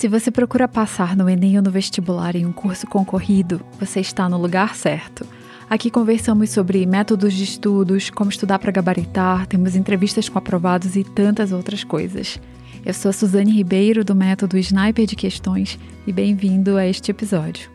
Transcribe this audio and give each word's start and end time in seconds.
Se 0.00 0.08
você 0.08 0.30
procura 0.30 0.66
passar 0.66 1.14
no 1.14 1.28
Enem 1.28 1.58
ou 1.58 1.62
no 1.62 1.70
vestibular 1.70 2.34
em 2.34 2.46
um 2.46 2.52
curso 2.52 2.86
concorrido, 2.86 3.60
você 3.78 4.00
está 4.00 4.30
no 4.30 4.38
lugar 4.38 4.74
certo. 4.74 5.26
Aqui 5.68 5.90
conversamos 5.90 6.48
sobre 6.48 6.86
métodos 6.86 7.34
de 7.34 7.44
estudos, 7.44 8.08
como 8.08 8.30
estudar 8.30 8.58
para 8.58 8.72
gabaritar, 8.72 9.46
temos 9.46 9.76
entrevistas 9.76 10.26
com 10.26 10.38
aprovados 10.38 10.96
e 10.96 11.04
tantas 11.04 11.52
outras 11.52 11.84
coisas. 11.84 12.40
Eu 12.82 12.94
sou 12.94 13.10
a 13.10 13.12
Suzane 13.12 13.52
Ribeiro, 13.52 14.02
do 14.02 14.14
método 14.14 14.56
Sniper 14.56 15.04
de 15.04 15.14
Questões, 15.14 15.78
e 16.06 16.12
bem-vindo 16.14 16.78
a 16.78 16.86
este 16.86 17.10
episódio. 17.10 17.70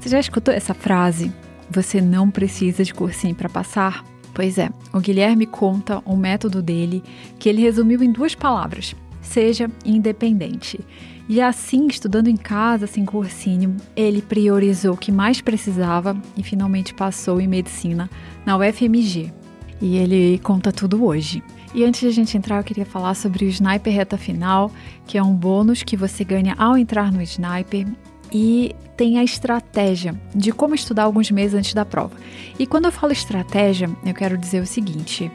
Você 0.00 0.08
já 0.08 0.18
escutou 0.18 0.54
essa 0.54 0.72
frase? 0.72 1.30
Você 1.70 2.00
não 2.00 2.30
precisa 2.30 2.84
de 2.84 2.94
cursinho 2.94 3.34
para 3.34 3.50
passar? 3.50 4.02
Pois 4.32 4.56
é, 4.56 4.70
o 4.94 4.98
Guilherme 4.98 5.44
conta 5.44 6.00
o 6.06 6.16
método 6.16 6.62
dele, 6.62 7.04
que 7.38 7.50
ele 7.50 7.60
resumiu 7.60 8.02
em 8.02 8.10
duas 8.10 8.34
palavras: 8.34 8.96
seja 9.20 9.70
independente. 9.84 10.80
E 11.28 11.40
assim, 11.40 11.88
estudando 11.88 12.28
em 12.28 12.36
casa, 12.36 12.86
sem 12.86 13.04
cursinho, 13.04 13.76
ele 13.96 14.22
priorizou 14.22 14.94
o 14.94 14.96
que 14.96 15.10
mais 15.10 15.40
precisava 15.40 16.16
e 16.36 16.42
finalmente 16.42 16.94
passou 16.94 17.40
em 17.40 17.48
medicina 17.48 18.08
na 18.44 18.56
UFMG. 18.56 19.32
E 19.80 19.96
ele 19.96 20.38
conta 20.38 20.70
tudo 20.70 21.04
hoje. 21.04 21.42
E 21.74 21.84
antes 21.84 22.00
de 22.00 22.06
a 22.06 22.12
gente 22.12 22.36
entrar, 22.36 22.58
eu 22.58 22.64
queria 22.64 22.86
falar 22.86 23.14
sobre 23.14 23.44
o 23.44 23.48
Sniper 23.48 23.92
Reta 23.92 24.16
Final, 24.16 24.70
que 25.06 25.18
é 25.18 25.22
um 25.22 25.34
bônus 25.34 25.82
que 25.82 25.96
você 25.96 26.24
ganha 26.24 26.54
ao 26.56 26.78
entrar 26.78 27.12
no 27.12 27.20
Sniper 27.20 27.86
e 28.32 28.74
tem 28.96 29.18
a 29.18 29.24
estratégia 29.24 30.18
de 30.34 30.52
como 30.52 30.74
estudar 30.74 31.04
alguns 31.04 31.30
meses 31.30 31.54
antes 31.54 31.74
da 31.74 31.84
prova. 31.84 32.16
E 32.58 32.66
quando 32.66 32.86
eu 32.86 32.92
falo 32.92 33.12
estratégia, 33.12 33.90
eu 34.04 34.14
quero 34.14 34.38
dizer 34.38 34.62
o 34.62 34.66
seguinte: 34.66 35.30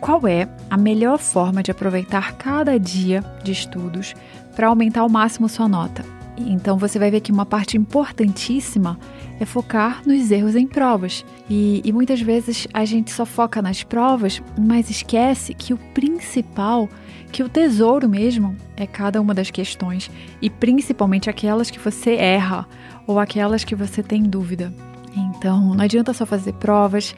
qual 0.00 0.26
é 0.26 0.48
a 0.68 0.76
melhor 0.76 1.18
forma 1.18 1.62
de 1.62 1.70
aproveitar 1.70 2.36
cada 2.36 2.78
dia 2.78 3.22
de 3.42 3.52
estudos 3.52 4.14
para 4.56 4.66
aumentar 4.66 5.02
ao 5.02 5.08
máximo 5.08 5.48
sua 5.48 5.68
nota? 5.68 6.04
Então 6.38 6.76
você 6.76 6.98
vai 6.98 7.10
ver 7.10 7.20
que 7.20 7.32
uma 7.32 7.46
parte 7.46 7.76
importantíssima 7.76 8.98
é 9.40 9.44
focar 9.44 10.02
nos 10.06 10.30
erros 10.30 10.54
em 10.54 10.66
provas. 10.66 11.24
E, 11.48 11.80
e, 11.84 11.92
muitas 11.92 12.20
vezes 12.20 12.66
a 12.72 12.84
gente 12.84 13.10
só 13.10 13.24
foca 13.24 13.62
nas 13.62 13.82
provas, 13.82 14.42
mas 14.58 14.90
esquece 14.90 15.54
que 15.54 15.72
o 15.72 15.78
principal, 15.94 16.88
que 17.32 17.42
o 17.42 17.48
tesouro 17.48 18.08
mesmo, 18.08 18.56
é 18.76 18.86
cada 18.86 19.20
uma 19.20 19.32
das 19.32 19.50
questões 19.50 20.10
e 20.42 20.50
principalmente 20.50 21.30
aquelas 21.30 21.70
que 21.70 21.78
você 21.78 22.14
erra 22.14 22.66
ou 23.06 23.18
aquelas 23.18 23.64
que 23.64 23.74
você 23.74 24.02
tem 24.02 24.22
dúvida. 24.22 24.72
Então 25.16 25.74
não 25.74 25.84
adianta 25.84 26.12
só 26.12 26.26
fazer 26.26 26.52
provas 26.54 27.14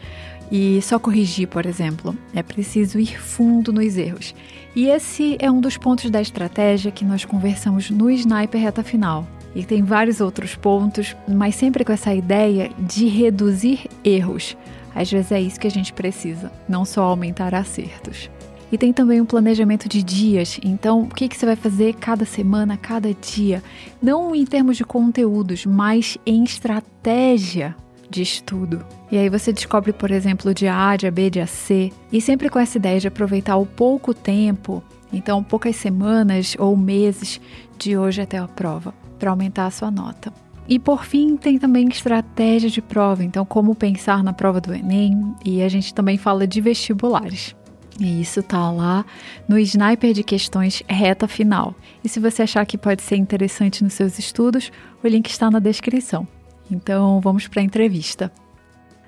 e 0.51 0.81
só 0.83 0.99
corrigir, 0.99 1.49
por 1.49 1.67
exemplo. 1.67 2.17
É 2.35 2.43
preciso 2.43 2.99
ir 2.99 3.21
fundo 3.21 3.73
nos 3.73 3.97
erros. 3.97 4.35
E 4.75 4.87
esse 4.87 5.37
é 5.39 5.51
um 5.51 5.61
dos 5.61 5.77
pontos 5.77 6.11
da 6.11 6.21
estratégia 6.21 6.91
que 6.91 7.05
nós 7.05 7.25
conversamos 7.25 7.91
no 7.91 8.11
Sniper 8.11 8.61
Reta 8.61 8.83
Final. 8.83 9.27
E 9.55 9.65
tem 9.65 9.83
vários 9.83 10.21
outros 10.21 10.55
pontos, 10.55 11.17
mas 11.27 11.55
sempre 11.55 11.85
com 11.85 11.93
essa 11.93 12.15
ideia 12.15 12.71
de 12.79 13.07
reduzir 13.07 13.87
erros. 14.05 14.57
Às 14.95 15.11
vezes 15.11 15.33
é 15.33 15.41
isso 15.41 15.61
que 15.61 15.67
a 15.67 15.71
gente 15.71 15.93
precisa, 15.93 16.53
não 16.69 16.85
só 16.85 17.03
aumentar 17.03 17.55
acertos. 17.55 18.31
E 18.71 18.77
tem 18.77 18.93
também 18.93 19.21
um 19.21 19.25
planejamento 19.25 19.89
de 19.89 20.03
dias. 20.03 20.61
Então, 20.63 21.03
o 21.03 21.09
que, 21.09 21.27
que 21.27 21.37
você 21.37 21.47
vai 21.47 21.57
fazer 21.57 21.95
cada 21.95 22.27
semana, 22.27 22.77
cada 22.77 23.13
dia? 23.15 23.63
Não 24.01 24.35
em 24.35 24.45
termos 24.45 24.77
de 24.77 24.85
conteúdos, 24.85 25.65
mas 25.65 26.19
em 26.27 26.45
estratégia 26.45 27.75
de 28.11 28.23
estudo. 28.23 28.85
E 29.11 29.19
aí 29.19 29.29
você 29.29 29.53
descobre, 29.53 29.93
por 29.93 30.11
exemplo, 30.11 30.55
dia 30.55 30.75
A, 30.75 30.97
dia 30.97 31.11
B, 31.11 31.31
dia 31.31 31.47
C, 31.47 31.93
e 32.13 32.21
sempre 32.21 32.49
com 32.49 32.59
essa 32.59 32.79
ideia 32.79 33.01
de 33.01 33.09
aproveitar 33.09 33.57
o 33.57 33.67
pouco 33.67 34.15
tempo, 34.15 34.83
então 35.13 35.43
poucas 35.43 35.77
semanas 35.77 36.55
ou 36.59 36.77
meses 36.77 37.41
de 37.79 37.97
hoje 37.97 38.21
até 38.21 38.39
a 38.39 38.49
prova 38.49 38.95
para 39.19 39.31
aumentar 39.31 39.67
a 39.67 39.71
sua 39.71 39.91
nota. 39.91 40.33
E 40.69 40.79
por 40.79 41.05
fim, 41.05 41.37
tem 41.37 41.59
também 41.59 41.89
estratégia 41.89 42.69
de 42.69 42.83
prova, 42.83 43.25
então 43.25 43.45
como 43.45 43.75
pensar 43.75 44.23
na 44.23 44.35
prova 44.35 44.61
do 44.61 44.75
Enem, 44.75 45.35
e 45.45 45.63
a 45.63 45.69
gente 45.69 45.95
também 45.95 46.19
fala 46.19 46.47
de 46.47 46.61
vestibulares. 46.61 47.57
E 47.99 48.21
isso 48.21 48.43
tá 48.43 48.71
lá 48.71 49.05
no 49.49 49.59
Sniper 49.59 50.13
de 50.13 50.23
Questões 50.23 50.83
Reta 50.87 51.27
Final. 51.27 51.75
E 52.05 52.09
se 52.09 52.21
você 52.21 52.43
achar 52.43 52.65
que 52.65 52.79
pode 52.79 53.03
ser 53.03 53.17
interessante 53.17 53.83
nos 53.83 53.95
seus 53.95 54.19
estudos, 54.19 54.71
o 55.03 55.09
link 55.09 55.29
está 55.29 55.51
na 55.51 55.59
descrição. 55.59 56.29
Então, 56.71 57.21
vamos 57.21 57.49
para 57.49 57.61
a 57.61 57.65
entrevista. 57.65 58.33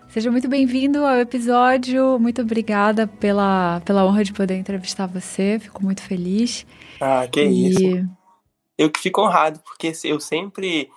Seja 0.08 0.30
muito 0.30 0.48
bem-vindo 0.48 1.04
ao 1.04 1.16
episódio. 1.16 2.18
Muito 2.18 2.42
obrigada 2.42 3.06
pela, 3.06 3.80
pela 3.84 4.04
honra 4.04 4.24
de 4.24 4.32
poder 4.32 4.56
entrevistar 4.56 5.06
você. 5.06 5.58
Fico 5.60 5.82
muito 5.82 6.02
feliz. 6.02 6.66
Ah, 7.00 7.28
que 7.30 7.42
e... 7.42 7.70
isso 7.70 8.10
eu 8.80 8.90
que 8.90 8.98
fico 8.98 9.20
honrado, 9.20 9.60
porque 9.60 9.92
eu 10.04 10.18
sempre 10.18 10.90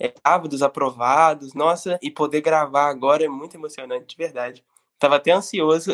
é, 0.00 0.14
dos 0.48 0.62
aprovados, 0.62 1.52
nossa, 1.52 1.98
e 2.00 2.12
poder 2.12 2.40
gravar 2.40 2.88
agora 2.88 3.24
é 3.24 3.28
muito 3.28 3.56
emocionante, 3.56 4.06
de 4.06 4.16
verdade. 4.16 4.64
Tava 5.00 5.16
até 5.16 5.32
ansioso. 5.32 5.90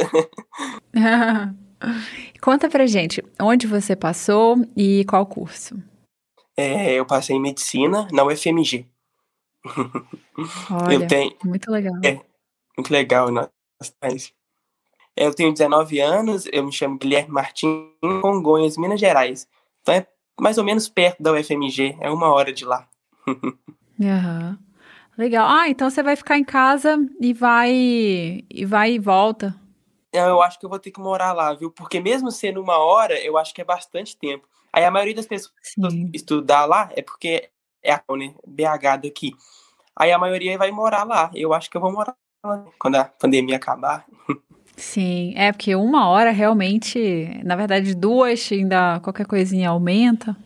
Conta 2.42 2.68
pra 2.68 2.86
gente, 2.86 3.24
onde 3.40 3.66
você 3.66 3.96
passou 3.96 4.56
e 4.76 5.06
qual 5.06 5.24
curso? 5.24 5.82
É, 6.54 6.92
eu 6.92 7.06
passei 7.06 7.36
em 7.36 7.40
medicina 7.40 8.06
na 8.12 8.22
UFMG. 8.22 8.86
Olha, 10.70 10.94
eu 10.94 11.06
tenho, 11.06 11.36
muito 11.44 11.70
legal. 11.70 11.94
É, 12.04 12.20
muito 12.76 12.90
legal. 12.90 13.28
É, 15.16 15.26
eu 15.26 15.34
tenho 15.34 15.52
19 15.52 16.00
anos, 16.00 16.46
eu 16.52 16.64
me 16.64 16.72
chamo 16.72 16.98
Guilherme 16.98 17.32
Martins, 17.32 17.88
Congonhas, 18.20 18.76
Minas 18.76 19.00
Gerais. 19.00 19.48
Então 19.80 19.94
é 19.94 20.06
mais 20.38 20.58
ou 20.58 20.64
menos 20.64 20.88
perto 20.88 21.22
da 21.22 21.32
UFMG, 21.32 21.96
é 22.00 22.10
uma 22.10 22.32
hora 22.32 22.52
de 22.52 22.64
lá. 22.64 22.88
Uhum. 23.96 24.58
Legal. 25.16 25.48
Ah, 25.48 25.68
então 25.68 25.88
você 25.88 26.02
vai 26.02 26.16
ficar 26.16 26.36
em 26.36 26.42
casa 26.42 26.98
e 27.20 27.32
vai 27.32 27.72
e 27.72 28.64
vai 28.66 28.94
e 28.94 28.98
volta. 28.98 29.54
Eu 30.12 30.42
acho 30.42 30.58
que 30.58 30.66
eu 30.66 30.70
vou 30.70 30.80
ter 30.80 30.90
que 30.90 31.00
morar 31.00 31.32
lá, 31.32 31.54
viu? 31.54 31.70
Porque 31.70 32.00
mesmo 32.00 32.30
sendo 32.30 32.60
uma 32.60 32.78
hora, 32.78 33.18
eu 33.24 33.38
acho 33.38 33.54
que 33.54 33.60
é 33.60 33.64
bastante 33.64 34.16
tempo. 34.16 34.48
Aí 34.72 34.84
a 34.84 34.90
maioria 34.90 35.14
das 35.14 35.26
pessoas 35.26 35.54
Sim. 35.62 36.10
estudar 36.12 36.64
lá 36.64 36.90
é 36.96 37.02
porque 37.02 37.50
é 37.84 37.92
a 37.92 38.16
né, 38.16 38.34
BH 38.46 39.02
daqui. 39.02 39.32
Aí 39.96 40.10
a 40.10 40.18
maioria 40.18 40.56
vai 40.58 40.70
morar 40.70 41.04
lá. 41.04 41.30
Eu 41.34 41.52
acho 41.52 41.70
que 41.70 41.76
eu 41.76 41.80
vou 41.80 41.92
morar 41.92 42.16
lá 42.44 42.64
quando 42.78 42.96
a 42.96 43.04
pandemia 43.04 43.56
acabar. 43.56 44.04
Sim, 44.76 45.34
é 45.36 45.52
porque 45.52 45.74
uma 45.76 46.08
hora 46.08 46.32
realmente, 46.32 47.40
na 47.44 47.54
verdade, 47.54 47.94
duas, 47.94 48.50
ainda 48.50 48.98
qualquer 49.00 49.26
coisinha 49.26 49.68
aumenta. 49.70 50.36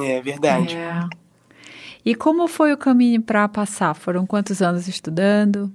É 0.00 0.20
verdade. 0.20 0.76
É. 0.76 1.08
E 2.04 2.14
como 2.14 2.46
foi 2.46 2.72
o 2.72 2.78
caminho 2.78 3.20
para 3.20 3.48
passar? 3.48 3.94
Foram 3.94 4.24
quantos 4.24 4.62
anos 4.62 4.86
estudando? 4.86 5.72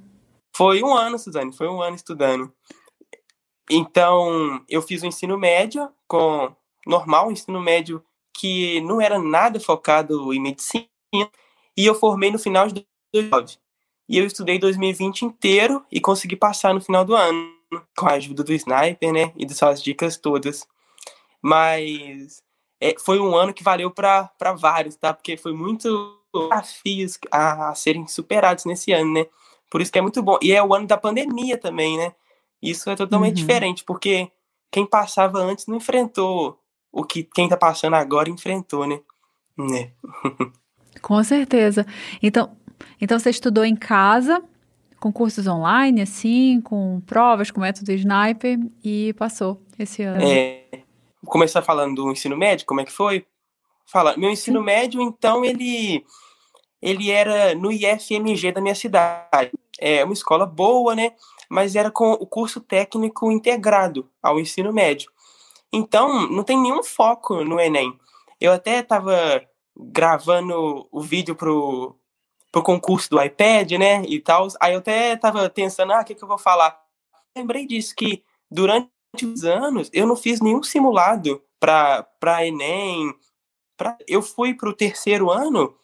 Foi 0.56 0.82
um 0.82 0.94
ano, 0.96 1.20
Suzane, 1.20 1.52
foi 1.56 1.68
um 1.68 1.82
ano 1.82 1.96
estudando. 1.96 2.54
Então, 3.70 4.64
eu 4.70 4.82
fiz 4.82 5.02
o 5.04 5.06
ensino 5.06 5.38
médio 5.38 5.90
com 6.08 6.56
normal, 6.86 7.32
ensino 7.32 7.60
médio 7.60 8.04
que 8.34 8.82
não 8.82 9.00
era 9.00 9.20
nada 9.20 9.60
focado 9.60 10.34
em 10.34 10.42
medicina, 10.42 10.88
e 11.78 11.86
eu 11.86 11.96
formei 11.96 12.32
no 12.32 12.40
final 12.40 12.68
de 12.68 12.86
2009. 13.14 13.58
E 14.10 14.18
eu 14.18 14.26
estudei 14.26 14.60
2020 14.60 15.24
inteiro 15.24 15.84
e 15.92 16.00
consegui 16.02 16.36
passar 16.36 16.74
no 16.74 16.82
final 16.82 17.06
do 17.06 17.16
ano, 17.16 17.54
com 17.98 18.08
a 18.08 18.14
ajuda 18.14 18.44
do 18.44 18.54
Sniper, 18.54 19.14
né? 19.14 19.32
E 19.36 19.46
das 19.46 19.58
suas 19.58 19.82
dicas 19.82 20.18
todas. 20.18 20.68
Mas 21.42 22.44
é, 22.82 22.96
foi 23.00 23.20
um 23.20 23.36
ano 23.36 23.54
que 23.54 23.64
valeu 23.64 23.90
para 23.90 24.30
vários, 24.58 24.96
tá? 24.96 25.14
Porque 25.14 25.38
foi 25.38 25.54
muito 25.54 26.20
desafios 26.34 27.18
a, 27.32 27.70
a 27.70 27.76
serem 27.76 28.08
superados 28.08 28.66
nesse 28.66 28.92
ano, 28.92 29.14
né? 29.14 29.26
Por 29.70 29.82
isso 29.82 29.92
que 29.92 30.00
é 30.00 30.02
muito 30.02 30.22
bom. 30.22 30.38
E 30.42 30.52
é 30.52 30.62
o 30.62 30.74
ano 30.74 30.86
da 30.86 30.98
pandemia 30.98 31.58
também, 31.58 31.98
né? 31.98 32.14
Isso 32.62 32.90
é 32.90 32.96
totalmente 32.96 33.42
uhum. 33.42 33.48
diferente, 33.48 33.84
porque 33.84 34.32
quem 34.72 34.86
passava 34.86 35.40
antes 35.40 35.68
não 35.68 35.78
enfrentou 35.78 36.60
o 36.94 37.04
que 37.04 37.24
quem 37.24 37.50
tá 37.50 37.58
passando 37.58 37.96
agora 37.96 38.30
enfrentou, 38.30 38.86
né? 38.86 39.02
né? 39.58 39.92
Com 41.02 41.22
certeza. 41.24 41.86
Então, 42.22 42.56
então 43.02 43.18
você 43.18 43.32
estudou 43.32 43.66
em 43.66 43.76
casa, 43.76 44.42
com 45.00 45.12
cursos 45.12 45.48
online, 45.48 46.02
assim, 46.02 46.62
com 46.62 47.02
provas, 47.02 47.50
com 47.50 47.60
método 47.60 47.92
Sniper, 47.92 48.60
e 48.84 49.12
passou 49.14 49.60
esse 49.78 50.04
ano. 50.04 50.22
É, 50.24 50.66
começar 51.26 51.64
falando 51.64 51.96
do 51.96 52.12
ensino 52.12 52.38
médio, 52.38 52.68
como 52.68 52.80
é 52.80 52.86
que 52.86 52.92
foi? 52.92 53.26
Fala, 53.88 54.16
meu 54.16 54.30
ensino 54.30 54.60
Sim. 54.60 54.66
médio, 54.66 55.02
então, 55.02 55.44
ele, 55.44 56.06
ele 56.80 57.10
era 57.10 57.56
no 57.56 57.72
IFMG 57.72 58.52
da 58.52 58.62
minha 58.62 58.76
cidade. 58.76 59.52
É 59.80 60.04
uma 60.04 60.14
escola 60.14 60.46
boa, 60.46 60.96
né? 60.96 61.14
Mas 61.50 61.76
era 61.76 61.92
com 61.92 62.12
o 62.14 62.26
curso 62.26 62.62
técnico 62.62 63.32
integrado 63.32 64.10
ao 64.22 64.40
ensino 64.40 64.72
médio. 64.72 65.12
Então, 65.74 66.30
não 66.30 66.44
tem 66.44 66.58
nenhum 66.58 66.84
foco 66.84 67.44
no 67.44 67.60
Enem. 67.60 68.00
Eu 68.40 68.54
até 68.54 68.80
estava 68.80 69.44
gravando 69.76 70.88
o 70.92 71.02
vídeo 71.02 71.36
pro, 71.36 71.98
pro 72.52 72.62
concurso 72.62 73.10
do 73.10 73.22
iPad, 73.22 73.72
né, 73.72 74.04
e 74.04 74.20
tal. 74.20 74.48
Aí 74.60 74.74
eu 74.74 74.80
até 74.80 75.16
tava 75.18 75.50
pensando, 75.50 75.92
ah, 75.92 76.02
o 76.02 76.06
que 76.06 76.14
que 76.14 76.24
eu 76.24 76.28
vou 76.28 76.38
falar? 76.38 76.80
Lembrei 77.36 77.66
disso, 77.66 77.96
que 77.96 78.24
durante 78.52 78.90
os 79.24 79.44
anos 79.44 79.90
eu 79.92 80.06
não 80.06 80.16
fiz 80.16 80.40
nenhum 80.40 80.62
simulado 80.62 81.42
para 81.60 82.46
Enem, 82.46 83.12
Pra, 83.76 83.98
eu 84.08 84.22
fui 84.22 84.54
para 84.54 84.70
o 84.70 84.74
terceiro 84.74 85.32
ano 85.32 85.76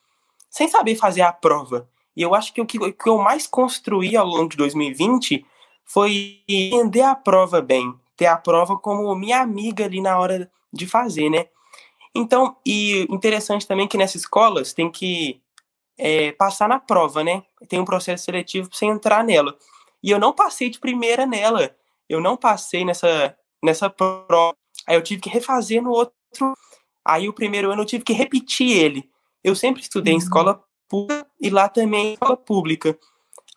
sem 0.49 0.67
saber 0.67 0.95
fazer 0.95 1.21
a 1.21 1.33
prova. 1.33 1.89
E 2.15 2.21
eu 2.21 2.35
acho 2.35 2.53
que 2.53 2.61
o 2.61 2.65
que, 2.65 2.77
que 2.91 3.09
eu 3.09 3.17
mais 3.17 3.47
construí 3.47 4.15
ao 4.15 4.27
longo 4.27 4.49
de 4.49 4.57
2020 4.57 5.45
foi 5.85 6.43
entender 6.47 7.01
a 7.01 7.15
prova 7.15 7.61
bem, 7.61 7.93
ter 8.19 8.25
a 8.25 8.35
prova 8.35 8.77
como 8.77 9.15
minha 9.15 9.39
amiga 9.39 9.85
ali 9.85 10.01
na 10.01 10.19
hora 10.19 10.51
de 10.73 10.85
fazer, 10.85 11.29
né? 11.29 11.45
Então, 12.13 12.57
e 12.65 13.07
interessante 13.09 13.65
também 13.65 13.87
que 13.87 13.97
nessas 13.97 14.23
escolas 14.23 14.73
tem 14.73 14.91
que 14.91 15.41
é, 15.97 16.33
passar 16.33 16.67
na 16.67 16.81
prova, 16.81 17.23
né? 17.23 17.43
Tem 17.69 17.79
um 17.79 17.85
processo 17.85 18.25
seletivo 18.25 18.67
para 18.67 18.77
você 18.77 18.85
entrar 18.85 19.23
nela. 19.23 19.57
E 20.03 20.11
eu 20.11 20.19
não 20.19 20.33
passei 20.33 20.69
de 20.69 20.79
primeira 20.79 21.25
nela. 21.25 21.73
Eu 22.09 22.19
não 22.19 22.35
passei 22.35 22.83
nessa, 22.83 23.37
nessa 23.63 23.89
prova. 23.89 24.53
Aí 24.85 24.97
eu 24.97 25.01
tive 25.01 25.21
que 25.21 25.29
refazer 25.29 25.81
no 25.81 25.91
outro. 25.91 26.13
Aí 27.05 27.29
o 27.29 27.33
primeiro 27.33 27.71
ano 27.71 27.83
eu 27.83 27.85
tive 27.85 28.03
que 28.03 28.11
repetir 28.11 28.69
ele. 28.69 29.09
Eu 29.41 29.55
sempre 29.55 29.81
estudei 29.81 30.13
uhum. 30.13 30.19
em 30.19 30.23
escola 30.23 30.61
pública 30.89 31.25
e 31.39 31.49
lá 31.49 31.69
também 31.69 32.07
em 32.07 32.13
escola 32.13 32.35
pública. 32.35 32.99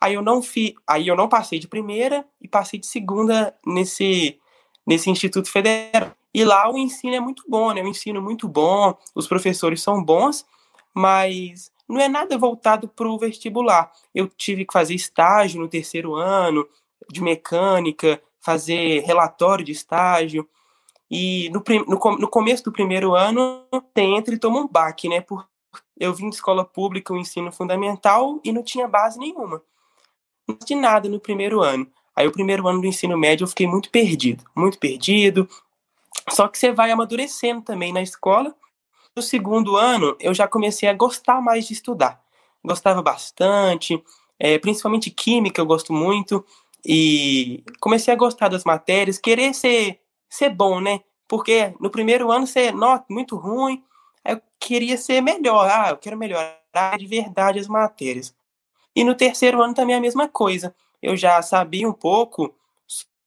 Aí 0.00 0.14
eu 0.14 0.23
não 0.23 0.41
fi, 0.41 0.75
aí 0.87 1.09
eu 1.09 1.17
não 1.17 1.29
passei 1.29 1.59
de 1.59 1.67
primeira 1.67 2.25
e 2.41 2.47
passei 2.47 2.79
de 2.79 2.87
segunda 2.87 3.56
nesse 3.67 4.41
nesse 4.87 5.11
Instituto 5.11 5.50
Federal. 5.50 6.12
E 6.34 6.44
lá 6.44 6.70
o 6.70 6.79
ensino 6.79 7.14
é 7.14 7.20
muito 7.20 7.44
bom, 7.49 7.73
né? 7.73 7.82
O 7.82 7.88
ensino 7.88 8.19
é 8.19 8.23
muito 8.23 8.49
bom, 8.49 8.96
os 9.14 9.26
professores 9.26 9.82
são 9.82 10.02
bons, 10.02 10.46
mas 10.94 11.70
não 11.88 12.00
é 12.00 12.08
nada 12.08 12.38
voltado 12.38 12.88
para 12.88 13.08
o 13.08 13.19
vestibular. 13.19 13.93
Eu 14.14 14.29
tive 14.29 14.64
que 14.64 14.73
fazer 14.73 14.94
estágio 14.94 15.61
no 15.61 15.69
terceiro 15.69 16.14
ano 16.14 16.67
de 17.11 17.23
mecânica, 17.23 18.20
fazer 18.40 19.00
relatório 19.00 19.64
de 19.64 19.73
estágio. 19.73 20.49
E 21.11 21.50
no, 21.50 21.62
no, 21.87 22.19
no 22.19 22.28
começo 22.28 22.64
do 22.64 22.73
primeiro 22.73 23.14
ano, 23.14 23.64
você 23.70 24.00
entra 24.00 24.35
e 24.35 24.38
toma 24.38 24.61
um 24.61 24.69
baque, 24.69 25.08
né? 25.08 25.20
Porque 25.20 25.46
eu 25.99 26.14
vim 26.14 26.31
de 26.31 26.37
escola 26.37 26.64
pública, 26.64 27.12
o 27.12 27.19
ensino 27.19 27.52
fundamental, 27.52 28.40
e 28.43 28.50
não 28.52 28.62
tinha 28.62 28.88
base 28.88 29.19
nenhuma. 29.19 29.62
Não 30.49 30.56
tinha 30.56 30.81
nada 30.81 31.08
no 31.08 31.20
primeiro 31.20 31.61
ano. 31.61 31.87
Aí, 32.14 32.26
o 32.26 32.32
primeiro 32.32 32.67
ano 32.69 32.81
do 32.81 32.87
ensino 32.87 33.17
médio, 33.17 33.44
eu 33.44 33.49
fiquei 33.49 33.67
muito 33.67 33.91
perdido, 33.91 34.44
muito 34.55 34.79
perdido. 34.79 35.49
Só 36.31 36.49
que 36.49 36.59
você 36.59 36.73
vai 36.73 36.91
amadurecendo 36.91 37.62
também 37.62 37.93
na 37.93 38.03
escola 38.03 38.55
no 39.14 39.23
segundo 39.23 39.76
ano, 39.76 40.17
eu 40.19 40.32
já 40.32 40.49
comecei 40.49 40.88
a 40.88 40.94
gostar 40.94 41.41
mais 41.41 41.67
de 41.67 41.75
estudar. 41.75 42.20
Gostava 42.64 43.03
bastante, 43.03 44.03
é, 44.38 44.59
principalmente 44.59 45.11
química, 45.11 45.61
eu 45.61 45.67
gosto 45.67 45.93
muito. 45.93 46.44
E 46.85 47.62
comecei 47.81 48.12
a 48.12 48.17
gostar 48.17 48.49
das 48.49 48.64
matérias, 48.64 49.19
querer 49.19 49.55
ser, 49.55 50.00
ser 50.29 50.50
bom, 50.50 50.81
né? 50.81 51.00
Porque 51.29 51.75
no 51.79 51.91
primeiro 51.91 52.32
ano 52.32 52.47
você 52.47 52.73
nota 52.73 53.05
muito 53.09 53.37
ruim, 53.37 53.82
eu 54.25 54.41
queria 54.59 54.97
ser 54.97 55.20
melhor. 55.20 55.69
Ah, 55.70 55.91
eu 55.91 55.97
quero 55.97 56.17
melhorar 56.17 56.59
de 56.99 57.06
verdade 57.06 57.59
as 57.59 57.69
matérias. 57.69 58.35
E 58.97 59.05
no 59.05 59.14
terceiro 59.14 59.62
ano 59.62 59.75
também 59.75 59.94
a 59.94 60.00
mesma 60.00 60.29
coisa. 60.29 60.75
Eu 61.02 61.16
já 61.16 61.43
sabia 61.43 61.88
um 61.88 61.93
pouco 61.93 62.54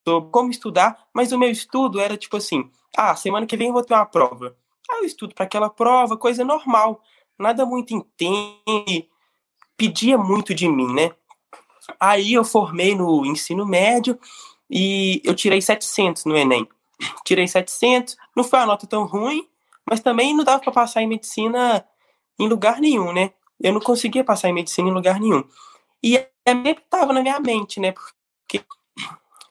sobre 0.07 0.29
como 0.31 0.49
estudar, 0.49 1.07
mas 1.13 1.31
o 1.31 1.37
meu 1.37 1.49
estudo 1.49 1.99
era 1.99 2.15
tipo 2.15 2.37
assim: 2.37 2.71
ah, 2.95 3.15
semana 3.15 3.45
que 3.45 3.57
vem 3.57 3.67
eu 3.67 3.73
vou 3.73 3.83
ter 3.83 3.93
uma 3.93 4.05
prova. 4.05 4.55
Aí 4.89 4.99
eu 4.99 5.05
estudo 5.05 5.33
para 5.33 5.45
aquela 5.45 5.69
prova, 5.69 6.15
coisa 6.15 6.43
normal, 6.43 7.01
nada 7.37 7.65
muito 7.65 7.93
intenso, 7.93 9.07
pedia 9.75 10.17
muito 10.17 10.53
de 10.53 10.67
mim, 10.67 10.93
né? 10.93 11.11
Aí 11.99 12.33
eu 12.33 12.43
formei 12.43 12.95
no 12.95 13.25
ensino 13.25 13.65
médio 13.65 14.17
e 14.69 15.21
eu 15.23 15.35
tirei 15.35 15.61
700 15.61 16.25
no 16.25 16.35
Enem. 16.35 16.67
Tirei 17.25 17.47
700, 17.47 18.15
não 18.35 18.43
foi 18.43 18.59
uma 18.59 18.67
nota 18.67 18.87
tão 18.87 19.05
ruim, 19.05 19.47
mas 19.85 19.99
também 19.99 20.35
não 20.35 20.43
dava 20.43 20.61
para 20.61 20.71
passar 20.71 21.01
em 21.01 21.07
medicina 21.07 21.85
em 22.39 22.47
lugar 22.47 22.79
nenhum, 22.79 23.11
né? 23.11 23.31
Eu 23.59 23.73
não 23.73 23.81
conseguia 23.81 24.23
passar 24.23 24.49
em 24.49 24.53
medicina 24.53 24.89
em 24.89 24.93
lugar 24.93 25.19
nenhum. 25.19 25.43
E 26.05 26.23
sempre 26.47 26.83
estava 26.83 27.11
na 27.11 27.23
minha 27.23 27.39
mente, 27.39 27.79
né? 27.79 27.91
Porque 27.91 28.63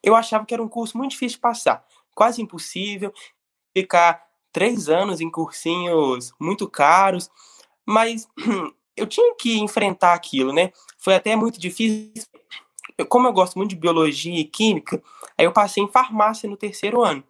eu 0.01 0.15
achava 0.15 0.47
que 0.47 0.55
era 0.55 0.63
um 0.63 0.69
curso 0.69 0.97
muito 0.97 1.11
difícil 1.11 1.39
de 1.39 1.41
passar, 1.41 1.85
quase 2.15 2.41
impossível, 2.41 3.13
ficar 3.77 4.25
três 4.53 4.89
anos 4.89 5.21
em 5.21 5.29
cursinhos 5.29 6.33
muito 6.41 6.71
caros, 6.71 7.29
mas 7.85 8.29
eu 8.97 9.05
tinha 9.05 9.35
que 9.35 9.59
enfrentar 9.59 10.15
aquilo, 10.15 10.53
né? 10.53 10.71
Foi 10.97 11.17
até 11.17 11.35
muito 11.35 11.59
difícil. 11.59 12.29
Eu, 12.97 13.05
como 13.07 13.27
eu 13.27 13.33
gosto 13.33 13.59
muito 13.59 13.71
de 13.71 13.77
biologia 13.77 14.39
e 14.39 14.45
química, 14.45 15.03
aí 15.37 15.47
eu 15.47 15.53
passei 15.53 15.83
em 15.83 15.89
farmácia 15.89 16.49
no 16.49 16.57
terceiro 16.57 17.03
ano. 17.03 17.25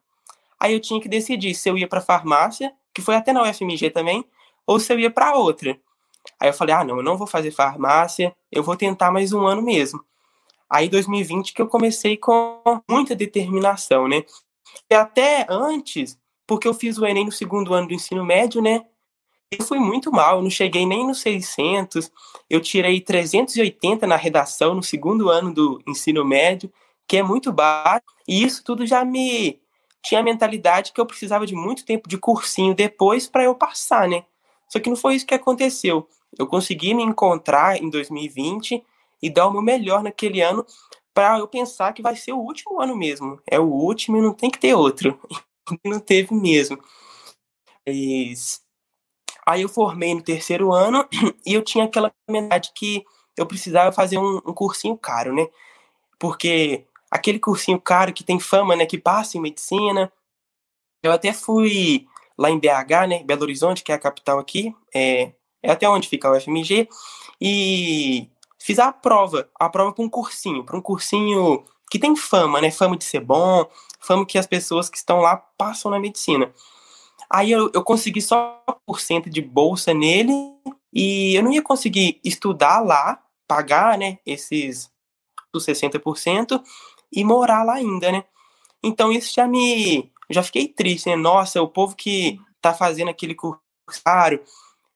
Aí 0.61 0.75
eu 0.75 0.81
tinha 0.81 1.00
que 1.00 1.09
decidir 1.09 1.55
se 1.55 1.70
eu 1.70 1.79
ia 1.79 1.88
para 1.88 2.03
farmácia, 2.03 2.75
que 2.93 3.00
foi 3.00 3.17
até 3.17 3.32
na 3.32 3.43
UFMG 3.43 3.88
também, 3.88 4.23
ou 4.67 4.79
se 4.79 4.93
eu 4.93 5.00
ia 5.00 5.11
para 5.11 5.35
outra. 5.35 5.81
Aí 6.44 6.50
eu 6.50 6.55
falei: 6.55 6.75
"Ah, 6.75 6.85
não, 6.85 6.99
eu 6.99 7.02
não 7.02 7.17
vou 7.17 7.26
fazer 7.26 7.50
farmácia, 7.50 8.35
eu 8.52 8.62
vou 8.62 8.76
tentar 8.76 9.11
mais 9.11 9.32
um 9.32 9.46
ano 9.46 9.62
mesmo". 9.62 10.05
Aí 10.70 10.88
2020 10.88 11.55
que 11.55 11.62
eu 11.62 11.69
comecei 11.69 12.17
com 12.17 12.61
muita 12.91 13.17
determinação, 13.17 14.08
né? 14.08 14.25
E 14.91 14.94
até 14.94 15.46
antes 15.50 16.19
porque 16.46 16.69
eu 16.69 16.75
fiz 16.75 16.99
o 16.99 17.06
Enem 17.06 17.26
no 17.26 17.32
segundo 17.32 17.75
ano 17.75 17.88
do 17.88 17.94
ensino 17.94 18.25
médio, 18.25 18.62
né? 18.62 18.82
Eu 19.52 19.64
fui 19.64 19.79
muito 19.79 20.12
mal, 20.12 20.43
não 20.43 20.50
cheguei 20.50 20.87
nem 20.87 21.06
nos 21.06 21.20
600, 21.20 22.11
eu 22.50 22.61
tirei 22.61 23.00
380 23.00 24.06
na 24.06 24.17
redação 24.17 24.75
no 24.75 24.82
segundo 24.82 25.31
ano 25.31 25.52
do 25.55 25.81
ensino 25.87 26.25
médio, 26.25 26.73
que 27.08 27.17
é 27.19 27.23
muito 27.23 27.52
baixo, 27.52 28.02
e 28.29 28.43
isso 28.44 28.64
tudo 28.64 28.87
já 28.87 29.05
me 29.05 29.61
tinha 30.05 30.20
a 30.20 30.25
mentalidade 30.25 30.93
que 30.93 31.00
eu 31.00 31.06
precisava 31.06 31.46
de 31.46 31.55
muito 31.55 31.85
tempo 31.85 32.08
de 32.08 32.19
cursinho 32.19 32.75
depois 32.75 33.26
para 33.29 33.44
eu 33.44 33.55
passar, 33.55 34.08
né? 34.08 34.25
Só 34.69 34.81
que 34.81 34.91
não 34.91 34.96
foi 34.96 35.14
isso 35.17 35.26
que 35.26 35.35
aconteceu. 35.35 36.08
Eu 36.39 36.47
consegui 36.47 36.95
me 36.95 37.03
encontrar 37.03 37.81
em 37.81 37.89
2020 37.89 38.85
e 39.23 39.31
dar 39.31 39.47
o 39.47 39.53
meu 39.53 39.63
melhor 39.63 40.03
naquele 40.03 40.41
ano 40.41 40.67
para 41.15 41.39
eu 41.39 41.47
pensar 41.47 41.93
que 41.93 42.03
vai 42.03 42.17
ser 42.17 42.33
o 42.33 42.39
último 42.39 42.81
ano 42.81 42.97
mesmo. 42.97 43.41
É 43.47 43.59
o 43.59 43.65
último 43.65 44.17
e 44.17 44.21
não 44.21 44.35
tem 44.35 44.51
que 44.51 44.59
ter 44.59 44.75
outro. 44.75 45.19
não 45.85 46.01
teve 46.01 46.35
mesmo. 46.35 46.79
Mas... 47.87 48.63
Aí 49.47 49.63
eu 49.63 49.69
formei 49.69 50.15
no 50.15 50.23
terceiro 50.23 50.73
ano 50.73 51.07
e 51.47 51.55
eu 51.55 51.63
tinha 51.63 51.85
aquela 51.85 52.11
mentalidade 52.29 52.73
que 52.75 53.05
eu 53.37 53.47
precisava 53.47 53.93
fazer 53.93 54.19
um, 54.19 54.37
um, 54.39 54.55
cursinho 54.55 54.97
caro, 54.97 55.35
né? 55.35 55.47
Porque 56.19 56.87
aquele 57.11 57.39
cursinho 57.39 57.81
caro 57.81 58.13
que 58.13 58.25
tem 58.25 58.41
fama, 58.41 58.75
né? 58.75 58.87
Que 58.87 58.99
passa 58.99 59.37
em 59.37 59.41
medicina. 59.41 60.11
Eu 61.03 61.13
até 61.13 61.33
fui 61.33 62.07
lá 62.39 62.51
em 62.51 62.59
BH, 62.59 63.09
né? 63.09 63.23
Belo 63.25 63.43
Horizonte, 63.43 63.85
que 63.85 63.93
é 63.93 63.95
a 63.95 63.99
capital 63.99 64.39
aqui. 64.39 64.75
É, 64.94 65.32
é 65.65 65.73
até 65.73 65.89
onde 65.89 66.09
fica 66.09 66.31
o 66.31 66.39
FMG. 66.39 66.89
E 67.41 68.29
fiz 68.61 68.79
a 68.79 68.93
prova, 68.93 69.49
a 69.59 69.69
prova 69.69 69.93
para 69.93 70.05
um 70.05 70.09
cursinho, 70.09 70.63
para 70.63 70.77
um 70.77 70.83
cursinho 70.83 71.65
que 71.91 71.99
tem 71.99 72.15
fama, 72.15 72.61
né? 72.61 72.71
Fama 72.71 72.97
de 72.97 73.05
ser 73.05 73.21
bom, 73.21 73.67
fama 73.99 74.27
que 74.27 74.39
as 74.39 74.47
pessoas 74.47 74.89
que 74.91 74.99
estão 74.99 75.19
lá 75.21 75.37
passam 75.37 75.91
na 75.91 75.99
medicina. 75.99 76.53
Aí 77.31 77.51
eu, 77.51 77.71
eu 77.73 77.83
consegui 77.83 78.21
só 78.21 78.63
por 78.87 79.01
cento 79.01 79.31
de 79.31 79.41
bolsa 79.41 79.94
nele 79.94 80.33
e 80.93 81.35
eu 81.35 81.43
não 81.43 81.51
ia 81.53 81.63
conseguir 81.63 82.21
estudar 82.23 82.81
lá, 82.81 83.21
pagar, 83.49 83.99
né, 83.99 84.19
esses 84.25 84.93
os 85.53 85.65
60% 85.65 86.61
e 87.13 87.25
morar 87.25 87.63
lá 87.63 87.75
ainda, 87.75 88.11
né? 88.11 88.25
Então 88.83 89.13
isso 89.13 89.33
já 89.33 89.47
me 89.47 90.13
já 90.29 90.43
fiquei 90.43 90.69
triste, 90.69 91.09
né? 91.09 91.17
Nossa, 91.17 91.63
o 91.63 91.69
povo 91.69 91.94
que 91.94 92.39
tá 92.61 92.75
fazendo 92.75 93.09
aquele 93.09 93.35
curso 93.35 93.61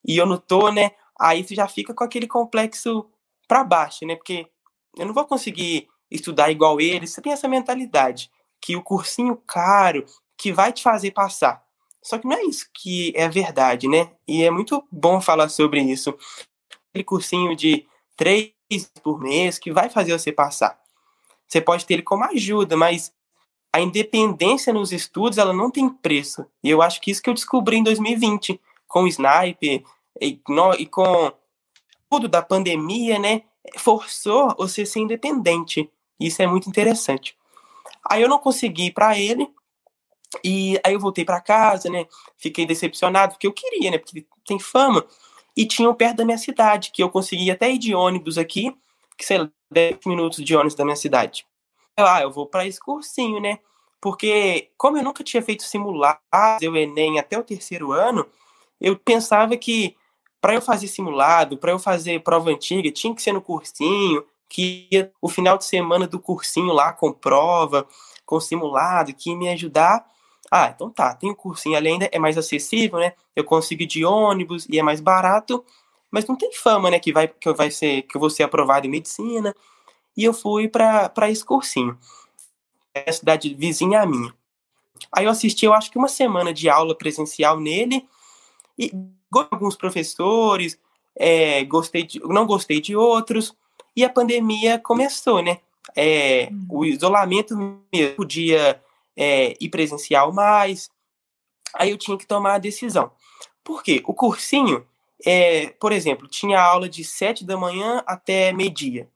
e 0.04 0.16
eu 0.16 0.26
não 0.26 0.36
tô, 0.36 0.70
né? 0.70 0.92
Aí 1.18 1.42
você 1.42 1.54
já 1.54 1.66
fica 1.66 1.92
com 1.92 2.04
aquele 2.04 2.26
complexo 2.26 3.06
para 3.46 3.64
baixo, 3.64 4.06
né? 4.06 4.14
Porque 4.14 4.46
eu 4.96 5.06
não 5.06 5.14
vou 5.14 5.24
conseguir 5.24 5.88
estudar 6.10 6.50
igual 6.50 6.80
eles. 6.80 7.10
Você 7.10 7.20
tem 7.20 7.32
essa 7.32 7.48
mentalidade 7.48 8.30
que 8.60 8.76
o 8.76 8.82
cursinho 8.82 9.36
caro 9.46 10.04
que 10.36 10.52
vai 10.52 10.72
te 10.72 10.82
fazer 10.82 11.10
passar. 11.10 11.62
Só 12.02 12.18
que 12.18 12.26
não 12.26 12.36
é 12.36 12.44
isso 12.44 12.66
que 12.72 13.12
é 13.16 13.28
verdade, 13.28 13.88
né? 13.88 14.10
E 14.26 14.44
é 14.44 14.50
muito 14.50 14.86
bom 14.90 15.20
falar 15.20 15.48
sobre 15.48 15.80
isso. 15.80 16.16
Aquele 16.90 17.04
cursinho 17.04 17.54
de 17.56 17.86
três 18.16 18.52
por 19.02 19.20
mês 19.20 19.58
que 19.58 19.72
vai 19.72 19.90
fazer 19.90 20.12
você 20.12 20.32
passar. 20.32 20.78
Você 21.46 21.60
pode 21.60 21.84
ter 21.86 21.94
ele 21.94 22.02
como 22.02 22.24
ajuda, 22.24 22.76
mas 22.76 23.12
a 23.72 23.80
independência 23.80 24.72
nos 24.72 24.92
estudos 24.92 25.38
ela 25.38 25.52
não 25.52 25.70
tem 25.70 25.88
preço. 25.88 26.46
E 26.62 26.70
eu 26.70 26.82
acho 26.82 27.00
que 27.00 27.10
isso 27.10 27.22
que 27.22 27.28
eu 27.28 27.34
descobri 27.34 27.76
em 27.76 27.82
2020 27.82 28.60
com 28.88 29.02
o 29.04 29.08
Sniper 29.08 29.84
e, 30.20 30.40
no, 30.48 30.74
e 30.74 30.86
com 30.86 31.32
tudo 32.10 32.26
da 32.26 32.42
pandemia, 32.42 33.18
né? 33.18 33.42
Forçou 33.76 34.54
você 34.56 34.84
ser 34.86 35.00
independente. 35.00 35.90
Isso 36.18 36.42
é 36.42 36.46
muito 36.46 36.68
interessante. 36.68 37.36
Aí 38.10 38.22
eu 38.22 38.28
não 38.28 38.38
consegui 38.38 38.86
ir 38.86 38.92
para 38.92 39.18
ele, 39.18 39.48
e 40.42 40.78
aí 40.84 40.92
eu 40.92 41.00
voltei 41.00 41.24
para 41.24 41.40
casa, 41.40 41.88
né? 41.88 42.06
Fiquei 42.36 42.66
decepcionado, 42.66 43.34
porque 43.34 43.46
eu 43.46 43.52
queria, 43.52 43.90
né? 43.90 43.98
Porque 43.98 44.26
tem 44.46 44.58
fama. 44.58 45.04
E 45.56 45.66
tinham 45.66 45.94
perto 45.94 46.18
da 46.18 46.24
minha 46.24 46.38
cidade, 46.38 46.90
que 46.92 47.02
eu 47.02 47.10
conseguia 47.10 47.54
até 47.54 47.70
ir 47.70 47.78
de 47.78 47.94
ônibus 47.94 48.38
aqui, 48.38 48.74
que 49.16 49.24
sei 49.24 49.38
lá, 49.38 49.50
10 49.70 49.98
minutos 50.06 50.44
de 50.44 50.54
ônibus 50.54 50.74
da 50.74 50.84
minha 50.84 50.96
cidade. 50.96 51.46
Ah, 51.96 52.22
eu 52.22 52.30
vou 52.30 52.46
para 52.46 52.66
esse 52.66 52.78
cursinho, 52.78 53.40
né? 53.40 53.58
Porque, 54.00 54.70
como 54.76 54.96
eu 54.96 55.02
nunca 55.02 55.24
tinha 55.24 55.42
feito 55.42 55.64
simulado, 55.64 56.20
o 56.62 56.76
Enem 56.76 57.18
até 57.18 57.36
o 57.36 57.42
terceiro 57.42 57.90
ano, 57.90 58.26
eu 58.80 58.96
pensava 58.96 59.56
que 59.56 59.96
para 60.40 60.54
eu 60.54 60.62
fazer 60.62 60.88
simulado, 60.88 61.58
para 61.58 61.72
eu 61.72 61.78
fazer 61.78 62.22
prova 62.22 62.50
antiga, 62.50 62.90
tinha 62.90 63.14
que 63.14 63.22
ser 63.22 63.32
no 63.32 63.40
cursinho, 63.40 64.24
que 64.48 64.88
ia 64.90 65.12
o 65.20 65.28
final 65.28 65.58
de 65.58 65.64
semana 65.64 66.06
do 66.06 66.18
cursinho 66.18 66.72
lá 66.72 66.92
com 66.92 67.12
prova, 67.12 67.86
com 68.24 68.40
simulado, 68.40 69.12
que 69.12 69.30
ia 69.30 69.36
me 69.36 69.48
ajudar. 69.48 70.06
Ah, 70.50 70.72
então 70.74 70.90
tá, 70.90 71.14
tem 71.14 71.30
o 71.30 71.36
cursinho 71.36 71.76
ali 71.76 71.88
ainda, 71.88 72.08
é 72.10 72.18
mais 72.18 72.38
acessível, 72.38 72.98
né? 72.98 73.12
Eu 73.36 73.44
consigo 73.44 73.82
ir 73.82 73.86
de 73.86 74.04
ônibus 74.04 74.66
e 74.68 74.78
é 74.78 74.82
mais 74.82 75.00
barato, 75.00 75.64
mas 76.10 76.26
não 76.26 76.36
tem 76.36 76.52
fama, 76.52 76.90
né, 76.90 76.98
que 76.98 77.12
vai 77.12 77.28
que 77.28 77.48
eu 77.48 77.54
vai 77.54 77.70
ser 77.70 78.02
que 78.02 78.16
eu 78.16 78.20
vou 78.20 78.30
ser 78.30 78.44
aprovado 78.44 78.86
em 78.86 78.90
medicina. 78.90 79.54
E 80.16 80.24
eu 80.24 80.32
fui 80.32 80.68
para 80.68 81.30
esse 81.30 81.44
cursinho. 81.44 81.98
É 82.94 83.10
a 83.10 83.12
cidade 83.12 83.54
vizinha 83.54 84.02
a 84.02 84.06
minha. 84.06 84.34
Aí 85.12 85.26
eu 85.26 85.30
assisti, 85.30 85.64
eu 85.64 85.74
acho 85.74 85.90
que 85.90 85.98
uma 85.98 86.08
semana 86.08 86.52
de 86.52 86.68
aula 86.68 86.96
presencial 86.96 87.60
nele 87.60 88.08
e 88.78 88.92
alguns 89.32 89.76
professores, 89.76 90.78
é, 91.16 91.64
gostei 91.64 92.04
de, 92.04 92.20
não 92.20 92.46
gostei 92.46 92.80
de 92.80 92.94
outros, 92.94 93.54
e 93.96 94.04
a 94.04 94.08
pandemia 94.08 94.78
começou, 94.78 95.42
né? 95.42 95.58
É, 95.96 96.48
hum. 96.52 96.66
o 96.70 96.84
isolamento 96.84 97.56
mesmo 97.92 98.14
podia 98.14 98.80
é, 99.16 99.56
ir 99.60 99.68
presencial 99.68 100.32
mais, 100.32 100.90
aí 101.74 101.90
eu 101.90 101.98
tinha 101.98 102.16
que 102.16 102.26
tomar 102.26 102.54
a 102.54 102.58
decisão. 102.58 103.10
Por 103.64 103.82
quê? 103.82 104.02
O 104.06 104.14
cursinho, 104.14 104.86
é, 105.26 105.68
por 105.80 105.92
exemplo, 105.92 106.28
tinha 106.28 106.60
aula 106.60 106.88
de 106.88 107.04
sete 107.04 107.44
da 107.44 107.56
manhã 107.56 108.02
até 108.06 108.52
meio-dia. 108.52 109.08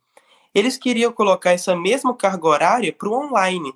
Eles 0.53 0.77
queriam 0.77 1.11
colocar 1.11 1.51
essa 1.51 1.75
mesma 1.75 2.15
carga 2.15 2.47
horária 2.47 2.93
para 2.93 3.09
o 3.09 3.13
online. 3.13 3.73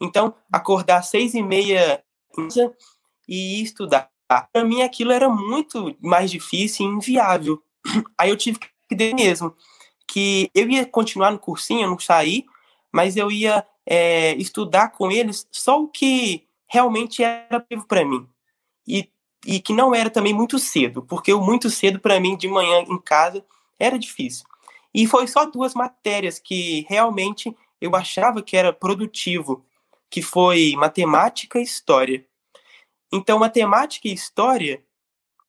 Então, 0.00 0.34
acordar 0.50 0.98
às 0.98 1.08
seis 1.08 1.34
e 1.34 1.42
meia 1.42 2.02
e 3.28 3.62
estudar 3.62 4.10
para 4.28 4.64
mim 4.64 4.82
aquilo 4.82 5.12
era 5.12 5.28
muito 5.28 5.96
mais 6.00 6.30
difícil 6.30 6.86
e 6.86 6.88
inviável. 6.88 7.62
Aí 8.18 8.30
eu 8.30 8.36
tive 8.36 8.58
que 8.58 8.94
dizer 8.94 9.14
mesmo 9.14 9.54
que 10.06 10.50
eu 10.54 10.68
ia 10.68 10.86
continuar 10.86 11.30
no 11.30 11.38
cursinho, 11.38 11.82
eu 11.82 11.90
não 11.90 11.98
sair, 11.98 12.46
mas 12.92 13.16
eu 13.16 13.30
ia 13.30 13.66
é, 13.84 14.34
estudar 14.36 14.90
com 14.90 15.10
eles 15.10 15.46
só 15.50 15.80
o 15.80 15.88
que 15.88 16.46
realmente 16.66 17.22
era 17.22 17.64
para 17.88 18.04
mim. 18.04 18.26
E, 18.86 19.08
e 19.44 19.60
que 19.60 19.72
não 19.72 19.94
era 19.94 20.10
também 20.10 20.32
muito 20.32 20.58
cedo, 20.58 21.02
porque 21.02 21.32
o 21.32 21.40
muito 21.40 21.68
cedo 21.68 21.98
para 22.00 22.20
mim 22.20 22.36
de 22.36 22.48
manhã 22.48 22.80
em 22.88 22.98
casa 22.98 23.44
era 23.78 23.98
difícil. 23.98 24.44
E 24.94 25.06
foi 25.06 25.26
só 25.26 25.44
duas 25.44 25.74
matérias 25.74 26.38
que 26.38 26.86
realmente 26.88 27.54
eu 27.80 27.94
achava 27.94 28.42
que 28.42 28.56
era 28.56 28.72
produtivo, 28.72 29.64
que 30.08 30.22
foi 30.22 30.72
matemática 30.76 31.58
e 31.58 31.62
história. 31.62 32.24
Então, 33.12 33.38
matemática 33.38 34.08
e 34.08 34.12
história, 34.12 34.82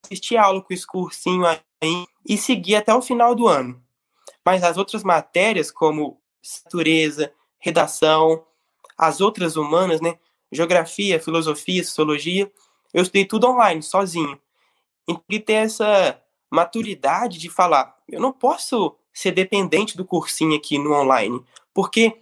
assisti 0.04 0.38
a 0.38 0.44
aula 0.44 0.62
com 0.62 0.74
esse 0.74 0.86
cursinho 0.86 1.46
aí 1.46 2.06
e 2.28 2.38
segui 2.38 2.76
até 2.76 2.94
o 2.94 3.02
final 3.02 3.34
do 3.36 3.48
ano. 3.48 3.82
Mas 4.46 4.64
as 4.64 4.78
outras 4.78 5.04
matérias, 5.04 5.72
como 5.72 6.22
natureza, 6.66 7.34
redação, 7.60 8.46
as 8.98 9.22
outras 9.22 9.56
humanas, 9.56 10.02
né? 10.02 10.18
Geografia, 10.52 11.20
filosofia, 11.20 11.84
sociologia, 11.84 12.52
eu 12.94 13.04
estudei 13.04 13.26
tudo 13.26 13.48
online, 13.48 13.84
sozinho. 13.84 14.40
E 15.30 15.40
ter 15.40 15.54
essa 15.54 16.22
maturidade 16.50 17.38
de 17.38 17.50
falar, 17.50 17.96
eu 18.08 18.20
não 18.20 18.32
posso 18.32 18.96
ser 19.14 19.32
dependente 19.32 19.98
do 19.98 20.06
cursinho 20.06 20.56
aqui 20.56 20.78
no 20.78 20.94
online, 20.94 21.44
porque 21.74 22.22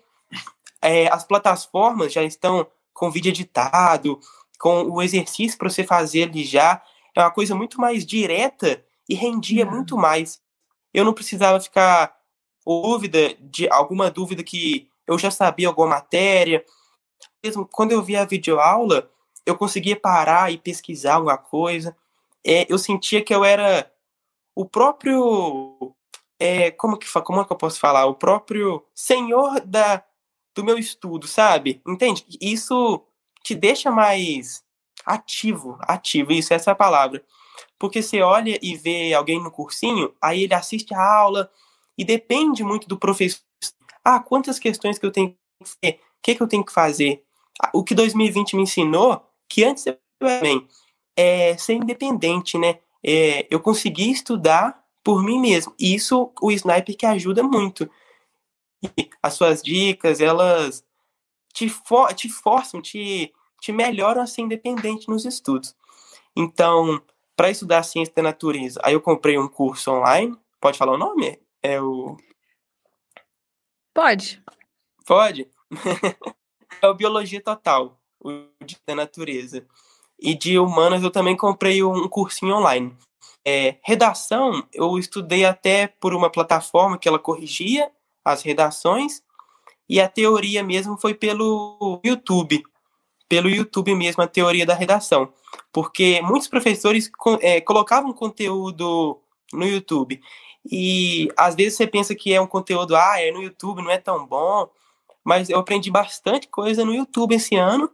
é, 0.81 1.07
as 1.11 1.23
plataformas 1.23 2.13
já 2.13 2.23
estão 2.23 2.65
com 2.93 3.11
vídeo 3.11 3.29
editado, 3.29 4.19
com 4.59 4.83
o 4.83 5.01
exercício 5.01 5.57
para 5.57 5.69
você 5.69 5.83
fazer 5.83 6.23
ali 6.23 6.43
já, 6.43 6.81
é 7.15 7.21
uma 7.21 7.31
coisa 7.31 7.55
muito 7.55 7.79
mais 7.79 8.05
direta 8.05 8.83
e 9.07 9.15
rendia 9.15 9.65
muito 9.65 9.97
mais. 9.97 10.41
Eu 10.93 11.05
não 11.05 11.13
precisava 11.13 11.59
ficar 11.59 12.15
dúvida 12.65 13.35
de 13.39 13.69
alguma 13.69 14.09
dúvida 14.09 14.43
que 14.43 14.89
eu 15.07 15.17
já 15.17 15.29
sabia 15.29 15.67
alguma 15.67 15.87
matéria. 15.87 16.65
Mesmo 17.43 17.65
quando 17.65 17.91
eu 17.91 18.01
via 18.01 18.21
a 18.21 18.25
videoaula, 18.25 19.09
eu 19.45 19.57
conseguia 19.57 19.95
parar 19.95 20.51
e 20.51 20.57
pesquisar 20.57 21.15
alguma 21.15 21.37
coisa. 21.37 21.95
É, 22.45 22.65
eu 22.71 22.77
sentia 22.77 23.23
que 23.23 23.33
eu 23.33 23.43
era 23.43 23.91
o 24.55 24.65
próprio 24.65 25.95
é, 26.39 26.71
como 26.71 26.97
que 26.97 27.07
como 27.21 27.41
é 27.41 27.45
que 27.45 27.51
eu 27.51 27.57
posso 27.57 27.79
falar? 27.79 28.05
O 28.05 28.15
próprio 28.15 28.83
senhor 28.93 29.61
da 29.61 30.03
do 30.55 30.63
meu 30.63 30.77
estudo, 30.77 31.27
sabe? 31.27 31.81
Entende? 31.85 32.25
Isso 32.39 33.05
te 33.45 33.53
deixa 33.53 33.91
mais 33.91 34.63
ativo, 35.05 35.77
ativo, 35.81 36.31
isso, 36.31 36.51
essa 36.51 36.71
é 36.71 36.73
a 36.73 36.75
palavra. 36.75 37.23
Porque 37.77 38.01
você 38.01 38.21
olha 38.21 38.57
e 38.59 38.75
vê 38.75 39.13
alguém 39.13 39.41
no 39.41 39.51
cursinho, 39.51 40.11
aí 40.19 40.43
ele 40.43 40.55
assiste 40.55 40.95
a 40.95 41.15
aula 41.17 41.51
e 41.95 42.03
depende 42.03 42.63
muito 42.63 42.87
do 42.87 42.97
professor. 42.97 43.39
Ah, 44.03 44.19
quantas 44.19 44.57
questões 44.57 44.97
que 44.97 45.05
eu 45.05 45.11
tenho 45.11 45.29
que 45.29 45.37
fazer? 45.63 45.99
O 45.99 46.21
que, 46.23 46.35
que 46.35 46.41
eu 46.41 46.47
tenho 46.47 46.65
que 46.65 46.73
fazer? 46.73 47.23
Ah, 47.61 47.69
o 47.71 47.83
que 47.83 47.93
2020 47.93 48.55
me 48.55 48.63
ensinou, 48.63 49.23
que 49.47 49.63
antes 49.63 49.85
também, 50.17 50.67
é 51.15 51.55
ser 51.55 51.73
independente, 51.73 52.57
né? 52.57 52.79
É, 53.03 53.45
eu 53.51 53.59
consegui 53.59 54.09
estudar 54.09 54.83
por 55.03 55.23
mim 55.23 55.39
mesmo. 55.39 55.71
E 55.79 55.93
isso 55.93 56.31
o 56.41 56.51
sniper 56.51 56.97
que 56.97 57.05
ajuda 57.05 57.43
muito. 57.43 57.87
E 58.81 59.09
as 59.21 59.35
suas 59.35 59.61
dicas, 59.61 60.19
elas 60.19 60.83
te, 61.55 61.69
for, 61.69 62.13
te 62.13 62.27
forçam, 62.27 62.81
te, 62.81 63.33
te 63.61 63.71
melhoram 63.71 64.21
a 64.21 64.27
ser 64.27 64.41
independente 64.41 65.07
nos 65.07 65.23
estudos. 65.23 65.73
Então, 66.35 67.01
para 67.33 67.49
estudar 67.49 67.81
ciência 67.83 68.13
da 68.13 68.21
natureza, 68.21 68.79
aí 68.83 68.93
eu 68.93 69.01
comprei 69.01 69.37
um 69.37 69.47
curso 69.47 69.89
online. 69.89 70.37
Pode 70.59 70.77
falar 70.77 70.91
o 70.91 70.97
nome? 70.97 71.39
É 71.63 71.81
o. 71.81 72.17
Pode. 73.93 74.43
Pode? 75.05 75.49
é 76.81 76.87
o 76.87 76.93
Biologia 76.93 77.41
Total, 77.41 77.97
o 78.19 78.47
de 78.63 78.77
da 78.85 78.93
natureza. 78.93 79.65
E 80.19 80.35
de 80.35 80.59
humanas 80.59 81.03
eu 81.03 81.11
também 81.11 81.37
comprei 81.37 81.81
um 81.81 82.09
cursinho 82.09 82.55
online. 82.55 82.93
É, 83.45 83.77
redação, 83.81 84.67
eu 84.73 84.97
estudei 84.97 85.45
até 85.45 85.87
por 85.87 86.13
uma 86.13 86.29
plataforma 86.29 86.97
que 86.97 87.07
ela 87.07 87.19
corrigia 87.19 87.89
as 88.25 88.41
redações 88.41 89.23
e 89.87 89.99
a 90.01 90.07
teoria 90.07 90.63
mesmo 90.63 90.97
foi 90.97 91.13
pelo 91.13 92.01
YouTube, 92.03 92.63
pelo 93.27 93.49
YouTube 93.49 93.95
mesmo, 93.95 94.23
a 94.23 94.27
teoria 94.27 94.65
da 94.65 94.73
redação. 94.73 95.31
Porque 95.71 96.21
muitos 96.21 96.47
professores 96.47 97.09
é, 97.41 97.61
colocavam 97.61 98.13
conteúdo 98.13 99.19
no 99.53 99.65
YouTube. 99.65 100.21
E 100.69 101.29
às 101.37 101.55
vezes 101.55 101.75
você 101.75 101.87
pensa 101.87 102.15
que 102.15 102.33
é 102.33 102.41
um 102.41 102.47
conteúdo, 102.47 102.95
ah, 102.95 103.19
é 103.19 103.31
no 103.31 103.41
YouTube, 103.41 103.81
não 103.81 103.91
é 103.91 103.97
tão 103.97 104.25
bom. 104.25 104.69
Mas 105.23 105.49
eu 105.49 105.59
aprendi 105.59 105.89
bastante 105.89 106.47
coisa 106.47 106.85
no 106.85 106.93
YouTube 106.93 107.35
esse 107.35 107.55
ano 107.55 107.89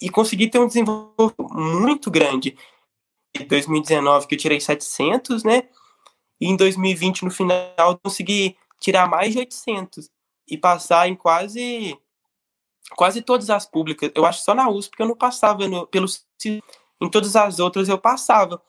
e 0.00 0.08
consegui 0.08 0.48
ter 0.48 0.58
um 0.58 0.66
desenvolvimento 0.66 1.48
muito 1.52 2.10
grande. 2.10 2.56
Em 3.38 3.46
2019, 3.46 4.26
que 4.26 4.34
eu 4.34 4.38
tirei 4.38 4.60
700, 4.60 5.44
né? 5.44 5.62
E 6.40 6.48
em 6.48 6.56
2020, 6.56 7.24
no 7.24 7.30
final, 7.30 7.98
consegui 8.02 8.56
tirar 8.80 9.08
mais 9.08 9.32
de 9.32 9.38
800 9.38 10.10
e 10.52 10.58
passar 10.58 11.08
em 11.08 11.16
quase 11.16 11.98
quase 12.94 13.22
todas 13.22 13.48
as 13.48 13.64
públicas. 13.64 14.12
Eu 14.14 14.26
acho 14.26 14.42
só 14.42 14.54
na 14.54 14.68
USP 14.68 14.94
que 14.94 15.02
eu 15.02 15.08
não 15.08 15.16
passava 15.16 15.66
no, 15.66 15.86
pelo 15.86 16.06
em 16.44 17.08
todas 17.10 17.34
as 17.34 17.58
outras 17.58 17.88
eu 17.88 17.96
passava. 17.96 18.62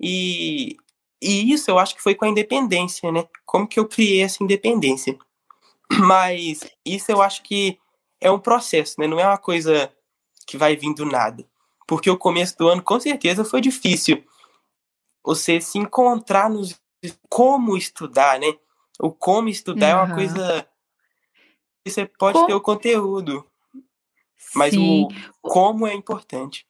E, 0.00 0.78
e 1.20 1.52
isso 1.52 1.70
eu 1.70 1.78
acho 1.78 1.94
que 1.94 2.02
foi 2.02 2.14
com 2.14 2.24
a 2.24 2.28
independência, 2.28 3.12
né? 3.12 3.28
Como 3.44 3.68
que 3.68 3.78
eu 3.78 3.86
criei 3.86 4.22
essa 4.22 4.42
independência? 4.42 5.18
Mas 5.92 6.60
isso 6.86 7.12
eu 7.12 7.20
acho 7.20 7.42
que 7.42 7.78
é 8.18 8.30
um 8.30 8.38
processo, 8.38 8.98
né? 8.98 9.06
Não 9.06 9.20
é 9.20 9.26
uma 9.26 9.36
coisa 9.36 9.92
que 10.46 10.56
vai 10.56 10.74
vindo 10.74 11.04
do 11.04 11.10
nada. 11.10 11.46
Porque 11.86 12.08
o 12.08 12.16
começo 12.16 12.56
do 12.56 12.66
ano, 12.66 12.82
com 12.82 12.98
certeza, 12.98 13.44
foi 13.44 13.60
difícil. 13.60 14.24
Você 15.22 15.60
se 15.60 15.76
encontrar 15.76 16.48
nos 16.48 16.80
como 17.28 17.76
estudar, 17.76 18.40
né? 18.40 18.56
O 18.98 19.12
como 19.12 19.50
estudar 19.50 19.94
uhum. 19.94 20.00
é 20.00 20.04
uma 20.06 20.14
coisa 20.14 20.66
você 21.90 22.06
pode 22.06 22.46
ter 22.46 22.54
o 22.54 22.60
conteúdo, 22.60 23.44
mas 24.54 24.74
Sim. 24.74 25.08
o 25.42 25.48
como 25.48 25.86
é 25.86 25.94
importante. 25.94 26.66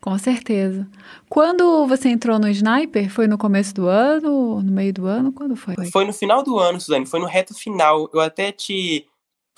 Com 0.00 0.16
certeza. 0.18 0.88
Quando 1.28 1.84
você 1.88 2.08
entrou 2.08 2.38
no 2.38 2.48
Sniper, 2.48 3.10
foi 3.10 3.26
no 3.26 3.36
começo 3.36 3.74
do 3.74 3.88
ano, 3.88 4.62
no 4.62 4.72
meio 4.72 4.92
do 4.92 5.06
ano? 5.06 5.32
Quando 5.32 5.56
foi? 5.56 5.74
Foi 5.90 6.04
no 6.04 6.12
final 6.12 6.44
do 6.44 6.58
ano, 6.58 6.80
Suzane, 6.80 7.06
foi 7.06 7.18
no 7.18 7.26
reto 7.26 7.52
final. 7.54 8.08
Eu 8.12 8.20
até 8.20 8.52
te 8.52 9.04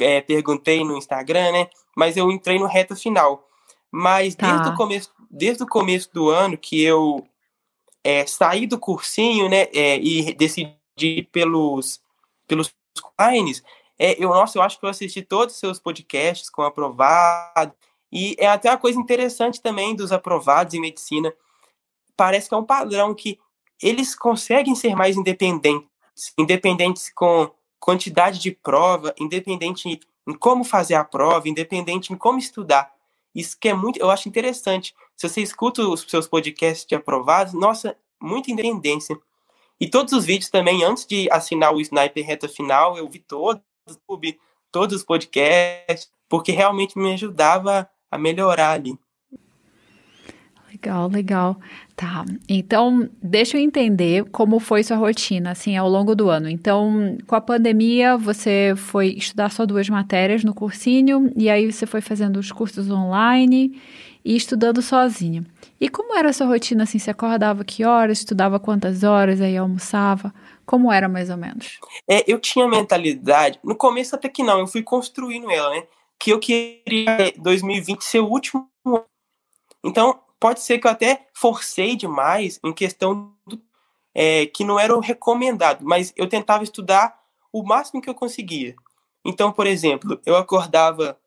é, 0.01 0.23
perguntei 0.23 0.83
no 0.85 0.97
Instagram, 0.97 1.53
né? 1.53 1.69
Mas 1.95 2.17
eu 2.17 2.31
entrei 2.31 2.59
no 2.59 2.67
reto 2.67 2.97
final. 2.97 3.47
Mas 3.91 4.35
tá. 4.35 4.51
desde, 4.51 4.69
o 4.71 4.75
começo, 4.75 5.11
desde 5.31 5.63
o 5.63 5.67
começo 5.67 6.11
do 6.15 6.31
ano 6.31 6.57
que 6.57 6.83
eu 6.83 7.27
é, 8.03 8.27
saí 8.27 8.67
do 8.67 8.79
cursinho, 8.79 9.51
né? 9.51 9.69
É, 9.75 9.99
e 9.99 10.33
decidi 10.33 10.73
ir 10.99 11.29
pelos, 11.31 12.01
pelos 12.47 12.73
lines, 13.21 13.63
é, 13.99 14.23
eu, 14.23 14.29
nossa, 14.29 14.59
eu 14.59 14.63
acho 14.63 14.79
que 14.79 14.85
eu 14.85 14.91
assisti 14.91 15.23
todos 15.23 15.55
os 15.55 15.61
seus 15.61 15.79
podcasts 15.79 16.49
com 16.49 16.63
aprovado. 16.63 17.73
E 18.13 18.37
é 18.39 18.47
até 18.47 18.71
uma 18.71 18.79
coisa 18.79 18.99
interessante 18.99 19.61
também 19.61 19.95
dos 19.95 20.13
aprovados 20.13 20.75
em 20.75 20.81
medicina. 20.81 21.33
parece 22.17 22.49
que 22.49 22.55
é 22.55 22.59
um 22.59 22.65
padrão 22.65 23.15
que 23.15 23.39
eles 23.83 24.15
conseguem 24.15 24.75
ser 24.75 24.97
mais 24.97 25.17
independentes, 25.17 25.89
independentes 26.37 27.11
com 27.15 27.51
quantidade 27.79 28.41
de 28.41 28.51
prova, 28.51 29.15
independente 29.19 30.01
em 30.27 30.35
como 30.35 30.65
fazer 30.65 30.95
a 30.95 31.05
prova, 31.05 31.49
independente 31.49 32.13
em 32.13 32.17
como 32.17 32.39
estudar. 32.39 32.93
Isso 33.35 33.57
que 33.59 33.69
é 33.69 33.75
muito, 33.75 34.01
eu 34.01 34.11
acho 34.11 34.29
interessante. 34.29 34.95
Se 35.17 35.29
você 35.29 35.41
escuta 35.41 35.83
os 35.83 36.03
seus 36.09 36.27
podcasts 36.27 36.87
de 36.87 36.95
aprovados, 36.95 37.53
nossa, 37.53 37.97
muita 38.21 38.51
independência. 38.51 39.17
E 39.81 39.89
todos 39.89 40.13
os 40.13 40.25
vídeos 40.25 40.51
também, 40.51 40.83
antes 40.83 41.07
de 41.07 41.31
assinar 41.31 41.73
o 41.73 41.81
Sniper 41.81 42.27
Reta 42.27 42.49
Final, 42.49 42.99
eu 42.99 43.09
vi 43.09 43.21
todos, 43.21 43.63
todos 44.71 44.97
os 44.97 45.05
podcasts, 45.05 46.11
porque 46.29 46.53
realmente 46.53 46.99
me 46.99 47.13
ajudava 47.15 47.89
a 48.11 48.19
melhorar 48.19 48.73
ali. 48.73 48.99
Legal, 50.71 51.09
legal. 51.09 51.61
Tá. 51.97 52.25
Então, 52.49 53.09
deixa 53.23 53.57
eu 53.57 53.61
entender 53.61 54.25
como 54.31 54.61
foi 54.61 54.85
sua 54.85 54.97
rotina, 54.97 55.51
assim, 55.51 55.77
ao 55.77 55.89
longo 55.89 56.15
do 56.15 56.29
ano. 56.29 56.49
Então, 56.49 57.17
com 57.27 57.35
a 57.35 57.41
pandemia, 57.41 58.17
você 58.17 58.75
foi 58.77 59.09
estudar 59.09 59.51
só 59.51 59.65
duas 59.67 59.89
matérias 59.89 60.45
no 60.45 60.55
cursinho, 60.55 61.33
e 61.37 61.49
aí 61.49 61.71
você 61.73 61.87
foi 61.87 62.01
fazendo 62.01 62.37
os 62.37 62.53
cursos 62.53 62.91
online 62.91 63.81
e 64.25 64.37
estudando 64.37 64.83
sozinha. 64.83 65.45
E 65.81 65.89
como 65.89 66.17
era 66.17 66.29
a 66.29 66.33
sua 66.33 66.47
rotina, 66.47 66.83
assim? 66.85 66.99
Você 66.99 67.11
acordava 67.11 67.65
que 67.65 67.85
horas, 67.85 68.19
estudava 68.19 68.61
quantas 68.61 69.03
horas, 69.03 69.41
aí 69.41 69.57
almoçava? 69.57 70.33
Como 70.69 70.93
era, 70.93 71.09
mais 71.09 71.31
ou 71.31 71.37
menos? 71.37 71.79
É, 72.07 72.23
eu 72.31 72.39
tinha 72.39 72.69
mentalidade, 72.69 73.59
no 73.65 73.75
começo 73.75 74.15
até 74.15 74.29
que 74.29 74.43
não, 74.43 74.59
eu 74.59 74.67
fui 74.67 74.83
construindo 74.83 75.51
ela, 75.51 75.71
né? 75.71 75.85
Que 76.21 76.31
eu 76.31 76.39
queria 76.39 77.33
2020 77.39 78.03
ser 78.03 78.21
o 78.21 78.27
último 78.27 78.69
então, 79.85 80.21
pode 80.41 80.61
ser 80.61 80.79
que 80.79 80.87
eu 80.87 80.91
até 80.91 81.29
forcei 81.33 81.97
demais 81.97 82.59
em 82.65 82.73
questão 82.73 83.35
do, 83.47 83.61
é, 84.15 84.47
que 84.47 84.65
não 84.65 84.79
era 84.79 84.97
o 84.97 85.01
recomendado, 85.01 85.85
mas 85.85 86.13
eu 86.17 86.29
tentava 86.29 86.65
estudar 86.65 87.19
o 87.53 87.63
máximo 87.63 88.03
que 88.03 88.11
eu 88.11 88.15
conseguia. 88.15 88.75
Então, 89.25 89.53
por 89.53 89.67
exemplo, 89.67 90.21
eu 90.27 90.37
acordava 90.37 91.19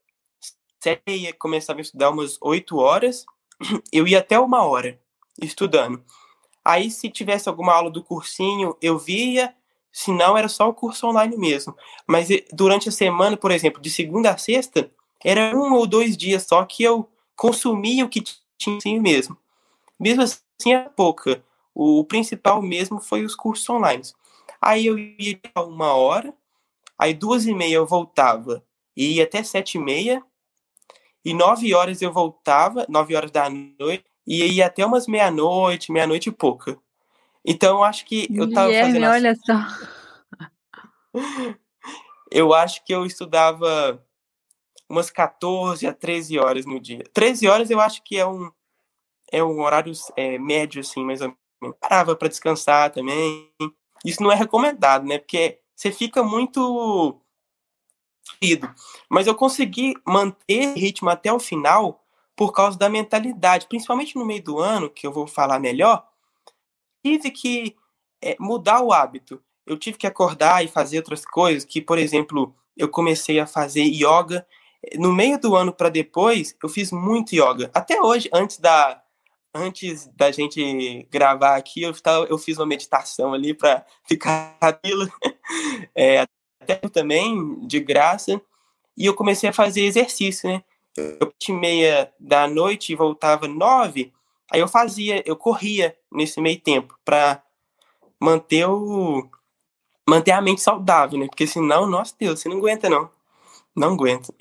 sete, 0.79 1.33
começava 1.33 1.79
a 1.79 1.81
estudar 1.81 2.09
umas 2.09 2.37
oito 2.41 2.77
horas, 2.77 3.25
eu 3.91 4.07
ia 4.07 4.19
até 4.19 4.39
uma 4.39 4.63
hora 4.63 4.99
estudando. 5.41 6.03
Aí, 6.63 6.91
se 6.91 7.09
tivesse 7.09 7.49
alguma 7.49 7.73
aula 7.73 7.89
do 7.89 8.03
cursinho, 8.03 8.75
eu 8.81 8.97
via, 8.97 9.53
se 9.91 10.11
não, 10.11 10.37
era 10.37 10.47
só 10.47 10.69
o 10.69 10.73
curso 10.73 11.07
online 11.07 11.35
mesmo. 11.37 11.75
Mas 12.07 12.27
durante 12.53 12.89
a 12.89 12.91
semana, 12.91 13.35
por 13.35 13.51
exemplo, 13.51 13.81
de 13.81 13.89
segunda 13.89 14.31
a 14.31 14.37
sexta, 14.37 14.91
era 15.23 15.55
um 15.55 15.73
ou 15.73 15.87
dois 15.87 16.15
dias 16.15 16.45
só 16.47 16.63
que 16.65 16.83
eu 16.83 17.09
consumia 17.35 18.05
o 18.05 18.09
que 18.09 18.23
tinha 18.57 19.01
mesmo. 19.01 19.37
Mesmo 19.99 20.23
assim, 20.23 20.73
é 20.73 20.89
pouca. 20.89 21.43
O 21.73 22.03
principal 22.03 22.61
mesmo 22.61 22.99
foi 22.99 23.23
os 23.23 23.35
cursos 23.35 23.67
online. 23.69 24.03
Aí 24.61 24.85
eu 24.85 24.97
ia 24.97 25.39
uma 25.55 25.93
hora, 25.93 26.33
aí 26.97 27.13
duas 27.13 27.45
e 27.45 27.53
meia 27.53 27.75
eu 27.75 27.85
voltava 27.85 28.63
e 28.95 29.13
ia 29.15 29.23
até 29.23 29.41
sete 29.41 29.77
e 29.77 29.81
meia, 29.81 30.23
e 31.23 31.33
nove 31.33 31.73
horas 31.73 32.01
eu 32.01 32.11
voltava, 32.11 32.85
nove 32.89 33.15
horas 33.15 33.31
da 33.31 33.49
noite, 33.49 34.05
e 34.31 34.53
ia 34.53 34.67
até 34.67 34.85
umas 34.85 35.07
meia-noite, 35.07 35.91
meia-noite 35.91 36.29
e 36.29 36.31
pouca. 36.31 36.79
Então, 37.43 37.79
eu 37.79 37.83
acho 37.83 38.05
que 38.05 38.27
eu 38.33 38.49
tava 38.49 38.67
Guilherme, 38.67 38.93
fazendo... 38.93 39.11
olha 39.11 39.35
só. 39.35 39.57
eu 42.31 42.53
acho 42.53 42.85
que 42.85 42.93
eu 42.93 43.05
estudava 43.05 44.01
umas 44.87 45.09
14 45.09 45.85
a 45.85 45.93
13 45.93 46.39
horas 46.39 46.65
no 46.65 46.79
dia. 46.79 47.03
13 47.13 47.47
horas 47.49 47.69
eu 47.69 47.81
acho 47.81 48.01
que 48.03 48.17
é 48.17 48.25
um, 48.25 48.49
é 49.29 49.43
um 49.43 49.61
horário 49.61 49.91
é, 50.15 50.37
médio, 50.37 50.79
assim, 50.79 51.03
mais 51.03 51.19
ou 51.19 51.35
menos. 51.61 51.77
Parava 51.77 52.15
para 52.15 52.29
descansar 52.29 52.89
também. 52.89 53.51
Isso 54.05 54.23
não 54.23 54.31
é 54.31 54.35
recomendado, 54.35 55.05
né? 55.05 55.17
Porque 55.17 55.59
você 55.75 55.91
fica 55.91 56.23
muito 56.23 57.21
mas 59.09 59.27
eu 59.27 59.35
consegui 59.35 59.93
manter 60.05 60.73
ritmo 60.73 61.09
até 61.09 61.31
o 61.31 61.39
final 61.39 62.00
por 62.41 62.53
causa 62.53 62.75
da 62.75 62.89
mentalidade, 62.89 63.67
principalmente 63.67 64.15
no 64.15 64.25
meio 64.25 64.41
do 64.41 64.57
ano, 64.57 64.89
que 64.89 65.05
eu 65.05 65.13
vou 65.13 65.27
falar 65.27 65.59
melhor, 65.59 66.03
tive 67.05 67.29
que 67.29 67.75
é, 68.19 68.35
mudar 68.39 68.81
o 68.81 68.91
hábito. 68.91 69.39
Eu 69.63 69.77
tive 69.77 69.95
que 69.95 70.07
acordar 70.07 70.65
e 70.65 70.67
fazer 70.67 70.97
outras 70.97 71.23
coisas, 71.23 71.63
que, 71.63 71.79
por 71.79 71.99
exemplo, 71.99 72.55
eu 72.75 72.89
comecei 72.89 73.39
a 73.39 73.45
fazer 73.45 73.83
yoga 73.83 74.43
no 74.97 75.13
meio 75.13 75.39
do 75.39 75.55
ano 75.55 75.71
para 75.71 75.89
depois, 75.89 76.57
eu 76.63 76.67
fiz 76.67 76.91
muito 76.91 77.35
yoga. 77.35 77.69
Até 77.75 78.01
hoje, 78.01 78.27
antes 78.33 78.57
da 78.57 78.99
antes 79.53 80.07
da 80.15 80.31
gente 80.31 81.07
gravar 81.11 81.57
aqui, 81.57 81.83
eu, 81.83 81.93
tava, 81.93 82.25
eu 82.25 82.39
fiz 82.39 82.57
uma 82.57 82.65
meditação 82.65 83.35
ali 83.35 83.53
para 83.53 83.85
ficar 84.03 84.57
aquilo. 84.59 85.07
É, 85.93 86.25
até 86.59 86.75
também, 86.89 87.67
de 87.67 87.79
graça. 87.79 88.41
E 88.97 89.05
eu 89.05 89.13
comecei 89.13 89.49
a 89.49 89.53
fazer 89.53 89.81
exercício, 89.81 90.49
né? 90.49 90.63
Eu 90.97 91.31
tinha 91.39 91.57
meia 91.57 92.11
da 92.19 92.47
noite 92.47 92.91
e 92.91 92.95
voltava 92.95 93.47
nove. 93.47 94.11
Aí 94.51 94.59
eu 94.59 94.67
fazia, 94.67 95.23
eu 95.25 95.35
corria 95.35 95.95
nesse 96.11 96.41
meio 96.41 96.59
tempo 96.59 96.97
para 97.05 97.41
manter 98.19 98.65
o 98.65 99.29
manter 100.07 100.31
a 100.31 100.41
mente 100.41 100.61
saudável, 100.61 101.17
né? 101.17 101.27
Porque 101.27 101.47
senão, 101.47 101.87
nossa 101.87 102.13
Deus, 102.19 102.39
você 102.39 102.49
não 102.49 102.57
aguenta 102.57 102.89
não. 102.89 103.09
Não 103.75 103.93
aguento. 103.93 104.33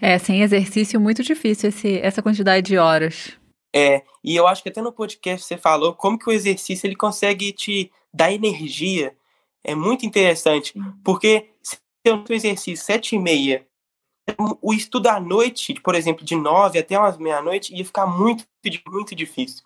É, 0.00 0.18
sem 0.18 0.42
exercício 0.42 1.00
muito 1.00 1.22
difícil 1.22 1.68
esse, 1.68 1.98
essa 1.98 2.22
quantidade 2.22 2.66
de 2.66 2.78
horas. 2.78 3.38
É, 3.74 4.02
e 4.22 4.36
eu 4.36 4.46
acho 4.46 4.62
que 4.62 4.68
até 4.68 4.82
no 4.82 4.92
podcast 4.92 5.46
você 5.46 5.56
falou 5.56 5.94
como 5.94 6.18
que 6.18 6.28
o 6.28 6.32
exercício 6.32 6.86
ele 6.86 6.96
consegue 6.96 7.52
te 7.52 7.90
dar 8.12 8.32
energia. 8.32 9.16
É 9.64 9.74
muito 9.74 10.04
interessante, 10.04 10.74
porque 11.04 11.50
se 11.62 11.78
eu 12.04 12.16
no 12.16 12.24
exercício 12.34 12.84
sete 12.84 13.16
e 13.16 13.18
meia, 13.18 13.66
o 14.60 14.72
estudo 14.72 15.08
à 15.08 15.18
noite, 15.18 15.74
por 15.74 15.94
exemplo, 15.94 16.24
de 16.24 16.36
nove 16.36 16.78
até 16.78 16.98
umas 16.98 17.18
meia-noite, 17.18 17.74
ia 17.74 17.84
ficar 17.84 18.06
muito, 18.06 18.44
muito 18.88 19.14
difícil. 19.14 19.62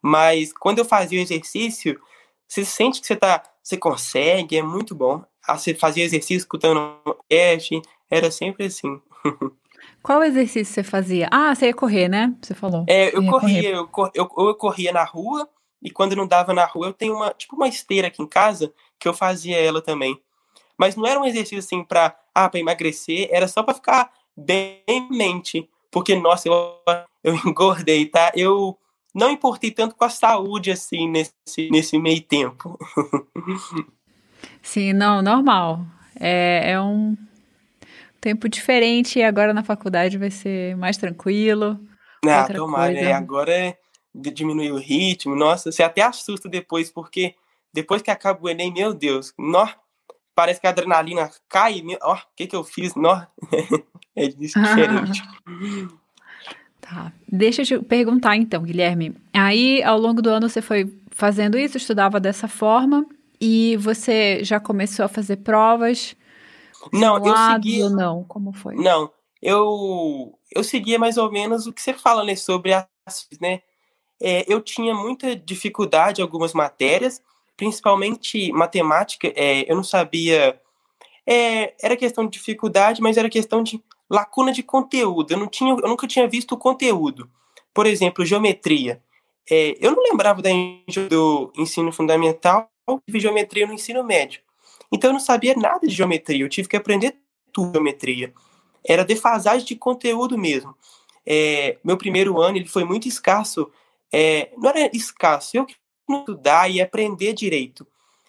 Mas 0.00 0.52
quando 0.52 0.78
eu 0.78 0.84
fazia 0.84 1.18
o 1.18 1.22
exercício, 1.22 2.00
você 2.46 2.64
sente 2.64 3.00
que 3.00 3.06
você 3.06 3.16
tá, 3.16 3.42
você 3.62 3.76
consegue, 3.76 4.56
é 4.56 4.62
muito 4.62 4.94
bom. 4.94 5.24
Ah, 5.46 5.58
você 5.58 5.74
fazia 5.74 6.04
exercício 6.04 6.36
escutando 6.36 7.00
podcast, 7.04 7.82
era 8.10 8.30
sempre 8.30 8.66
assim. 8.66 9.00
Qual 10.02 10.22
exercício 10.22 10.72
você 10.72 10.82
fazia? 10.84 11.28
Ah, 11.32 11.54
você 11.54 11.66
ia 11.66 11.74
correr, 11.74 12.08
né? 12.08 12.32
Você 12.40 12.54
falou. 12.54 12.84
É, 12.88 13.14
eu 13.14 13.26
corria, 13.26 13.70
eu, 13.70 13.90
eu, 14.14 14.30
eu 14.38 14.54
corria 14.54 14.92
na 14.92 15.02
rua, 15.02 15.48
e 15.82 15.90
quando 15.90 16.14
não 16.14 16.26
dava 16.26 16.54
na 16.54 16.64
rua, 16.64 16.86
eu 16.86 16.92
tenho 16.92 17.14
uma, 17.14 17.30
tipo, 17.30 17.56
uma 17.56 17.68
esteira 17.68 18.08
aqui 18.08 18.22
em 18.22 18.26
casa, 18.26 18.72
que 18.98 19.08
eu 19.08 19.12
fazia 19.12 19.56
ela 19.56 19.82
também. 19.82 20.20
Mas 20.78 20.96
não 20.96 21.06
era 21.06 21.20
um 21.20 21.24
exercício 21.24 21.58
assim 21.58 21.82
pra, 21.82 22.16
ah, 22.34 22.48
pra 22.48 22.60
emagrecer, 22.60 23.28
era 23.30 23.48
só 23.48 23.62
pra 23.62 23.74
ficar 23.74 24.10
bem 24.36 24.82
mente. 25.10 25.68
Porque, 25.90 26.14
nossa, 26.14 26.48
eu, 26.48 26.54
eu 27.24 27.34
engordei, 27.46 28.06
tá? 28.06 28.30
Eu 28.34 28.78
não 29.14 29.30
importei 29.30 29.70
tanto 29.70 29.94
com 29.94 30.04
a 30.04 30.10
saúde, 30.10 30.70
assim, 30.70 31.08
nesse, 31.08 31.70
nesse 31.70 31.98
meio 31.98 32.20
tempo. 32.20 32.78
Sim, 34.60 34.92
não, 34.92 35.22
normal. 35.22 35.86
É, 36.20 36.72
é 36.72 36.80
um 36.80 37.16
tempo 38.20 38.48
diferente 38.48 39.18
e 39.18 39.22
agora 39.22 39.54
na 39.54 39.62
faculdade 39.62 40.18
vai 40.18 40.30
ser 40.30 40.76
mais 40.76 40.96
tranquilo. 40.96 41.80
Ah, 42.26 42.46
tomara, 42.52 42.92
né? 42.92 43.12
Agora 43.12 43.52
é 43.54 43.78
diminuir 44.14 44.72
o 44.72 44.78
ritmo. 44.78 45.34
Nossa, 45.34 45.70
você 45.70 45.82
até 45.82 46.02
assusta 46.02 46.48
depois, 46.48 46.90
porque 46.90 47.34
depois 47.72 48.02
que 48.02 48.10
acaba 48.10 48.40
o 48.42 48.48
Enem, 48.48 48.72
meu 48.72 48.92
Deus, 48.92 49.32
nó, 49.38 49.68
parece 50.36 50.60
que 50.60 50.66
a 50.66 50.70
adrenalina 50.70 51.30
cai. 51.48 51.82
Ó, 52.02 52.14
o 52.14 52.18
que 52.36 52.46
que 52.46 52.54
eu 52.54 52.62
fiz? 52.62 52.94
Nó, 52.94 53.22
é 54.14 54.28
diferente. 54.28 55.22
tá. 56.80 57.10
Deixa 57.26 57.62
eu 57.62 57.66
te 57.66 57.78
perguntar 57.80 58.36
então, 58.36 58.62
Guilherme. 58.62 59.16
Aí, 59.32 59.82
ao 59.82 59.98
longo 59.98 60.20
do 60.20 60.28
ano, 60.28 60.48
você 60.48 60.60
foi 60.60 60.92
fazendo 61.10 61.58
isso, 61.58 61.78
estudava 61.78 62.20
dessa 62.20 62.46
forma, 62.46 63.06
e 63.40 63.76
você 63.78 64.44
já 64.44 64.60
começou 64.60 65.06
a 65.06 65.08
fazer 65.08 65.38
provas? 65.38 66.14
Não, 66.92 67.16
eu 67.24 67.34
segui. 67.52 67.82
Ou 67.82 67.90
não? 67.90 68.22
Como 68.24 68.52
foi? 68.52 68.76
Não, 68.76 69.10
eu 69.42 70.38
eu 70.52 70.62
seguia 70.62 70.98
mais 70.98 71.16
ou 71.16 71.32
menos 71.32 71.66
o 71.66 71.72
que 71.72 71.82
você 71.82 71.92
fala, 71.92 72.22
né, 72.22 72.36
sobre 72.36 72.72
as, 72.72 73.26
né? 73.40 73.62
É, 74.20 74.50
eu 74.50 74.62
tinha 74.62 74.94
muita 74.94 75.36
dificuldade 75.36 76.20
em 76.20 76.24
algumas 76.24 76.54
matérias, 76.54 77.20
principalmente 77.56 78.52
matemática. 78.52 79.32
É, 79.34 79.70
eu 79.70 79.76
não 79.76 79.84
sabia. 79.84 80.60
É, 81.26 81.74
era 81.82 81.96
questão 81.96 82.24
de 82.24 82.32
dificuldade, 82.32 83.00
mas 83.00 83.16
era 83.16 83.28
questão 83.28 83.62
de 83.62 83.82
lacuna 84.08 84.52
de 84.52 84.62
conteúdo. 84.62 85.32
Eu 85.32 85.38
não 85.38 85.48
tinha, 85.48 85.70
eu 85.72 85.88
nunca 85.88 86.06
tinha 86.06 86.28
visto 86.28 86.52
o 86.52 86.58
conteúdo. 86.58 87.30
Por 87.74 87.86
exemplo, 87.86 88.24
geometria. 88.24 89.02
É, 89.50 89.76
eu 89.80 89.92
não 89.92 90.02
lembrava 90.02 90.42
da 90.42 90.50
do 91.08 91.52
ensino 91.56 91.92
fundamental 91.92 92.68
tive 93.06 93.20
geometria 93.20 93.66
no 93.66 93.72
ensino 93.72 94.02
médio. 94.04 94.40
Então 94.92 95.10
eu 95.10 95.14
não 95.14 95.20
sabia 95.20 95.54
nada 95.54 95.86
de 95.86 95.94
geometria, 95.94 96.44
eu 96.44 96.48
tive 96.48 96.68
que 96.68 96.76
aprender 96.76 97.16
tudo 97.52 97.72
geometria. 97.72 98.32
Era 98.84 99.04
defasagem 99.04 99.66
de 99.66 99.74
conteúdo 99.74 100.38
mesmo. 100.38 100.74
É, 101.24 101.78
meu 101.82 101.96
primeiro 101.96 102.40
ano 102.40 102.56
ele 102.56 102.68
foi 102.68 102.84
muito 102.84 103.08
escasso 103.08 103.70
é, 104.12 104.50
não 104.56 104.70
era 104.70 104.90
escasso, 104.94 105.56
eu 105.56 105.64
queria 105.64 105.80
estudar 106.08 106.70
e 106.70 106.80
aprender 106.80 107.32
direito. 107.32 107.86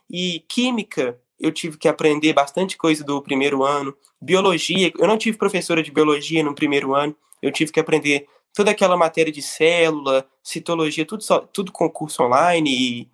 E 0.09 0.43
química, 0.47 1.19
eu 1.39 1.51
tive 1.51 1.77
que 1.77 1.87
aprender 1.87 2.33
bastante 2.33 2.77
coisa 2.77 3.03
do 3.03 3.21
primeiro 3.21 3.63
ano. 3.63 3.95
Biologia, 4.21 4.91
eu 4.97 5.07
não 5.07 5.17
tive 5.17 5.37
professora 5.37 5.83
de 5.83 5.91
biologia 5.91 6.43
no 6.43 6.55
primeiro 6.55 6.95
ano, 6.95 7.15
eu 7.41 7.51
tive 7.51 7.71
que 7.71 7.79
aprender 7.79 8.27
toda 8.53 8.71
aquela 8.71 8.97
matéria 8.97 9.31
de 9.31 9.41
célula, 9.41 10.27
citologia, 10.41 11.05
tudo, 11.05 11.23
só, 11.23 11.39
tudo 11.39 11.71
com 11.71 11.89
curso 11.89 12.23
online 12.23 12.71
e 12.71 13.09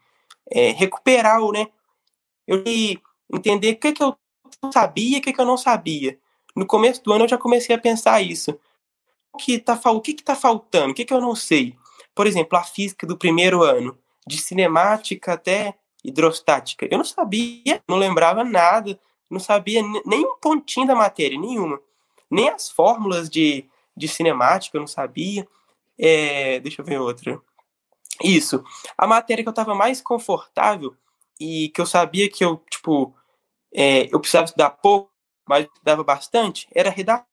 é, 0.50 0.72
recuperar 0.72 1.42
o, 1.42 1.52
né? 1.52 1.68
Eu 2.48 2.64
entender 3.34 3.74
o 3.74 3.76
que, 3.76 3.92
que 3.92 4.04
eu 4.04 4.16
sabia 4.72 5.18
e 5.18 5.20
o 5.20 5.22
que, 5.22 5.34
que 5.34 5.42
eu 5.42 5.46
não 5.46 5.58
sabia. 5.58 6.18
No 6.56 6.66
começo 6.66 7.04
do 7.04 7.12
ano 7.12 7.26
eu 7.26 7.30
já 7.30 7.38
comecei 7.38 7.76
a 7.76 7.80
pensar 7.80 8.22
isso. 8.22 8.58
O 9.34 9.38
que 9.38 9.54
está 9.54 9.80
o 9.92 10.00
que 10.00 10.14
que 10.14 10.24
tá 10.24 10.36
faltando? 10.36 10.92
O 10.92 10.94
que, 10.94 11.04
que 11.04 11.14
eu 11.14 11.20
não 11.20 11.36
sei? 11.36 11.76
Por 12.16 12.28
exemplo, 12.28 12.58
a 12.58 12.64
física 12.64 13.08
do 13.08 13.18
primeiro 13.18 13.64
ano, 13.64 13.98
de 14.26 14.38
cinemática 14.38 15.34
até 15.34 15.76
hidrostática. 16.04 16.88
Eu 16.90 16.98
não 16.98 17.06
sabia, 17.06 17.82
não 17.88 17.98
lembrava 17.98 18.44
nada, 18.44 19.00
não 19.30 19.40
sabia 19.40 19.82
nem 20.06 20.26
um 20.26 20.36
pontinho 20.40 20.88
da 20.88 20.96
matéria, 20.96 21.40
nenhuma. 21.40 21.80
Nem 22.30 22.50
as 22.50 22.70
fórmulas 22.70 23.30
de, 23.30 23.66
de 23.96 24.08
cinemática 24.08 24.78
eu 24.78 24.82
não 24.82 24.88
sabia. 24.88 25.48
É, 25.98 26.60
deixa 26.60 26.82
eu 26.82 26.86
ver 26.86 27.00
outra. 27.00 27.40
Isso. 28.22 28.64
A 28.98 29.08
matéria 29.08 29.44
que 29.44 29.48
eu 29.48 29.52
estava 29.52 29.74
mais 29.74 30.02
confortável 30.02 30.96
e 31.40 31.70
que 31.70 31.82
eu 31.82 31.86
sabia 31.86 32.30
que 32.30 32.44
eu, 32.44 32.58
tipo, 32.70 33.16
é, 33.74 34.08
eu 34.14 34.20
precisava 34.20 34.46
estudar 34.46 34.70
pouco, 34.70 35.10
mas 35.48 35.66
estudava 35.66 36.04
bastante, 36.04 36.68
era 36.74 36.90
redação. 36.90 37.26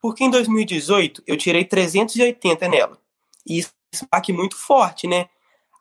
Porque 0.00 0.24
em 0.24 0.30
2018 0.30 1.22
eu 1.26 1.36
tirei 1.36 1.64
380 1.64 2.68
nela. 2.68 2.98
E 3.46 3.58
isso 3.58 3.72
é 4.10 4.30
um 4.30 4.34
muito 4.34 4.56
forte, 4.56 5.06
né? 5.06 5.28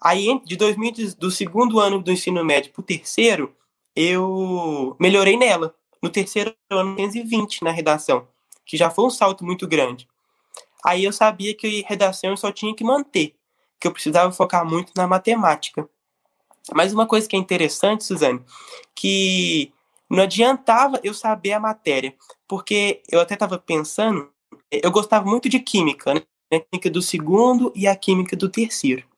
Aí, 0.02 0.42
de 0.46 0.56
2000, 0.56 1.16
do 1.18 1.30
segundo 1.30 1.80
ano 1.80 2.02
do 2.02 2.12
ensino 2.12 2.44
médio 2.44 2.72
para 2.72 2.82
o 2.82 2.84
terceiro, 2.84 3.54
eu 3.96 4.96
melhorei 5.00 5.38
nela. 5.38 5.76
No 6.02 6.10
terceiro 6.10 6.56
ano, 6.70 6.96
520 6.96 7.64
na 7.64 7.72
redação, 7.72 8.28
que 8.66 8.78
já 8.78 8.90
foi 8.90 9.06
um 9.06 9.10
salto 9.10 9.44
muito 9.44 9.68
grande. 9.68 10.08
Aí 10.86 11.04
eu 11.04 11.12
sabia 11.12 11.54
que 11.54 11.84
redação 11.86 12.30
eu 12.30 12.38
só 12.38 12.52
tinha 12.52 12.74
que 12.74 12.84
manter, 12.84 13.36
que 13.80 13.88
eu 13.88 13.92
precisava 13.92 14.32
focar 14.32 14.66
muito 14.66 14.94
na 14.96 15.06
matemática. 15.06 15.90
Mas 16.74 16.94
uma 16.94 17.06
coisa 17.06 17.28
que 17.28 17.36
é 17.36 17.40
interessante, 17.40 18.06
Suzane, 18.06 18.42
que 18.96 19.74
não 20.10 20.24
adiantava 20.24 21.00
eu 21.04 21.14
saber 21.14 21.52
a 21.52 21.60
matéria, 21.60 22.16
porque 22.48 23.02
eu 23.12 23.20
até 23.20 23.34
estava 23.34 23.58
pensando, 23.58 24.32
eu 24.72 24.92
gostava 24.92 25.30
muito 25.30 25.50
de 25.50 25.60
química, 25.60 26.14
né? 26.14 26.22
A 26.52 26.60
química 26.60 26.90
do 26.90 27.02
segundo 27.02 27.72
e 27.76 27.86
a 27.86 27.96
química 27.96 28.36
do 28.36 28.50
terceiro. 28.50 29.09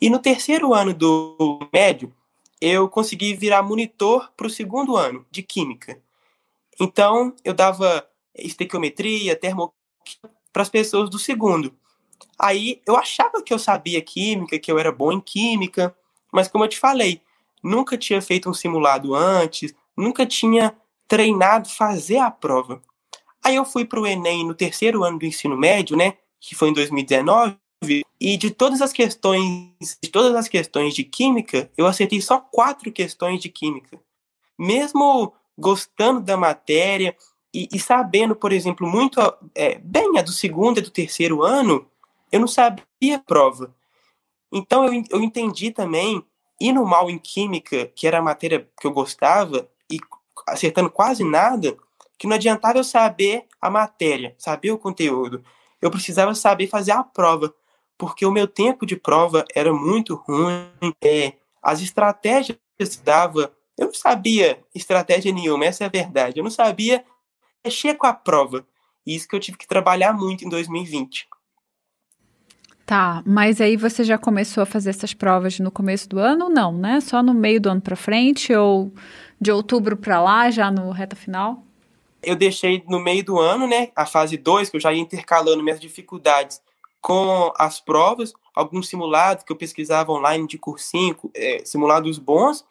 E 0.00 0.08
no 0.08 0.18
terceiro 0.18 0.74
ano 0.74 0.94
do 0.94 1.58
médio, 1.72 2.12
eu 2.60 2.88
consegui 2.88 3.34
virar 3.34 3.62
monitor 3.62 4.30
para 4.36 4.46
o 4.46 4.50
segundo 4.50 4.96
ano 4.96 5.24
de 5.30 5.42
química. 5.42 6.00
Então, 6.80 7.34
eu 7.44 7.54
dava 7.54 8.08
estequiometria, 8.34 9.36
termoquímica 9.36 10.30
para 10.52 10.62
as 10.62 10.68
pessoas 10.68 11.10
do 11.10 11.18
segundo. 11.18 11.74
Aí, 12.38 12.80
eu 12.86 12.96
achava 12.96 13.42
que 13.42 13.52
eu 13.52 13.58
sabia 13.58 14.00
química, 14.00 14.58
que 14.58 14.70
eu 14.70 14.78
era 14.78 14.92
bom 14.92 15.12
em 15.12 15.20
química, 15.20 15.94
mas 16.32 16.48
como 16.48 16.64
eu 16.64 16.68
te 16.68 16.78
falei, 16.78 17.20
nunca 17.62 17.96
tinha 17.96 18.22
feito 18.22 18.48
um 18.48 18.54
simulado 18.54 19.14
antes, 19.14 19.74
nunca 19.96 20.24
tinha 20.26 20.76
treinado 21.06 21.68
fazer 21.68 22.18
a 22.18 22.30
prova. 22.30 22.80
Aí 23.42 23.56
eu 23.56 23.64
fui 23.64 23.84
para 23.84 24.00
o 24.00 24.06
Enem 24.06 24.46
no 24.46 24.54
terceiro 24.54 25.02
ano 25.02 25.18
do 25.18 25.26
ensino 25.26 25.56
médio, 25.56 25.96
né, 25.96 26.14
que 26.40 26.54
foi 26.54 26.68
em 26.68 26.72
2019, 26.72 27.56
e 28.20 28.36
de 28.36 28.50
todas 28.50 28.82
as 28.82 28.92
questões, 28.92 29.98
de 30.02 30.10
todas 30.10 30.34
as 30.34 30.48
questões 30.48 30.94
de 30.94 31.04
química, 31.04 31.70
eu 31.76 31.86
acertei 31.86 32.20
só 32.20 32.40
quatro 32.40 32.90
questões 32.90 33.40
de 33.40 33.48
química. 33.48 34.00
Mesmo 34.58 35.32
gostando 35.56 36.20
da 36.20 36.36
matéria 36.36 37.16
e, 37.54 37.68
e 37.72 37.78
sabendo, 37.78 38.34
por 38.34 38.52
exemplo, 38.52 38.86
muito 38.86 39.20
é, 39.54 39.78
bem 39.78 40.18
a 40.18 40.22
do 40.22 40.32
segundo 40.32 40.78
e 40.78 40.82
do 40.82 40.90
terceiro 40.90 41.42
ano, 41.42 41.86
eu 42.32 42.40
não 42.40 42.48
sabia 42.48 42.82
a 43.14 43.18
prova. 43.18 43.74
Então 44.52 44.84
eu, 44.84 45.04
eu 45.10 45.22
entendi 45.22 45.70
também, 45.70 46.22
indo 46.60 46.84
mal 46.84 47.08
em 47.08 47.18
química, 47.18 47.86
que 47.94 48.06
era 48.06 48.18
a 48.18 48.22
matéria 48.22 48.68
que 48.80 48.86
eu 48.86 48.92
gostava, 48.92 49.68
e 49.90 49.98
acertando 50.46 50.90
quase 50.90 51.22
nada, 51.22 51.76
que 52.18 52.26
não 52.26 52.34
adiantava 52.34 52.78
eu 52.78 52.84
saber 52.84 53.46
a 53.60 53.70
matéria, 53.70 54.34
saber 54.36 54.72
o 54.72 54.78
conteúdo. 54.78 55.44
Eu 55.80 55.90
precisava 55.90 56.34
saber 56.34 56.66
fazer 56.66 56.90
a 56.90 57.04
prova 57.04 57.54
porque 57.98 58.24
o 58.24 58.30
meu 58.30 58.46
tempo 58.46 58.86
de 58.86 58.96
prova 58.96 59.44
era 59.54 59.74
muito 59.74 60.14
ruim. 60.14 60.70
É, 61.04 61.34
as 61.60 61.82
estratégias 61.82 62.56
que 62.78 62.84
eu 62.84 62.88
dava, 63.04 63.52
eu 63.76 63.86
não 63.86 63.94
sabia 63.94 64.60
estratégia 64.72 65.32
nenhuma, 65.32 65.66
essa 65.66 65.82
é 65.82 65.86
a 65.88 65.90
verdade. 65.90 66.38
Eu 66.38 66.44
não 66.44 66.50
sabia 66.50 67.04
mexer 67.64 67.94
com 67.94 68.06
a 68.06 68.12
prova. 68.14 68.64
E 69.04 69.16
isso 69.16 69.26
que 69.26 69.34
eu 69.34 69.40
tive 69.40 69.58
que 69.58 69.66
trabalhar 69.66 70.12
muito 70.12 70.44
em 70.44 70.48
2020. 70.48 71.28
Tá, 72.86 73.22
mas 73.26 73.60
aí 73.60 73.76
você 73.76 74.02
já 74.02 74.16
começou 74.16 74.62
a 74.62 74.66
fazer 74.66 74.90
essas 74.90 75.12
provas 75.12 75.58
no 75.58 75.70
começo 75.70 76.08
do 76.08 76.18
ano 76.18 76.46
ou 76.46 76.50
não, 76.50 76.72
né? 76.72 77.00
Só 77.00 77.22
no 77.22 77.34
meio 77.34 77.60
do 77.60 77.68
ano 77.68 77.82
para 77.82 77.96
frente 77.96 78.54
ou 78.54 78.90
de 79.38 79.52
outubro 79.52 79.96
para 79.96 80.22
lá, 80.22 80.50
já 80.50 80.70
no 80.70 80.90
reta 80.90 81.14
final? 81.14 81.62
Eu 82.22 82.34
deixei 82.34 82.82
no 82.88 82.98
meio 82.98 83.22
do 83.22 83.38
ano, 83.38 83.66
né, 83.66 83.90
a 83.94 84.06
fase 84.06 84.36
2, 84.36 84.70
que 84.70 84.76
eu 84.76 84.80
já 84.80 84.92
ia 84.92 85.00
intercalando 85.00 85.62
minhas 85.62 85.78
dificuldades 85.78 86.60
com 87.00 87.52
as 87.56 87.80
provas, 87.80 88.32
alguns 88.54 88.88
simulados 88.88 89.44
que 89.44 89.52
eu 89.52 89.56
pesquisava 89.56 90.12
online 90.12 90.46
de 90.46 90.58
cursinho, 90.58 91.16
é, 91.34 91.62
simulados 91.64 92.18
bons, 92.18 92.64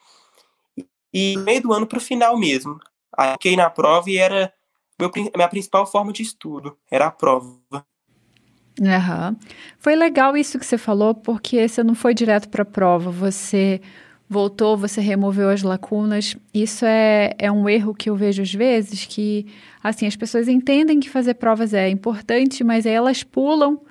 e 1.14 1.38
meio 1.38 1.62
do 1.62 1.74
ano 1.74 1.88
para 1.88 1.98
o 1.98 2.02
final 2.02 2.38
mesmo. 2.38 2.80
Aí 3.18 3.32
fiquei 3.34 3.56
na 3.56 3.70
prova 3.70 4.10
e 4.10 4.18
era 4.18 4.54
meu, 5.00 5.12
minha 5.36 5.48
principal 5.48 5.86
forma 5.86 6.12
de 6.12 6.24
estudo, 6.24 6.78
era 6.92 7.08
a 7.08 7.12
prova. 7.12 7.56
Uhum. 8.80 9.36
Foi 9.80 9.96
legal 9.96 10.36
isso 10.36 10.60
que 10.60 10.66
você 10.66 10.78
falou, 10.78 11.16
porque 11.16 11.68
você 11.68 11.84
não 11.84 11.96
foi 11.96 12.14
direto 12.14 12.50
para 12.50 12.64
a 12.64 12.66
prova, 12.66 13.10
você 13.10 13.82
voltou, 14.30 14.76
você 14.76 15.00
removeu 15.00 15.50
as 15.50 15.64
lacunas. 15.64 16.36
Isso 16.54 16.86
é, 16.86 17.34
é 17.38 17.52
um 17.52 17.68
erro 17.70 17.96
que 17.96 18.10
eu 18.10 18.16
vejo 18.16 18.42
às 18.42 18.54
vezes, 18.54 19.06
que 19.06 19.48
assim, 19.84 20.06
as 20.06 20.16
pessoas 20.16 20.48
entendem 20.48 21.00
que 21.00 21.10
fazer 21.10 21.36
provas 21.36 21.74
é 21.74 21.90
importante, 21.90 22.64
mas 22.64 22.86
aí 22.86 22.94
elas 22.94 23.24
pulam 23.24 23.82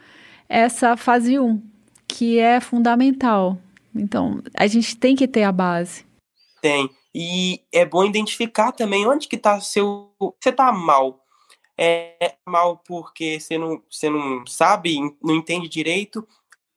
essa 0.49 0.97
fase 0.97 1.39
1, 1.39 1.63
que 2.07 2.39
é 2.39 2.61
fundamental. 2.61 3.59
Então, 3.95 4.43
a 4.55 4.67
gente 4.67 4.97
tem 4.97 5.17
que 5.17 5.27
ter 5.27 5.43
a 5.43 5.53
base. 5.53 6.05
Tem. 6.61 6.91
E 7.15 7.63
é 7.73 7.85
bom 7.85 8.05
identificar 8.05 8.73
também 8.73 9.07
onde 9.07 9.27
que 9.27 9.39
tá 9.39 9.61
seu. 9.61 10.13
Você 10.19 10.53
tá 10.53 10.71
mal. 10.71 11.25
É 11.79 12.35
mal 12.47 12.79
porque 12.87 13.41
você 13.41 13.57
não, 13.57 13.83
você 13.91 14.09
não 14.09 14.47
sabe, 14.47 14.99
não 15.23 15.35
entende 15.35 15.69
direito, 15.69 16.27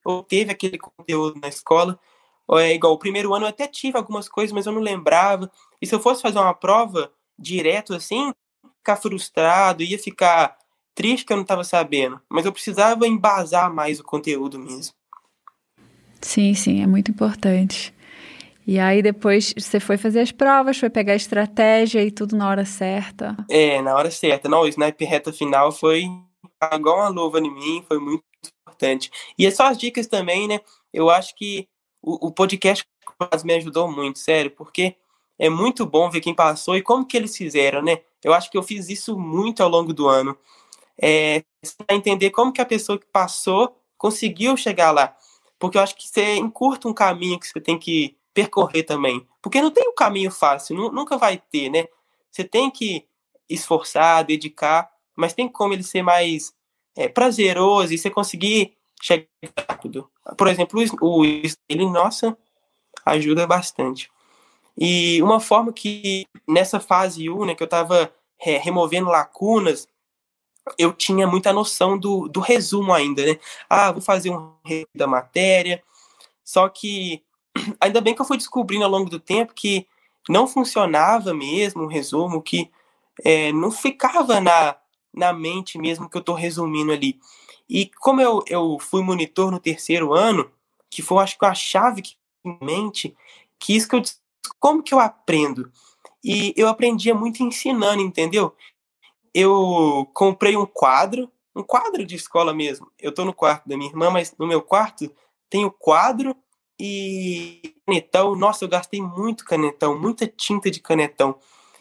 ou 0.04 0.24
teve 0.24 0.52
aquele 0.52 0.78
conteúdo 0.78 1.40
na 1.42 1.48
escola. 1.48 2.00
É 2.52 2.74
igual, 2.74 2.94
o 2.94 2.98
primeiro 2.98 3.34
ano 3.34 3.46
eu 3.46 3.50
até 3.50 3.68
tive 3.68 3.98
algumas 3.98 4.28
coisas, 4.28 4.52
mas 4.52 4.66
eu 4.66 4.72
não 4.72 4.82
lembrava. 4.82 5.52
E 5.82 5.86
se 5.86 5.94
eu 5.94 6.00
fosse 6.00 6.22
fazer 6.22 6.40
uma 6.40 6.54
prova 6.54 7.12
direto 7.38 7.94
assim, 7.94 8.34
ficar 8.78 8.98
frustrado, 8.98 9.84
ia 9.84 10.00
ficar 10.00 10.58
triste 11.00 11.26
que 11.26 11.32
eu 11.32 11.38
não 11.38 11.44
estava 11.44 11.64
sabendo, 11.64 12.20
mas 12.28 12.46
eu 12.46 12.52
precisava 12.52 13.08
embasar 13.08 13.74
mais 13.74 14.02
o 14.02 14.04
conteúdo 14.04 14.60
mesmo. 14.60 14.94
Sim, 16.20 16.54
sim, 16.54 16.84
é 16.84 16.88
muito 16.88 17.10
importante. 17.10 17.94
E 18.68 18.78
aí 18.78 19.02
depois 19.02 19.54
você 19.58 19.80
foi 19.80 19.96
fazer 19.96 20.20
as 20.20 20.34
provas, 20.34 20.78
foi 20.78 20.90
pegar 20.90 21.14
a 21.14 21.16
estratégia 21.16 22.04
e 22.04 22.12
tudo 22.12 22.36
na 22.36 22.50
hora 22.50 22.66
certa. 22.66 23.38
É, 23.50 23.82
na 23.82 23.96
hora 23.96 24.12
certa. 24.12 24.50
Não, 24.50 24.64
o 24.64 24.68
sniper 24.68 25.10
reta 25.10 25.32
final 25.32 25.72
foi 25.72 26.04
igual 26.74 26.98
uma 26.98 27.08
luva 27.08 27.40
em 27.40 27.50
mim, 27.50 27.86
foi 27.88 27.98
muito 27.98 28.26
importante. 28.62 29.10
E 29.38 29.46
é 29.46 29.52
só 29.52 29.68
as 29.68 29.78
dicas 29.78 30.06
também, 30.06 30.50
né? 30.50 30.60
Eu 30.94 31.10
acho 31.10 31.34
que 31.34 31.66
o, 32.02 32.28
o 32.28 32.32
podcast 32.34 32.86
me 33.46 33.54
ajudou 33.54 33.90
muito, 33.90 34.20
sério, 34.20 34.52
porque 34.52 34.98
é 35.40 35.50
muito 35.50 35.86
bom 35.86 36.10
ver 36.10 36.20
quem 36.20 36.36
passou 36.36 36.76
e 36.76 36.82
como 36.82 37.06
que 37.06 37.16
eles 37.16 37.38
fizeram, 37.38 37.82
né? 37.82 38.00
Eu 38.22 38.34
acho 38.34 38.52
que 38.52 38.58
eu 38.58 38.64
fiz 38.64 38.90
isso 38.90 39.18
muito 39.18 39.64
ao 39.64 39.70
longo 39.70 39.94
do 39.94 40.10
ano 40.10 40.38
é, 41.02 41.44
para 41.86 41.96
entender 41.96 42.30
como 42.32 42.52
que 42.52 42.62
a 42.62 42.66
pessoa 42.66 43.00
que 43.00 43.06
passou 43.08 43.76
conseguiu 43.98 44.56
chegar 44.58 44.92
lá. 44.92 45.16
Porque 45.58 45.78
eu 45.78 45.82
acho 45.82 45.96
que 45.96 46.08
você 46.08 46.36
encurta 46.36 46.88
um 46.88 46.94
caminho 46.94 47.40
que 47.40 47.48
você 47.48 47.60
tem 47.60 47.78
que 47.78 48.18
percorrer 48.34 48.84
também. 48.84 49.26
Porque 49.42 49.62
não 49.62 49.72
tem 49.72 49.88
um 49.88 49.96
caminho 49.96 50.32
fácil, 50.32 50.76
nunca 50.92 51.18
vai 51.18 51.38
ter, 51.38 51.70
né? 51.70 51.88
Você 52.32 52.44
tem 52.44 52.70
que 52.70 53.06
esforçar, 53.50 54.24
dedicar, 54.24 54.90
mas 55.16 55.34
tem 55.34 55.50
como 55.50 55.74
ele 55.74 55.84
ser 55.84 56.02
mais 56.02 56.54
é, 56.96 57.08
prazeroso 57.08 57.94
e 57.94 57.98
você 57.98 58.10
conseguir 58.10 58.74
chegar 59.02 59.26
rápido. 59.68 60.10
Por 60.38 60.48
exemplo, 60.48 60.80
o 61.02 61.26
ele, 61.26 61.86
nossa, 61.86 62.38
ajuda 63.06 63.48
bastante. 63.48 64.10
E 64.78 65.22
uma 65.22 65.40
forma 65.40 65.74
que 65.74 66.26
nessa 66.48 66.80
fase 66.80 67.30
1, 67.30 67.46
né, 67.46 67.56
que 67.56 67.64
eu 67.64 67.66
estava 67.66 68.14
é, 68.40 68.58
removendo 68.58 69.10
lacunas 69.10 69.88
eu 70.78 70.94
tinha 70.94 71.26
muita 71.28 71.54
noção 71.54 71.98
do, 71.98 72.28
do 72.28 72.40
resumo 72.40 72.94
ainda, 72.94 73.26
né? 73.26 73.40
Ah, 73.70 73.92
vou 73.92 74.02
fazer 74.02 74.30
um 74.32 74.54
resumo 74.64 74.88
da 74.96 75.08
matéria. 75.08 75.84
Só 76.44 76.70
que 76.70 77.24
ainda 77.80 78.02
bem 78.02 78.16
que 78.16 78.22
eu 78.22 78.26
fui 78.26 78.38
descobrindo 78.38 78.84
ao 78.84 78.92
longo 78.92 79.10
do 79.10 79.20
tempo 79.20 79.54
que 79.54 79.88
não 80.28 80.48
funcionava 80.48 81.34
mesmo 81.34 81.84
o 81.84 81.88
resumo, 81.88 82.42
que 82.42 82.70
é, 83.24 83.52
não 83.52 83.72
ficava 83.72 84.40
na, 84.40 84.76
na 85.14 85.34
mente 85.34 85.78
mesmo 85.78 86.10
que 86.10 86.18
eu 86.18 86.22
estou 86.22 86.36
resumindo 86.36 86.92
ali. 86.92 87.20
E 87.70 87.90
como 88.00 88.22
eu, 88.22 88.44
eu 88.48 88.78
fui 88.80 89.02
monitor 89.04 89.52
no 89.52 89.60
terceiro 89.60 90.14
ano, 90.14 90.50
que 90.90 91.02
foi, 91.02 91.24
acho 91.24 91.38
que, 91.38 91.46
a 91.46 91.54
chave 91.54 92.02
que 92.02 92.16
em 92.44 92.58
mente, 92.62 93.16
que 93.60 93.76
isso 93.76 93.88
que 93.88 93.96
eu 93.96 94.02
como 94.60 94.84
que 94.84 94.94
eu 94.94 95.00
aprendo? 95.00 95.72
E 96.24 96.54
eu 96.58 96.68
aprendia 96.68 97.14
muito 97.14 97.44
ensinando, 97.44 98.02
entendeu? 98.02 98.56
Eu 99.40 100.06
comprei 100.14 100.58
um 100.58 100.66
quadro, 100.66 101.32
um 101.56 101.64
quadro 101.64 102.06
de 102.06 102.14
escola 102.14 102.54
mesmo. 102.54 102.92
Eu 103.00 103.14
tô 103.14 103.24
no 103.24 103.34
quarto 103.34 103.70
da 103.70 103.78
minha 103.78 103.90
irmã, 103.90 104.10
mas 104.10 104.36
no 104.38 104.46
meu 104.46 104.62
quarto 104.62 105.10
tem 105.50 105.64
o 105.64 105.72
quadro 105.72 106.36
e 106.78 107.74
canetão. 107.86 108.36
Nossa, 108.36 108.66
eu 108.66 108.70
gastei 108.70 109.02
muito 109.02 109.46
canetão, 109.46 109.98
muita 109.98 110.28
tinta 110.28 110.70
de 110.70 110.82
canetão. 110.82 111.40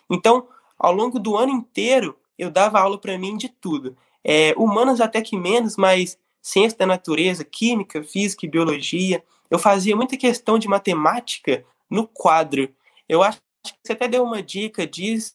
Então, 0.08 0.46
ao 0.78 0.92
longo 0.92 1.18
do 1.18 1.36
ano 1.36 1.52
inteiro, 1.52 2.16
eu 2.38 2.48
dava 2.48 2.78
aula 2.78 2.96
para 2.96 3.18
mim 3.18 3.36
de 3.36 3.48
tudo. 3.48 3.96
É, 4.22 4.54
humanas 4.56 5.00
até 5.00 5.20
que 5.20 5.36
menos, 5.36 5.76
mas 5.76 6.16
ciência 6.40 6.78
da 6.78 6.86
natureza, 6.86 7.44
química, 7.44 8.04
física 8.04 8.46
e 8.46 8.48
biologia. 8.48 9.24
Eu 9.50 9.58
fazia 9.58 9.96
muita 9.96 10.16
questão 10.16 10.60
de 10.60 10.68
matemática 10.68 11.64
no 11.90 12.06
quadro. 12.06 12.72
Eu 13.08 13.20
acho 13.20 13.40
que 13.64 13.72
você 13.84 13.94
até 13.94 14.06
deu 14.06 14.22
uma 14.22 14.40
dica 14.40 14.86
disso, 14.86 15.34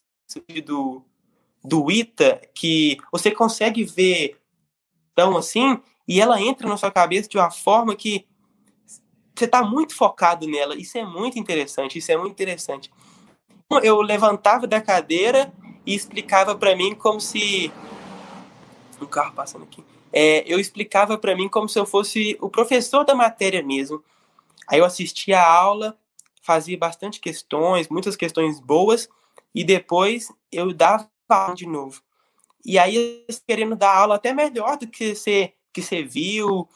do, 0.64 1.04
do 1.64 1.90
ITA, 1.90 2.40
que 2.54 2.98
você 3.10 3.30
consegue 3.30 3.84
ver 3.84 4.38
então 5.14 5.36
assim, 5.36 5.80
e 6.06 6.20
ela 6.20 6.40
entra 6.40 6.68
na 6.68 6.76
sua 6.76 6.90
cabeça 6.90 7.28
de 7.28 7.38
uma 7.38 7.50
forma 7.50 7.94
que 7.94 8.26
você 9.34 9.46
está 9.46 9.62
muito 9.62 9.94
focado 9.94 10.46
nela. 10.46 10.76
Isso 10.76 10.98
é 10.98 11.04
muito 11.04 11.38
interessante, 11.38 11.98
isso 11.98 12.12
é 12.12 12.16
muito 12.16 12.32
interessante. 12.32 12.92
Eu 13.82 14.00
levantava 14.02 14.66
da 14.66 14.80
cadeira 14.80 15.52
e 15.86 15.94
explicava 15.94 16.54
para 16.54 16.76
mim 16.76 16.94
como 16.94 17.20
se 17.20 17.72
um 19.00 19.06
carro 19.06 19.32
passando 19.34 19.62
aqui. 19.62 19.82
É, 20.12 20.44
eu 20.46 20.60
explicava 20.60 21.16
para 21.16 21.34
mim 21.34 21.48
como 21.48 21.68
se 21.68 21.78
eu 21.78 21.86
fosse 21.86 22.36
o 22.40 22.48
professor 22.48 23.04
da 23.04 23.14
matéria 23.14 23.62
mesmo. 23.62 24.02
Aí 24.68 24.78
eu 24.78 24.84
assistia 24.84 25.40
a 25.40 25.52
aula, 25.52 25.98
fazia 26.42 26.78
bastante 26.78 27.20
questões, 27.20 27.88
muitas 27.88 28.14
questões 28.16 28.60
boas, 28.60 29.08
e 29.54 29.64
depois 29.64 30.32
eu 30.52 30.72
dava 30.72 31.10
aula 31.28 31.54
de 31.54 31.66
novo. 31.66 32.02
E 32.64 32.78
aí, 32.78 33.26
querendo 33.46 33.76
dar 33.76 33.94
aula 33.94 34.14
até 34.14 34.32
melhor 34.32 34.76
do 34.78 34.86
que 34.86 35.14
você, 35.14 35.52
que 35.72 35.82
você 35.82 36.02
viu, 36.02 36.68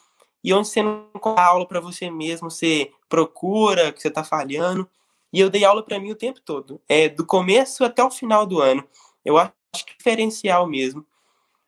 e 0.43 0.53
onde 0.53 0.69
você 0.69 0.83
não 0.83 1.09
dá 1.35 1.45
aula 1.45 1.67
para 1.67 1.81
você 1.81 2.11
mesmo, 2.11 2.51
você 2.51 2.91
procura, 3.09 3.93
que 3.93 4.01
você 4.01 4.09
está 4.09 4.23
falhando. 4.23 4.89
E 5.33 5.41
eu 5.41 5.51
dei 5.51 5.65
aula 5.65 5.83
para 5.83 5.99
mim 5.99 6.11
o 6.11 6.17
tempo 6.17 6.41
todo, 6.41 6.81
é, 6.89 7.09
do 7.09 7.25
começo 7.25 7.85
até 7.85 8.03
o 8.03 8.11
final 8.11 8.47
do 8.47 8.61
ano. 8.61 8.85
Eu 9.25 9.37
acho 9.37 9.53
que 9.87 9.97
diferencial 9.97 10.67
mesmo. 10.67 11.05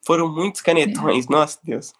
Foram 0.02 0.28
muitos 0.28 0.60
canetões, 0.60 1.26
é. 1.26 1.30
nossa 1.30 1.58
Deus. 1.62 1.92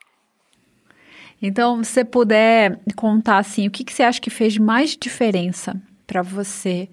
Então, 1.43 1.83
se 1.83 1.93
você 1.93 2.05
puder 2.05 2.81
contar 2.97 3.39
assim, 3.39 3.67
o 3.67 3.71
que, 3.71 3.85
que 3.85 3.93
você 3.93 4.03
acha 4.03 4.21
que 4.21 4.31
fez 4.31 4.59
mais 4.59 4.97
diferença 4.97 5.81
para 6.07 6.23
você 6.23 6.89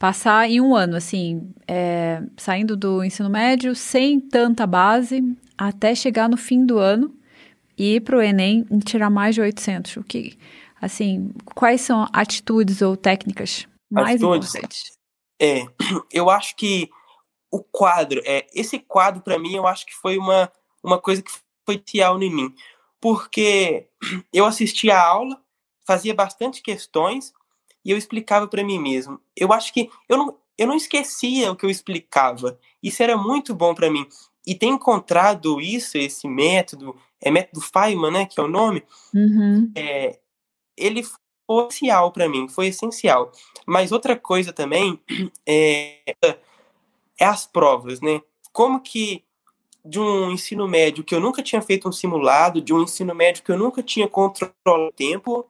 passar 0.00 0.48
em 0.48 0.62
um 0.62 0.74
ano, 0.74 0.96
assim, 0.96 1.52
é, 1.68 2.22
saindo 2.38 2.74
do 2.74 3.04
ensino 3.04 3.28
médio 3.28 3.74
sem 3.76 4.18
tanta 4.18 4.66
base, 4.66 5.22
até 5.58 5.94
chegar 5.94 6.26
no 6.26 6.38
fim 6.38 6.64
do 6.64 6.78
ano 6.78 7.14
e 7.76 7.96
ir 7.96 8.00
para 8.00 8.16
o 8.16 8.22
Enem 8.22 8.66
e 8.70 8.78
tirar 8.78 9.10
mais 9.10 9.34
de 9.34 9.42
800? 9.42 9.98
O 9.98 10.02
que, 10.02 10.38
assim, 10.80 11.30
quais 11.54 11.82
são 11.82 12.08
atitudes 12.14 12.80
ou 12.80 12.96
técnicas 12.96 13.68
mais 13.90 14.14
atitudes, 14.14 14.48
importantes? 14.48 14.98
É, 15.38 15.66
eu 16.10 16.30
acho 16.30 16.56
que 16.56 16.88
o 17.50 17.62
quadro, 17.62 18.22
é, 18.24 18.46
esse 18.54 18.78
quadro 18.78 19.20
para 19.20 19.38
mim, 19.38 19.54
eu 19.54 19.66
acho 19.66 19.84
que 19.84 19.94
foi 19.94 20.16
uma, 20.16 20.50
uma 20.82 20.98
coisa 20.98 21.20
que 21.20 21.30
foi 21.66 21.76
tial 21.76 22.20
em 22.22 22.34
mim, 22.34 22.54
porque 22.98 23.86
eu 24.32 24.46
assistia 24.46 24.96
a 24.96 25.06
aula, 25.06 25.38
fazia 25.86 26.14
bastante 26.14 26.62
questões 26.62 27.34
e 27.84 27.90
eu 27.90 27.96
explicava 27.96 28.46
para 28.46 28.64
mim 28.64 28.78
mesmo. 28.78 29.20
Eu 29.36 29.52
acho 29.52 29.72
que 29.72 29.90
eu 30.08 30.18
não, 30.18 30.36
eu 30.56 30.66
não 30.66 30.74
esquecia 30.74 31.50
o 31.50 31.56
que 31.56 31.64
eu 31.64 31.70
explicava. 31.70 32.58
Isso 32.82 33.02
era 33.02 33.16
muito 33.16 33.54
bom 33.54 33.74
para 33.74 33.90
mim. 33.90 34.06
E 34.46 34.54
ter 34.54 34.66
encontrado 34.66 35.60
isso, 35.60 35.98
esse 35.98 36.26
método, 36.26 36.96
é 37.20 37.30
método 37.30 37.60
Feynman, 37.60 38.10
né, 38.10 38.26
que 38.26 38.40
é 38.40 38.42
o 38.42 38.48
nome, 38.48 38.82
uhum. 39.14 39.70
é, 39.76 40.18
ele 40.76 41.02
foi 41.02 41.66
essencial 41.66 42.12
para 42.12 42.28
mim, 42.28 42.48
foi 42.48 42.68
essencial. 42.68 43.32
Mas 43.66 43.92
outra 43.92 44.16
coisa 44.16 44.52
também 44.52 44.98
é, 45.46 45.98
é 47.18 47.24
as 47.24 47.46
provas, 47.46 48.00
né? 48.00 48.22
Como 48.52 48.80
que 48.80 49.24
de 49.84 49.98
um 49.98 50.30
ensino 50.30 50.68
médio 50.68 51.04
que 51.04 51.14
eu 51.14 51.20
nunca 51.20 51.42
tinha 51.42 51.62
feito 51.62 51.88
um 51.88 51.92
simulado, 51.92 52.60
de 52.60 52.72
um 52.72 52.82
ensino 52.82 53.14
médio 53.14 53.42
que 53.42 53.50
eu 53.50 53.58
nunca 53.58 53.82
tinha 53.82 54.06
controlado 54.06 54.54
o 54.88 54.92
tempo, 54.92 55.46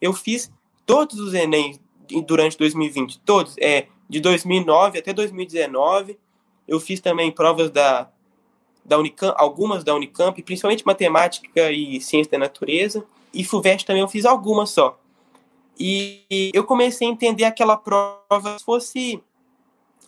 eu 0.00 0.12
fiz 0.12 0.50
todos 0.86 1.18
os 1.18 1.34
Enem 1.34 1.78
durante 2.26 2.56
2020, 2.58 3.20
todos, 3.20 3.56
é, 3.58 3.86
de 4.08 4.20
2009 4.20 4.98
até 4.98 5.12
2019. 5.12 6.18
Eu 6.66 6.80
fiz 6.80 7.00
também 7.00 7.30
provas 7.30 7.70
da, 7.70 8.08
da 8.84 8.98
Unicamp, 8.98 9.34
algumas 9.38 9.84
da 9.84 9.94
Unicamp, 9.94 10.40
principalmente 10.42 10.86
matemática 10.86 11.70
e 11.70 12.00
ciência 12.00 12.32
da 12.32 12.38
natureza. 12.38 13.04
E 13.32 13.44
FUVEST 13.44 13.86
também 13.86 14.02
eu 14.02 14.08
fiz 14.08 14.24
algumas 14.24 14.70
só. 14.70 14.98
E 15.78 16.50
eu 16.54 16.64
comecei 16.64 17.08
a 17.08 17.10
entender 17.10 17.44
aquela 17.44 17.76
prova 17.76 18.58
se 18.58 18.64
fosse 18.64 19.22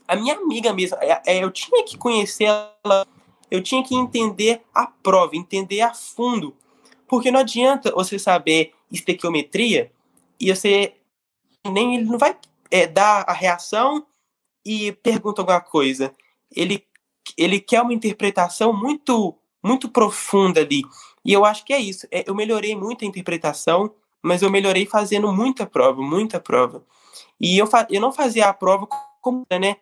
a 0.07 0.15
minha 0.15 0.35
amiga 0.35 0.73
mesmo. 0.73 0.97
É, 1.01 1.23
é, 1.27 1.43
eu 1.45 1.51
tinha 1.51 1.85
que 1.85 1.99
conhecer 1.99 2.45
ela, 2.45 3.07
eu 3.51 3.63
tinha 3.63 3.83
que 3.83 3.95
entender 3.95 4.63
a 4.73 4.87
prova, 4.87 5.37
entender 5.37 5.81
a 5.81 5.93
fundo. 5.93 6.55
Porque 7.09 7.31
não 7.31 7.41
adianta 7.41 7.93
você 7.93 8.19
saber 8.19 8.73
estequiometria 8.91 9.91
e 10.41 10.55
você 10.55 10.95
nem 11.71 11.97
ele 11.97 12.05
não 12.05 12.19
vai 12.19 12.37
é, 12.71 12.87
dar 12.87 13.25
a 13.27 13.33
reação 13.33 14.07
e 14.65 14.93
pergunta 14.93 15.43
alguma 15.43 15.61
coisa. 15.61 16.15
Ele 16.55 16.85
ele 17.37 17.59
quer 17.61 17.83
uma 17.83 17.95
interpretação 17.95 18.73
muito 18.73 19.37
muito 19.63 19.89
profunda 19.89 20.61
ali. 20.61 20.83
E 21.25 21.33
eu 21.33 21.45
acho 21.45 21.65
que 21.65 21.73
é 21.73 21.79
isso. 21.79 22.07
É, 22.11 22.25
eu 22.29 22.35
melhorei 22.35 22.77
muito 22.77 23.05
a 23.05 23.09
interpretação, 23.09 23.93
mas 24.23 24.43
eu 24.43 24.51
melhorei 24.51 24.87
fazendo 24.87 25.33
muita 25.33 25.67
prova, 25.67 26.01
muita 26.01 26.39
prova. 26.39 26.85
E 27.41 27.59
eu, 27.59 27.69
eu 27.91 28.01
não 28.01 28.13
fazia 28.13 28.47
a 28.47 28.55
prova 28.55 28.87
como, 29.21 29.45
né? 29.51 29.77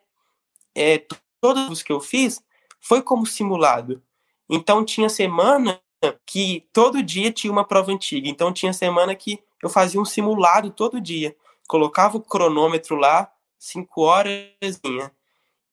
É, 0.75 1.05
todos 1.41 1.69
os 1.69 1.83
que 1.83 1.93
eu 1.93 2.01
fiz 2.01 2.43
foi 2.81 3.03
como 3.03 3.27
simulado. 3.27 4.03
Então 4.49 4.85
tinha 4.85 5.09
semana 5.09 5.79
que 6.27 6.67
todo 6.73 7.03
dia 7.03 7.31
tinha 7.31 7.53
uma 7.53 7.65
prova 7.65 7.93
antiga. 7.93 8.29
Então 8.29 8.53
tinha 8.53 8.73
semana 8.73 9.15
que 9.15 9.43
eu 9.65 9.71
fazia 9.71 10.01
um 10.01 10.05
simulado 10.05 10.71
todo 10.71 11.01
dia. 11.01 11.35
Colocava 11.67 12.19
o 12.19 12.21
cronômetro 12.21 12.97
lá, 12.97 13.31
cinco 13.59 14.03
horas. 14.03 14.45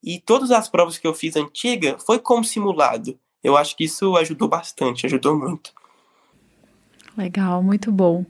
E 0.02 0.18
todas 0.20 0.50
as 0.50 0.70
provas 0.70 0.98
que 0.98 1.06
eu 1.06 1.14
fiz 1.14 1.36
antiga 1.36 1.98
foi 2.00 2.18
como 2.18 2.44
simulado. 2.44 3.20
Eu 3.44 3.58
acho 3.58 3.76
que 3.76 3.84
isso 3.84 4.16
ajudou 4.16 4.48
bastante, 4.48 5.06
ajudou 5.06 5.38
muito. 5.38 5.74
Legal, 7.18 7.62
muito 7.62 7.92
bom. 7.92 8.26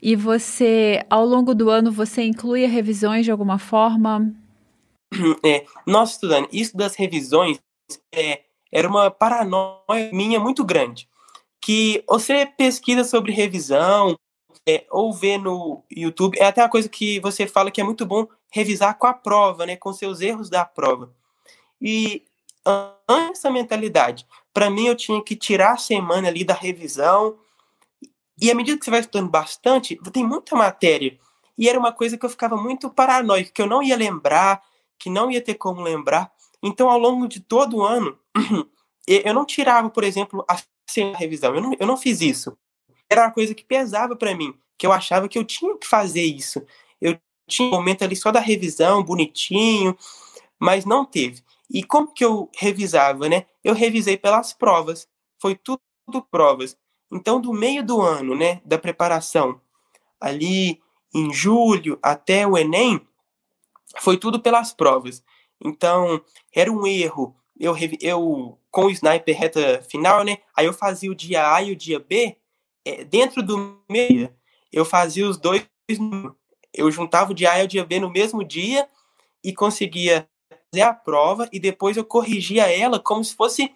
E 0.00 0.14
você, 0.14 1.04
ao 1.10 1.26
longo 1.26 1.54
do 1.54 1.68
ano, 1.68 1.90
você 1.90 2.22
inclui 2.22 2.64
revisões 2.66 3.24
de 3.24 3.32
alguma 3.32 3.58
forma? 3.58 4.32
É, 5.44 5.66
nossa, 5.84 6.12
estudando, 6.12 6.48
isso 6.52 6.76
das 6.76 6.94
revisões 6.94 7.58
é, 8.14 8.42
era 8.70 8.88
uma 8.88 9.10
paranoia 9.10 10.08
minha 10.12 10.38
muito 10.38 10.64
grande. 10.64 11.08
Que 11.60 12.04
você 12.08 12.46
pesquisa 12.46 13.02
sobre 13.02 13.32
revisão, 13.32 14.16
é, 14.66 14.86
ou 14.90 15.12
ver 15.12 15.38
no 15.38 15.84
YouTube, 15.90 16.38
é 16.38 16.46
até 16.46 16.62
uma 16.62 16.68
coisa 16.68 16.88
que 16.88 17.20
você 17.20 17.46
fala 17.46 17.70
que 17.70 17.80
é 17.80 17.84
muito 17.84 18.06
bom 18.06 18.26
revisar 18.50 18.96
com 18.98 19.06
a 19.06 19.12
prova, 19.12 19.66
né, 19.66 19.76
com 19.76 19.92
seus 19.92 20.20
erros 20.20 20.50
da 20.50 20.64
prova. 20.64 21.12
E 21.80 22.24
antes 23.08 23.40
essa 23.40 23.50
mentalidade, 23.50 24.26
para 24.52 24.70
mim 24.70 24.86
eu 24.86 24.96
tinha 24.96 25.22
que 25.22 25.34
tirar 25.34 25.72
a 25.72 25.78
semana 25.78 26.28
ali 26.28 26.44
da 26.44 26.54
revisão, 26.54 27.38
e 28.40 28.50
à 28.50 28.54
medida 28.54 28.78
que 28.78 28.84
você 28.84 28.90
vai 28.90 29.00
estudando 29.00 29.30
bastante, 29.30 29.96
tem 30.12 30.26
muita 30.26 30.56
matéria. 30.56 31.18
E 31.58 31.68
era 31.68 31.78
uma 31.78 31.92
coisa 31.92 32.16
que 32.16 32.24
eu 32.24 32.30
ficava 32.30 32.56
muito 32.56 32.88
paranoico, 32.88 33.52
que 33.52 33.60
eu 33.60 33.66
não 33.66 33.82
ia 33.82 33.96
lembrar, 33.96 34.62
que 34.98 35.10
não 35.10 35.30
ia 35.30 35.42
ter 35.42 35.54
como 35.54 35.82
lembrar. 35.82 36.32
Então, 36.62 36.88
ao 36.88 36.98
longo 36.98 37.28
de 37.28 37.40
todo 37.40 37.78
o 37.78 37.84
ano, 37.84 38.18
eu 39.06 39.34
não 39.34 39.44
tirava, 39.44 39.90
por 39.90 40.04
exemplo, 40.04 40.44
a 40.48 40.56
revisão. 41.18 41.54
Eu 41.54 41.60
não, 41.60 41.76
eu 41.78 41.86
não 41.86 41.98
fiz 41.98 42.22
isso 42.22 42.56
era 43.10 43.22
uma 43.22 43.32
coisa 43.32 43.54
que 43.54 43.64
pesava 43.64 44.14
para 44.14 44.34
mim, 44.34 44.54
que 44.78 44.86
eu 44.86 44.92
achava 44.92 45.28
que 45.28 45.36
eu 45.36 45.44
tinha 45.44 45.76
que 45.76 45.86
fazer 45.86 46.22
isso. 46.22 46.64
Eu 47.00 47.18
tinha 47.48 47.66
um 47.66 47.72
momento 47.72 48.04
ali 48.04 48.14
só 48.14 48.30
da 48.30 48.38
revisão, 48.38 49.02
bonitinho, 49.02 49.98
mas 50.58 50.84
não 50.84 51.04
teve. 51.04 51.42
E 51.68 51.82
como 51.82 52.12
que 52.12 52.24
eu 52.24 52.48
revisava, 52.56 53.28
né? 53.28 53.46
Eu 53.64 53.74
revisei 53.74 54.16
pelas 54.16 54.52
provas. 54.52 55.08
Foi 55.40 55.56
tudo, 55.56 55.80
provas. 56.30 56.76
Então, 57.10 57.40
do 57.40 57.52
meio 57.52 57.84
do 57.84 58.00
ano, 58.00 58.36
né, 58.36 58.60
da 58.64 58.78
preparação, 58.78 59.60
ali 60.20 60.80
em 61.12 61.32
julho 61.32 61.98
até 62.00 62.46
o 62.46 62.56
Enem, 62.56 63.00
foi 63.98 64.16
tudo 64.16 64.40
pelas 64.40 64.72
provas. 64.72 65.22
Então, 65.60 66.20
era 66.54 66.70
um 66.70 66.86
erro. 66.86 67.34
Eu, 67.58 67.74
eu 68.00 68.58
com 68.70 68.86
o 68.86 68.90
sniper 68.90 69.36
reta 69.36 69.82
final, 69.82 70.24
né? 70.24 70.38
Aí 70.56 70.66
eu 70.66 70.72
fazia 70.72 71.10
o 71.10 71.14
dia 71.14 71.52
A 71.52 71.62
e 71.62 71.72
o 71.72 71.76
dia 71.76 71.98
B 71.98 72.36
dentro 73.08 73.42
do 73.42 73.82
meio. 73.88 74.32
Eu 74.72 74.84
fazia 74.84 75.28
os 75.28 75.36
dois. 75.36 75.66
Eu 76.72 76.90
juntava 76.90 77.32
o 77.32 77.34
dia 77.34 77.52
A 77.52 77.60
e 77.60 77.64
o 77.64 77.68
dia 77.68 77.84
B 77.84 77.98
no 77.98 78.10
mesmo 78.10 78.44
dia 78.44 78.88
e 79.42 79.52
conseguia 79.52 80.28
fazer 80.70 80.82
a 80.82 80.94
prova 80.94 81.48
e 81.52 81.58
depois 81.58 81.96
eu 81.96 82.04
corrigia 82.04 82.70
ela 82.70 83.00
como 83.00 83.24
se 83.24 83.34
fosse 83.34 83.74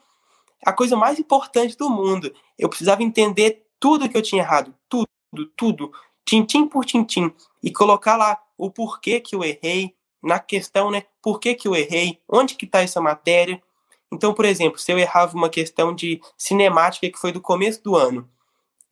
a 0.65 0.73
coisa 0.73 0.97
mais 0.97 1.19
importante 1.19 1.77
do 1.77 1.91
mundo. 1.91 2.33
Eu 2.59 2.69
precisava 2.69 3.03
entender 3.03 3.67
tudo 3.81 4.09
que 4.09 4.17
eu 4.17 4.23
tinha 4.23 4.43
errado, 4.43 4.75
tudo, 4.89 5.09
tudo, 5.57 5.93
tintim 6.25 6.67
por 6.67 6.85
tintim, 6.85 7.35
e 7.63 7.71
colocar 7.71 8.17
lá 8.17 8.41
o 8.57 8.71
porquê 8.71 9.21
que 9.21 9.35
eu 9.35 9.45
errei, 9.45 9.95
na 10.25 10.39
questão, 10.39 10.91
né? 10.91 11.05
Por 11.23 11.39
que, 11.39 11.55
que 11.55 11.69
eu 11.69 11.77
errei? 11.77 12.19
Onde 12.27 12.55
que 12.55 12.65
está 12.65 12.81
essa 12.81 13.01
matéria? 13.01 13.63
Então, 14.11 14.33
por 14.33 14.47
exemplo, 14.47 14.79
se 14.79 14.91
eu 14.91 14.99
errava 14.99 15.37
uma 15.37 15.51
questão 15.51 15.95
de 15.95 16.21
cinemática 16.39 17.11
que 17.11 17.19
foi 17.19 17.31
do 17.31 17.43
começo 17.43 17.83
do 17.83 17.95
ano, 17.95 18.29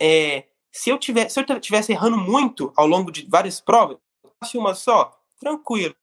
é, 0.05 0.47
se 0.73 0.91
eu 0.91 0.99
tivesse, 0.99 1.35
se 1.35 1.41
eu 1.41 1.61
tivesse 1.61 1.93
errando 1.93 2.17
muito 2.17 2.73
ao 2.77 2.89
longo 2.89 3.13
de 3.13 3.25
várias 3.31 3.61
provas, 3.61 3.99
fosse 4.43 4.59
uma 4.59 4.75
só, 4.75 5.17
tranquilo. 5.39 5.95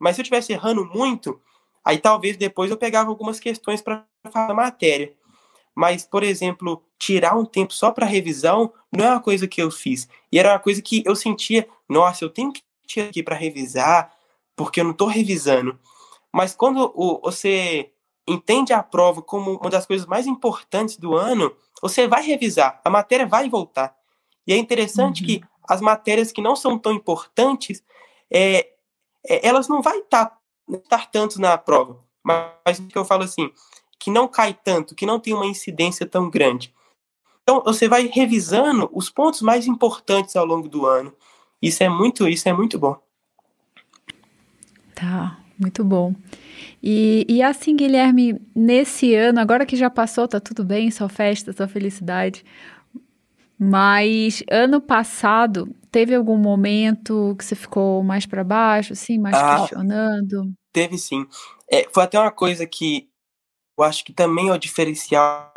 Mas 0.00 0.16
se 0.16 0.20
eu 0.20 0.24
tivesse 0.24 0.52
errando 0.52 0.84
muito, 0.84 1.40
aí 1.84 1.96
talvez 1.96 2.36
depois 2.36 2.72
eu 2.72 2.76
pegava 2.76 3.08
algumas 3.08 3.38
questões 3.38 3.80
para 3.80 4.04
fazer 4.32 4.50
a 4.50 4.54
matéria. 4.54 5.14
Mas, 5.76 6.04
por 6.04 6.24
exemplo, 6.24 6.82
tirar 6.98 7.38
um 7.38 7.44
tempo 7.44 7.72
só 7.72 7.92
para 7.92 8.04
revisão 8.04 8.72
não 8.90 9.04
é 9.04 9.10
uma 9.10 9.20
coisa 9.20 9.46
que 9.46 9.62
eu 9.62 9.70
fiz. 9.70 10.08
E 10.32 10.40
era 10.40 10.54
uma 10.54 10.58
coisa 10.58 10.82
que 10.82 11.04
eu 11.06 11.14
sentia, 11.14 11.68
nossa, 11.88 12.24
eu 12.24 12.30
tenho 12.30 12.52
que 12.52 12.62
tirar 12.84 13.10
aqui 13.10 13.22
para 13.22 13.36
revisar, 13.36 14.12
porque 14.56 14.80
eu 14.80 14.84
não 14.84 14.90
estou 14.90 15.06
revisando. 15.06 15.78
Mas 16.32 16.52
quando 16.52 16.92
o, 16.96 17.20
você 17.20 17.92
entende 18.26 18.72
a 18.72 18.82
prova 18.82 19.22
como 19.22 19.58
uma 19.58 19.70
das 19.70 19.86
coisas 19.86 20.06
mais 20.06 20.26
importantes 20.26 20.96
do 20.96 21.14
ano, 21.14 21.54
você 21.80 22.08
vai 22.08 22.22
revisar, 22.22 22.80
a 22.84 22.90
matéria 22.90 23.26
vai 23.26 23.48
voltar. 23.48 23.94
E 24.46 24.52
é 24.52 24.56
interessante 24.56 25.20
uhum. 25.20 25.26
que 25.26 25.40
as 25.68 25.80
matérias 25.80 26.32
que 26.32 26.40
não 26.40 26.54
são 26.54 26.78
tão 26.78 26.92
importantes, 26.92 27.82
é, 28.30 28.68
é, 29.26 29.46
elas 29.46 29.68
não 29.68 29.82
vai 29.82 29.98
estar 29.98 30.26
tá, 30.26 30.38
estar 30.72 31.10
tanto 31.10 31.40
na 31.40 31.56
prova. 31.58 32.04
Mas 32.22 32.80
que 32.80 32.96
eu 32.96 33.04
falo 33.04 33.22
assim, 33.22 33.50
que 33.98 34.10
não 34.10 34.28
cai 34.28 34.54
tanto, 34.54 34.94
que 34.94 35.06
não 35.06 35.20
tem 35.20 35.34
uma 35.34 35.46
incidência 35.46 36.06
tão 36.06 36.30
grande. 36.30 36.74
Então 37.42 37.62
você 37.62 37.88
vai 37.88 38.06
revisando 38.06 38.90
os 38.92 39.08
pontos 39.08 39.40
mais 39.40 39.66
importantes 39.66 40.34
ao 40.34 40.44
longo 40.44 40.68
do 40.68 40.86
ano. 40.86 41.14
Isso 41.62 41.82
é 41.82 41.88
muito, 41.88 42.28
isso 42.28 42.48
é 42.48 42.52
muito 42.52 42.78
bom. 42.78 43.00
Tá, 44.94 45.38
muito 45.58 45.84
bom. 45.84 46.14
E, 46.82 47.26
e 47.28 47.42
assim, 47.42 47.74
Guilherme, 47.74 48.40
nesse 48.54 49.14
ano, 49.14 49.40
agora 49.40 49.66
que 49.66 49.76
já 49.76 49.90
passou, 49.90 50.28
tá 50.28 50.38
tudo 50.38 50.64
bem, 50.64 50.90
só 50.90 51.08
festa, 51.08 51.52
só 51.52 51.66
felicidade. 51.66 52.44
Mas 53.58 54.42
ano 54.50 54.80
passado, 54.80 55.74
teve 55.90 56.14
algum 56.14 56.36
momento 56.36 57.34
que 57.38 57.44
você 57.44 57.54
ficou 57.54 58.02
mais 58.02 58.26
para 58.26 58.44
baixo, 58.44 58.92
assim, 58.92 59.18
mais 59.18 59.36
ah, 59.36 59.58
questionando? 59.60 60.52
Teve 60.72 60.98
sim. 60.98 61.26
É, 61.70 61.86
foi 61.90 62.02
até 62.04 62.20
uma 62.20 62.30
coisa 62.30 62.66
que 62.66 63.08
eu 63.78 63.84
acho 63.84 64.04
que 64.04 64.12
também 64.12 64.48
é 64.48 64.52
o 64.52 64.58
diferencial 64.58 65.52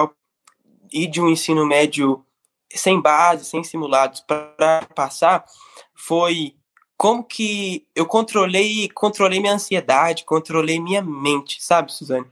e 0.91 1.07
de 1.07 1.21
um 1.21 1.29
ensino 1.29 1.65
médio 1.65 2.25
sem 2.73 3.01
base, 3.01 3.45
sem 3.45 3.63
simulados 3.63 4.21
para 4.21 4.85
passar, 4.95 5.45
foi 5.93 6.55
como 6.99 7.23
que 7.23 7.87
eu 7.95 8.05
controlei, 8.05 8.89
controlei 8.89 9.39
minha 9.39 9.53
ansiedade, 9.53 10.25
controlei 10.25 10.81
minha 10.81 11.01
mente, 11.01 11.63
sabe, 11.63 11.93
Suzane? 11.93 12.25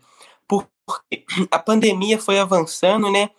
Porque 0.45 1.23
a 1.49 1.57
pandemia 1.57 2.19
foi 2.19 2.37
avançando, 2.37 3.09
né? 3.09 3.29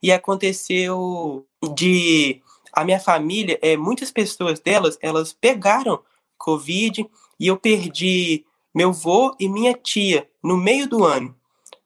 E 0.00 0.12
aconteceu 0.12 1.44
de 1.74 2.40
a 2.72 2.84
minha 2.84 3.00
família, 3.00 3.58
é, 3.60 3.76
muitas 3.76 4.12
pessoas 4.12 4.60
delas, 4.60 4.96
elas 5.02 5.32
pegaram 5.32 5.98
Covid 6.38 7.04
e 7.40 7.48
eu 7.48 7.56
perdi 7.56 8.44
meu 8.72 8.90
avô 8.90 9.34
e 9.40 9.48
minha 9.48 9.74
tia 9.74 10.30
no 10.40 10.56
meio 10.56 10.88
do 10.88 11.02
ano, 11.02 11.34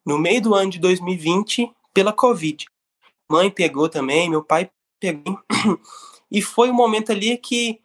no 0.05 0.19
meio 0.19 0.43
do 0.43 0.53
ano 0.53 0.69
de 0.69 0.77
2020, 0.77 1.71
pela 1.91 2.13
Covid. 2.13 2.67
Mãe 3.27 3.49
pegou 3.49 3.89
também, 3.89 4.29
meu 4.29 4.43
pai 4.43 4.69
pegou. 4.99 5.39
E 6.33 6.41
foi 6.41 6.71
um 6.71 6.73
momento 6.73 7.11
ali 7.11 7.37
que 7.37 7.81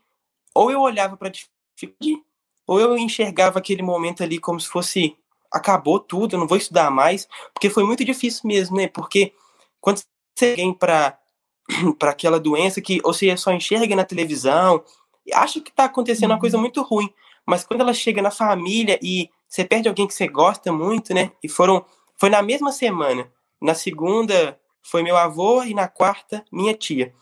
ou 0.56 0.70
eu 0.70 0.80
olhava 0.80 1.16
para 1.16 1.28
dificuldade, 1.30 2.22
ou 2.66 2.80
eu 2.80 2.96
enxergava 2.96 3.58
aquele 3.58 3.82
momento 3.82 4.22
ali 4.22 4.38
como 4.38 4.58
se 4.58 4.68
fosse 4.68 5.16
acabou 5.52 6.00
tudo, 6.00 6.34
eu 6.34 6.40
não 6.40 6.46
vou 6.46 6.58
estudar 6.58 6.90
mais, 6.90 7.28
porque 7.52 7.70
foi 7.70 7.84
muito 7.84 8.04
difícil 8.04 8.42
mesmo, 8.44 8.76
né? 8.76 8.88
Porque 8.88 9.32
quando 9.80 10.02
você 10.34 10.56
vem 10.56 10.72
para 10.72 11.18
para 11.98 12.10
aquela 12.10 12.38
doença 12.38 12.80
que 12.80 13.00
você 13.02 13.36
só 13.36 13.52
enxerga 13.52 13.96
na 13.96 14.04
televisão, 14.04 14.84
acha 15.32 15.60
que 15.60 15.70
está 15.70 15.84
acontecendo 15.84 16.30
uma 16.30 16.38
coisa 16.38 16.56
uhum. 16.56 16.62
muito 16.62 16.82
ruim, 16.82 17.12
mas 17.44 17.64
quando 17.64 17.80
ela 17.80 17.92
chega 17.92 18.22
na 18.22 18.30
família 18.30 18.98
e 19.02 19.28
você 19.48 19.64
perde 19.64 19.88
alguém 19.88 20.06
que 20.06 20.14
você 20.14 20.28
gosta 20.28 20.72
muito, 20.72 21.12
né? 21.12 21.32
E 21.42 21.48
foram 21.48 21.84
foi 22.16 22.30
na 22.30 22.42
mesma 22.42 22.72
semana. 22.72 23.30
Na 23.60 23.74
segunda 23.74 24.58
foi 24.82 25.02
meu 25.02 25.16
avô 25.16 25.62
e 25.62 25.74
na 25.74 25.88
quarta 25.88 26.44
minha 26.52 26.74
tia. 26.74 27.12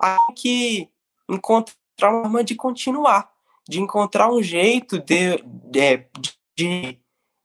Aí 0.00 0.18
que 0.36 0.90
encontrar 1.28 1.74
uma 1.74 1.77
forma 1.98 2.44
de 2.44 2.54
continuar, 2.54 3.30
de 3.68 3.80
encontrar 3.80 4.30
um 4.30 4.42
jeito 4.42 4.98
de, 4.98 5.42
de, 5.70 6.06
de 6.56 6.98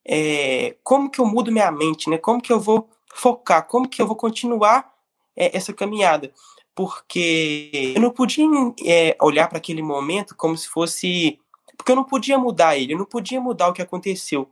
é, 0.05 0.75
como 0.83 1.09
que 1.09 1.19
eu 1.19 1.25
mudo 1.25 1.51
minha 1.51 1.71
mente, 1.71 2.09
né? 2.09 2.17
Como 2.17 2.41
que 2.41 2.51
eu 2.51 2.59
vou 2.59 2.89
focar, 3.13 3.67
como 3.67 3.87
que 3.87 4.01
eu 4.01 4.07
vou 4.07 4.15
continuar 4.15 4.91
é, 5.35 5.55
essa 5.55 5.73
caminhada, 5.73 6.31
porque 6.75 7.93
eu 7.95 8.01
não 8.01 8.11
podia 8.11 8.45
é, 8.85 9.15
olhar 9.21 9.47
para 9.47 9.57
aquele 9.57 9.81
momento 9.81 10.35
como 10.35 10.57
se 10.57 10.67
fosse, 10.67 11.39
porque 11.77 11.91
eu 11.91 11.95
não 11.95 12.03
podia 12.03 12.37
mudar 12.37 12.77
ele, 12.77 12.93
eu 12.93 12.97
não 12.97 13.05
podia 13.05 13.39
mudar 13.39 13.69
o 13.69 13.73
que 13.73 13.81
aconteceu, 13.81 14.49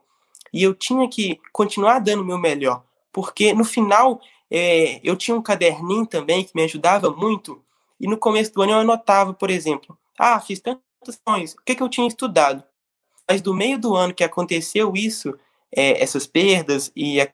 e 0.53 0.61
eu 0.63 0.73
tinha 0.73 1.07
que 1.07 1.39
continuar 1.51 1.99
dando 1.99 2.21
o 2.21 2.25
meu 2.25 2.37
melhor, 2.37 2.83
porque 3.11 3.53
no 3.53 3.63
final 3.63 4.21
é, 4.49 4.99
eu 5.03 5.15
tinha 5.15 5.35
um 5.35 5.41
caderninho 5.41 6.05
também 6.05 6.43
que 6.43 6.51
me 6.55 6.63
ajudava 6.63 7.09
muito, 7.09 7.61
e 8.01 8.07
no 8.07 8.17
começo 8.17 8.51
do 8.51 8.63
ano 8.63 8.71
eu 8.71 8.79
anotava, 8.79 9.31
por 9.31 9.51
exemplo, 9.51 9.95
ah, 10.17 10.39
fiz 10.39 10.59
tantas 10.59 10.81
ações, 11.07 11.53
o 11.53 11.63
que, 11.63 11.75
que 11.75 11.83
eu 11.83 11.87
tinha 11.87 12.07
estudado? 12.07 12.63
Mas 13.29 13.41
do 13.41 13.53
meio 13.53 13.79
do 13.79 13.95
ano 13.95 14.13
que 14.13 14.23
aconteceu 14.23 14.93
isso, 14.95 15.37
é, 15.71 16.01
essas 16.01 16.25
perdas 16.25 16.91
e 16.95 17.21
a, 17.21 17.31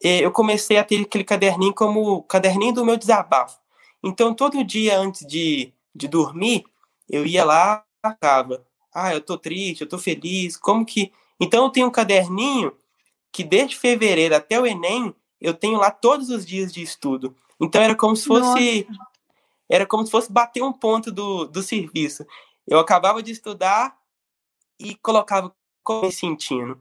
eu 0.00 0.30
comecei 0.30 0.76
a 0.78 0.84
ter 0.84 1.02
aquele 1.02 1.24
caderninho 1.24 1.74
como 1.74 2.22
caderninho 2.22 2.72
do 2.72 2.84
meu 2.84 2.96
desabafo. 2.96 3.58
Então, 4.02 4.32
todo 4.32 4.64
dia 4.64 4.98
antes 4.98 5.26
de, 5.26 5.72
de 5.94 6.06
dormir, 6.06 6.64
eu 7.10 7.26
ia 7.26 7.44
lá 7.44 7.84
acaba. 8.02 8.64
Ah, 8.94 9.12
eu 9.12 9.20
tô 9.20 9.36
triste, 9.36 9.80
eu 9.80 9.88
tô 9.88 9.98
feliz, 9.98 10.56
como 10.56 10.86
que... 10.86 11.12
Então, 11.40 11.64
eu 11.64 11.70
tenho 11.70 11.88
um 11.88 11.90
caderninho 11.90 12.72
que 13.32 13.42
desde 13.42 13.76
fevereiro 13.76 14.34
até 14.36 14.60
o 14.60 14.66
Enem, 14.66 15.14
eu 15.40 15.54
tenho 15.54 15.78
lá 15.78 15.90
todos 15.90 16.30
os 16.30 16.46
dias 16.46 16.72
de 16.72 16.82
estudo. 16.82 17.34
Então, 17.60 17.82
era 17.82 17.96
como 17.96 18.14
se 18.14 18.26
fosse... 18.26 18.86
Nossa. 18.88 19.11
Era 19.72 19.86
como 19.86 20.04
se 20.04 20.10
fosse 20.10 20.30
bater 20.30 20.62
um 20.62 20.70
ponto 20.70 21.10
do, 21.10 21.46
do 21.46 21.62
serviço. 21.62 22.26
Eu 22.68 22.78
acabava 22.78 23.22
de 23.22 23.32
estudar 23.32 23.96
e 24.78 24.94
colocava 24.96 25.50
como 25.82 26.02
me 26.02 26.12
sentindo. 26.12 26.78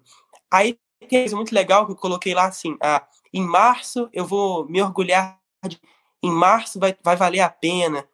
Aí 0.51 0.77
tem 0.99 1.21
coisa 1.21 1.37
muito 1.37 1.55
legal 1.55 1.85
que 1.85 1.93
eu 1.93 1.95
coloquei 1.95 2.33
lá 2.33 2.47
assim, 2.47 2.75
ah, 2.81 3.07
em 3.33 3.43
março 3.43 4.09
eu 4.11 4.25
vou 4.25 4.67
me 4.67 4.81
orgulhar, 4.81 5.39
de, 5.65 5.79
em 6.21 6.29
março 6.29 6.81
vai, 6.81 6.93
vai 7.01 7.15
valer 7.15 7.39
a 7.39 7.49
pena. 7.49 8.05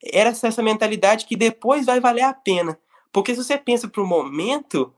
Era 0.00 0.30
essa, 0.30 0.62
mentalidade 0.62 1.26
que 1.26 1.34
depois 1.34 1.84
vai 1.84 1.98
valer 1.98 2.22
a 2.22 2.32
pena. 2.32 2.78
Porque 3.10 3.34
se 3.34 3.42
você 3.42 3.58
pensa 3.58 3.88
para 3.88 4.00
o 4.00 4.06
momento, 4.06 4.94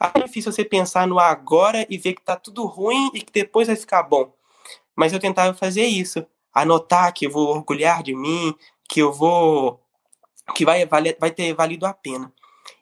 é 0.00 0.20
difícil 0.20 0.50
você 0.50 0.64
pensar 0.64 1.06
no 1.06 1.18
agora 1.18 1.86
e 1.90 1.98
ver 1.98 2.14
que 2.14 2.22
tá 2.22 2.34
tudo 2.34 2.64
ruim 2.64 3.10
e 3.12 3.20
que 3.20 3.30
depois 3.30 3.66
vai 3.66 3.76
ficar 3.76 4.04
bom. 4.04 4.34
Mas 4.96 5.12
eu 5.12 5.20
tentava 5.20 5.52
fazer 5.52 5.84
isso, 5.84 6.26
anotar 6.54 7.12
que 7.12 7.26
eu 7.26 7.30
vou 7.30 7.48
orgulhar 7.48 8.02
de 8.02 8.14
mim, 8.14 8.54
que 8.88 9.00
eu 9.00 9.12
vou 9.12 9.80
que 10.54 10.64
vai 10.64 10.84
valer, 10.86 11.16
vai 11.18 11.30
ter 11.30 11.52
valido 11.54 11.86
a 11.86 11.92
pena. 11.92 12.32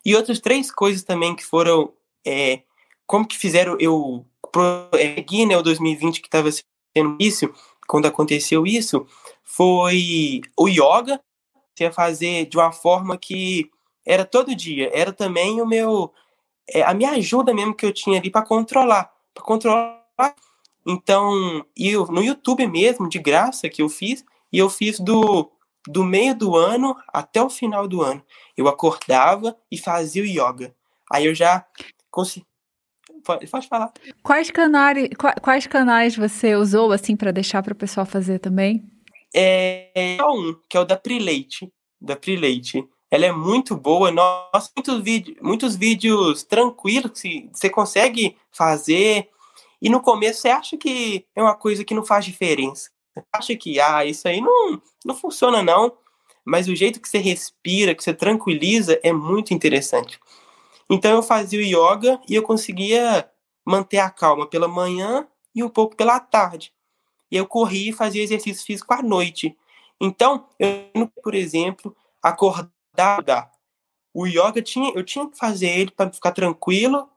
E 0.05 0.14
outras 0.16 0.41
três 0.41 0.70
coisas 0.70 1.03
também 1.03 1.35
que 1.35 1.45
foram 1.45 1.93
é, 2.27 2.62
como 3.07 3.27
que 3.27 3.39
fizeram 3.39 3.77
eu 3.79 4.27
prosseguir, 4.51 5.47
né, 5.47 5.57
o 5.57 5.62
2020 5.62 6.20
que 6.20 6.27
estava 6.27 6.51
sendo 6.51 7.16
isso, 7.18 7.53
quando 7.87 8.07
aconteceu 8.07 8.66
isso, 8.66 9.07
foi 9.43 10.41
o 10.57 10.68
yoga, 10.68 11.20
ia 11.79 11.93
fazer 11.93 12.47
de 12.47 12.57
uma 12.57 12.73
forma 12.73 13.16
que 13.16 13.70
era 14.05 14.25
todo 14.25 14.55
dia, 14.55 14.91
era 14.93 15.12
também 15.12 15.61
o 15.61 15.66
meu 15.66 16.12
é, 16.68 16.83
a 16.83 16.95
minha 16.95 17.11
ajuda 17.11 17.53
mesmo 17.53 17.75
que 17.75 17.85
eu 17.85 17.93
tinha 17.93 18.18
ali 18.18 18.31
para 18.31 18.47
controlar, 18.47 19.11
para 19.35 19.43
controlar. 19.43 20.03
Então, 20.87 21.64
eu 21.76 22.07
no 22.07 22.22
YouTube 22.22 22.66
mesmo, 22.66 23.09
de 23.09 23.18
graça 23.18 23.68
que 23.68 23.83
eu 23.83 23.89
fiz, 23.89 24.24
e 24.53 24.59
eu 24.59 24.68
fiz 24.68 24.99
do 24.99 25.51
do 25.87 26.05
meio 26.05 26.35
do 26.35 26.57
ano 26.57 26.97
até 27.09 27.43
o 27.43 27.51
final 27.51 27.89
do 27.89 28.03
ano. 28.03 28.22
Eu 28.57 28.68
acordava 28.68 29.57
e 29.70 29.76
fazia 29.76 30.22
o 30.22 30.26
yoga. 30.26 30.74
Aí 31.11 31.26
eu 31.26 31.35
já 31.35 31.66
consegui. 32.11 32.47
Pode, 33.24 33.47
pode 33.47 33.68
falar. 33.68 33.93
Quais 34.22 34.51
canais, 34.51 35.09
quais 35.41 35.66
canais 35.66 36.16
você 36.16 36.55
usou 36.57 36.93
assim 36.93 37.16
para 37.16 37.33
deixar 37.33 37.62
para 37.62 37.72
o 37.72 37.76
pessoal 37.76 38.07
fazer 38.07 38.39
também? 38.39 38.85
É, 39.35 40.16
é 40.18 40.24
um, 40.24 40.57
que 40.68 40.76
é 40.76 40.80
o 40.80 40.85
da 40.85 40.97
Prileite, 40.97 41.72
da 42.01 42.16
Prileite. 42.16 42.87
Ela 43.11 43.26
é 43.26 43.33
muito 43.33 43.76
boa, 43.76 44.11
nossa, 44.11 44.70
muitos 44.76 45.03
vídeos, 45.03 45.37
muitos 45.43 45.76
vídeos 45.76 46.43
tranquilos 46.43 47.20
que 47.20 47.49
você 47.53 47.68
consegue 47.68 48.37
fazer. 48.51 49.28
E 49.83 49.91
no 49.91 50.01
começo 50.01 50.41
você 50.41 50.49
acha 50.49 50.76
que 50.76 51.26
é 51.35 51.43
uma 51.43 51.57
coisa 51.57 51.85
que 51.85 51.93
não 51.93 52.05
faz 52.05 52.24
diferença. 52.24 52.89
Você 53.12 53.24
acha 53.33 53.57
que 53.57 53.80
ah, 53.80 54.05
isso 54.05 54.28
aí 54.28 54.41
não, 54.41 54.80
não 55.05 55.16
funciona 55.16 55.61
não, 55.61 55.93
mas 56.45 56.68
o 56.68 56.76
jeito 56.76 57.01
que 57.01 57.09
você 57.09 57.18
respira, 57.18 57.93
que 57.93 58.03
você 58.03 58.14
tranquiliza 58.14 59.01
é 59.03 59.12
muito 59.12 59.53
interessante. 59.53 60.20
Então 60.89 61.11
eu 61.16 61.22
fazia 61.22 61.59
o 61.59 61.62
yoga 61.62 62.20
e 62.28 62.35
eu 62.37 62.45
conseguia 62.45 63.28
manter 63.66 63.99
a 63.99 64.09
calma 64.09 64.47
pela 64.47 64.68
manhã 64.68 65.26
e 65.53 65.64
um 65.64 65.68
pouco 65.68 65.97
pela 65.97 66.20
tarde. 66.20 66.72
E 67.28 67.37
eu 67.37 67.47
corria 67.47 67.91
e 67.91 67.93
fazia 67.93 68.22
exercício 68.22 68.64
físico 68.64 68.95
à 68.95 69.03
noite. 69.03 69.57
Então, 70.01 70.47
eu, 70.59 71.09
por 71.22 71.35
exemplo, 71.35 71.97
acordar, 72.22 73.51
o 74.14 74.26
yoga 74.26 74.62
tinha, 74.62 74.93
eu 74.95 75.03
tinha 75.03 75.28
que 75.28 75.37
fazer 75.37 75.68
ele 75.68 75.91
para 75.91 76.12
ficar 76.12 76.33
tranquilo, 76.33 77.09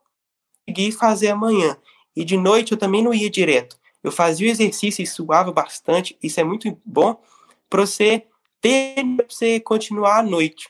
e 0.66 0.92
fazer 0.92 1.28
amanhã. 1.28 1.76
E 2.16 2.24
de 2.24 2.36
noite 2.36 2.72
eu 2.72 2.78
também 2.78 3.02
não 3.02 3.12
ia 3.12 3.30
direto. 3.30 3.78
Eu 4.02 4.10
fazia 4.10 4.48
o 4.48 4.50
exercício 4.50 5.02
e 5.02 5.06
suava 5.06 5.52
bastante. 5.52 6.16
Isso 6.22 6.40
é 6.40 6.44
muito 6.44 6.80
bom 6.84 7.20
para 7.68 7.84
você 7.84 8.24
ter 8.60 9.04
para 9.16 9.26
você 9.28 9.60
continuar 9.60 10.20
à 10.20 10.22
noite. 10.22 10.68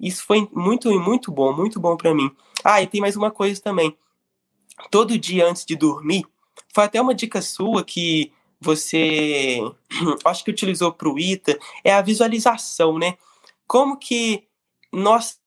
Isso 0.00 0.24
foi 0.24 0.48
muito 0.52 0.90
muito 1.00 1.30
bom, 1.30 1.52
muito 1.54 1.78
bom 1.78 1.96
para 1.96 2.14
mim. 2.14 2.30
Ah, 2.64 2.80
e 2.82 2.86
tem 2.86 3.00
mais 3.00 3.16
uma 3.16 3.30
coisa 3.30 3.60
também. 3.60 3.96
Todo 4.90 5.18
dia 5.18 5.46
antes 5.46 5.64
de 5.64 5.74
dormir, 5.76 6.24
foi 6.74 6.84
até 6.84 7.00
uma 7.00 7.14
dica 7.14 7.40
sua 7.40 7.82
que 7.84 8.32
você 8.60 9.60
acho 10.24 10.44
que 10.44 10.50
utilizou 10.50 10.92
para 10.92 11.08
o 11.08 11.18
ITA, 11.18 11.58
é 11.84 11.92
a 11.92 12.02
visualização, 12.02 12.98
né? 12.98 13.16
Como 13.66 13.96
que 13.96 14.44
nós, 14.92 15.38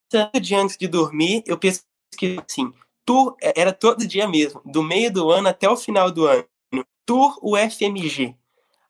antes 0.53 0.77
de 0.77 0.87
dormir, 0.87 1.43
eu 1.45 1.57
penso 1.57 1.83
que 2.17 2.37
assim, 2.47 2.71
tu 3.09 3.35
era 3.41 3.73
todo 3.73 4.05
dia 4.05 4.27
mesmo, 4.27 4.61
do 4.63 4.83
meio 4.83 5.11
do 5.11 5.31
ano 5.31 5.47
até 5.47 5.67
o 5.67 5.75
final 5.75 6.11
do 6.11 6.27
ano. 6.27 6.45
Tour 7.07 7.39
UFMG. 7.41 8.35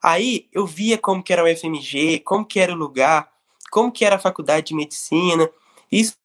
Aí 0.03 0.49
eu 0.51 0.67
via 0.67 0.97
como 0.97 1.24
que 1.24 1.32
era 1.32 1.41
o 1.41 1.49
UFMG, 1.49 2.20
como 2.20 2.45
que 2.45 2.59
era 2.59 2.74
o 2.74 2.76
lugar, 2.76 3.32
como 3.72 3.89
que 3.89 4.03
era 4.03 4.17
a 4.17 4.20
faculdade 4.20 4.67
de 4.67 4.76
medicina. 4.76 5.49
Isso 5.89 6.17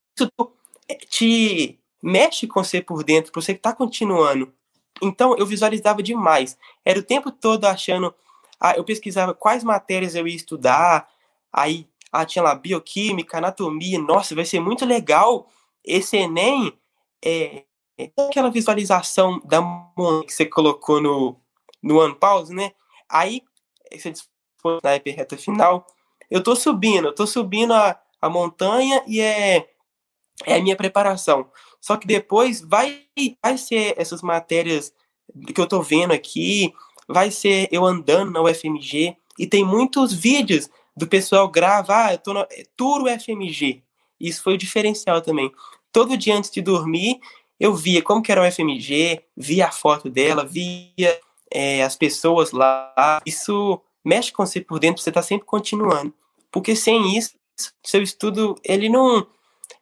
te 1.08 1.78
mexe 2.02 2.48
com 2.48 2.64
você 2.64 2.82
por 2.82 3.04
dentro, 3.04 3.30
para 3.30 3.40
você 3.40 3.54
que 3.54 3.60
está 3.60 3.72
continuando. 3.72 4.52
Então 5.00 5.36
eu 5.38 5.46
visualizava 5.46 6.02
demais. 6.02 6.58
Era 6.84 6.98
o 6.98 7.02
tempo 7.02 7.30
todo 7.30 7.64
achando. 7.64 8.12
Ah, 8.58 8.74
eu 8.76 8.82
pesquisava 8.82 9.32
quais 9.32 9.62
matérias 9.62 10.16
eu 10.16 10.26
ia 10.26 10.34
estudar. 10.34 11.08
Aí 11.52 11.86
ah, 12.10 12.26
tinha 12.26 12.42
lá 12.42 12.56
bioquímica, 12.56 13.38
anatomia. 13.38 14.00
Nossa, 14.00 14.34
vai 14.34 14.44
ser 14.44 14.58
muito 14.58 14.84
legal 14.84 15.48
esse 15.84 16.16
Enem. 16.16 16.76
É, 17.24 17.58
é 17.58 17.64
aquela 18.28 18.50
visualização 18.50 19.40
da 19.44 19.62
que 20.26 20.32
você 20.32 20.46
colocou 20.46 21.00
no, 21.00 21.36
no 21.82 22.00
ano 22.00 22.14
pause, 22.16 22.54
né? 22.54 22.72
Aí, 23.08 23.42
você 23.92 24.10
dispõe 24.10 24.78
na 24.82 24.90
reta 24.90 25.36
final, 25.36 25.86
eu 26.30 26.42
tô 26.42 26.56
subindo, 26.56 27.08
eu 27.08 27.14
tô 27.14 27.26
subindo 27.26 27.72
a, 27.72 28.00
a 28.20 28.28
montanha 28.28 29.02
e 29.06 29.20
é, 29.20 29.68
é 30.44 30.56
a 30.56 30.62
minha 30.62 30.76
preparação. 30.76 31.50
Só 31.80 31.96
que 31.96 32.06
depois 32.06 32.60
vai, 32.60 33.02
vai 33.42 33.58
ser 33.58 33.94
essas 33.98 34.22
matérias 34.22 34.92
que 35.54 35.60
eu 35.60 35.66
tô 35.66 35.82
vendo 35.82 36.12
aqui, 36.12 36.72
vai 37.06 37.30
ser 37.30 37.68
eu 37.70 37.84
andando 37.84 38.32
na 38.32 38.42
UFMG, 38.42 39.16
e 39.38 39.46
tem 39.46 39.64
muitos 39.64 40.12
vídeos 40.12 40.70
do 40.96 41.06
pessoal 41.06 41.48
gravar, 41.48 42.06
ah, 42.06 42.12
eu 42.14 42.18
tô 42.18 42.32
no 42.32 42.40
é, 42.40 42.64
Tour 42.76 43.02
UFMG. 43.02 43.82
Isso 44.18 44.42
foi 44.42 44.54
o 44.54 44.58
diferencial 44.58 45.20
também. 45.20 45.52
Todo 45.92 46.16
dia 46.16 46.36
antes 46.36 46.50
de 46.50 46.62
dormir, 46.62 47.20
eu 47.58 47.74
via 47.74 48.02
como 48.02 48.22
que 48.22 48.32
era 48.32 48.42
o 48.42 48.46
UFMG, 48.46 49.22
via 49.36 49.66
a 49.66 49.72
foto 49.72 50.10
dela, 50.10 50.44
via 50.44 51.20
é, 51.50 51.82
as 51.82 51.96
pessoas 51.96 52.50
lá, 52.50 53.22
isso 53.24 53.80
mexe 54.04 54.32
com 54.32 54.44
você 54.44 54.60
por 54.60 54.78
dentro, 54.78 55.02
você 55.02 55.10
está 55.10 55.22
sempre 55.22 55.46
continuando. 55.46 56.12
Porque 56.50 56.76
sem 56.76 57.16
isso, 57.16 57.34
seu 57.82 58.02
estudo, 58.02 58.56
ele 58.64 58.88
não. 58.88 59.26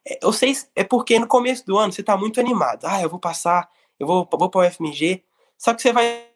É, 0.07 0.19
eu 0.21 0.31
sei, 0.31 0.55
é 0.75 0.83
porque 0.83 1.19
no 1.19 1.27
começo 1.27 1.65
do 1.65 1.77
ano 1.77 1.91
você 1.91 2.01
está 2.01 2.15
muito 2.17 2.39
animado. 2.39 2.85
Ah, 2.85 3.01
eu 3.01 3.09
vou 3.09 3.19
passar, 3.19 3.69
eu 3.99 4.07
vou, 4.07 4.27
vou 4.31 4.49
para 4.49 4.67
o 4.67 4.71
FMG. 4.71 5.23
Só 5.57 5.73
que 5.73 5.81
você 5.81 5.91
vai. 5.91 6.27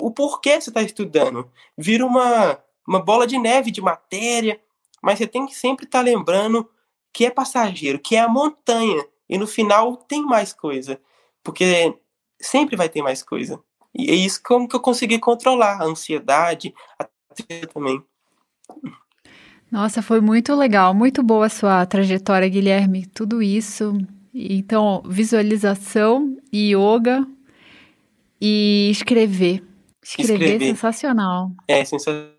O 0.00 0.10
porquê 0.10 0.60
você 0.60 0.70
está 0.70 0.82
estudando? 0.82 1.50
Vira 1.76 2.04
uma, 2.04 2.58
uma 2.86 3.00
bola 3.00 3.26
de 3.26 3.38
neve 3.38 3.70
de 3.70 3.80
matéria, 3.80 4.60
mas 5.02 5.18
você 5.18 5.26
tem 5.26 5.46
que 5.46 5.54
sempre 5.54 5.86
estar 5.86 5.98
tá 5.98 6.04
lembrando 6.04 6.68
que 7.12 7.24
é 7.24 7.30
passageiro, 7.30 7.98
que 7.98 8.16
é 8.16 8.20
a 8.20 8.28
montanha. 8.28 9.06
E 9.28 9.38
no 9.38 9.46
final 9.46 9.96
tem 9.96 10.22
mais 10.24 10.52
coisa. 10.52 11.00
Porque 11.42 11.94
sempre 12.40 12.76
vai 12.76 12.88
ter 12.88 13.02
mais 13.02 13.22
coisa. 13.22 13.60
E 13.94 14.10
é 14.10 14.14
isso 14.14 14.40
como 14.44 14.68
que 14.68 14.76
eu 14.76 14.80
consegui 14.80 15.18
controlar 15.18 15.80
a 15.80 15.84
ansiedade, 15.84 16.74
a 16.98 17.08
também. 17.72 18.02
Nossa, 19.70 20.00
foi 20.00 20.20
muito 20.20 20.54
legal, 20.54 20.94
muito 20.94 21.22
boa 21.22 21.46
a 21.46 21.50
sua 21.50 21.84
trajetória, 21.86 22.48
Guilherme. 22.48 23.06
Tudo 23.06 23.42
isso. 23.42 23.92
Então, 24.32 25.02
visualização, 25.06 26.36
yoga 26.54 27.26
e 28.40 28.88
escrever. 28.90 29.64
Escrever, 30.02 30.32
é 30.32 30.34
escrever. 30.34 30.64
é 30.64 30.68
sensacional. 30.68 31.50
É 31.66 31.84
sensacional. 31.84 32.36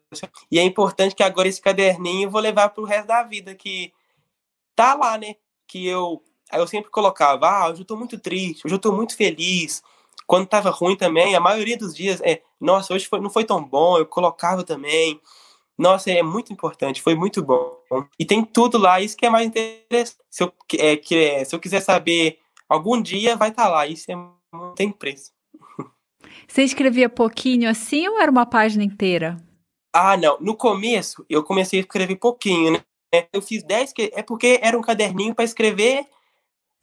E 0.50 0.58
é 0.58 0.64
importante 0.64 1.16
que 1.16 1.24
agora 1.24 1.48
esse 1.48 1.62
caderninho 1.62 2.28
eu 2.28 2.32
vou 2.32 2.40
levar 2.40 2.70
para 2.70 2.82
o 2.82 2.86
resto 2.86 3.08
da 3.08 3.24
vida, 3.24 3.54
que 3.56 3.92
tá 4.76 4.94
lá, 4.96 5.18
né? 5.18 5.36
Que 5.68 5.86
eu, 5.86 6.24
eu 6.54 6.68
sempre 6.68 6.90
colocava, 6.90 7.48
ah, 7.48 7.70
hoje 7.70 7.82
eu 7.82 7.86
tô 7.86 7.96
muito 7.96 8.20
triste, 8.20 8.66
hoje 8.66 8.76
eu 8.76 8.80
tô 8.80 8.92
muito 8.92 9.16
feliz, 9.16 9.82
quando 10.28 10.44
estava 10.44 10.70
ruim 10.70 10.96
também, 10.96 11.36
a 11.36 11.40
maioria 11.40 11.78
dos 11.78 11.96
dias 11.96 12.22
é, 12.22 12.42
nossa, 12.60 12.94
hoje 12.94 13.08
foi, 13.08 13.22
não 13.22 13.30
foi 13.30 13.46
tão 13.46 13.64
bom, 13.64 13.98
eu 13.98 14.06
colocava 14.06 14.64
também. 14.64 15.22
Nossa, 15.78 16.12
é 16.12 16.24
muito 16.24 16.52
importante, 16.52 17.02
foi 17.02 17.16
muito 17.16 17.42
bom. 17.42 17.78
E 18.20 18.26
tem 18.26 18.44
tudo 18.44 18.78
lá, 18.78 19.00
isso 19.00 19.16
que 19.16 19.26
é 19.26 19.30
mais 19.30 19.46
interessante. 19.48 20.18
Se 20.30 20.44
eu, 20.44 20.52
é, 20.80 20.98
que, 20.98 21.16
é, 21.16 21.46
se 21.46 21.56
eu 21.56 21.60
quiser 21.60 21.82
saber, 21.82 22.40
algum 22.68 23.02
dia 23.02 23.38
vai 23.38 23.50
estar 23.50 23.66
tá 23.66 23.70
lá, 23.70 23.88
isso 23.88 24.12
é, 24.12 24.16
não 24.16 24.74
tem 24.76 24.92
preço. 24.92 25.32
Você 26.48 26.64
escrevia 26.64 27.08
pouquinho 27.08 27.70
assim 27.70 28.08
ou 28.08 28.20
era 28.20 28.32
uma 28.32 28.46
página 28.46 28.84
inteira? 28.84 29.38
Ah, 29.94 30.18
não. 30.18 30.38
No 30.42 30.56
começo, 30.56 31.26
eu 31.30 31.44
comecei 31.44 31.80
a 31.80 31.82
escrever 31.82 32.16
pouquinho, 32.16 32.74
né? 32.74 32.82
Eu 33.32 33.42
fiz 33.42 33.64
10, 33.64 33.94
é 34.12 34.22
porque 34.22 34.60
era 34.62 34.78
um 34.78 34.82
caderninho 34.82 35.34
para 35.34 35.46
escrever. 35.46 36.06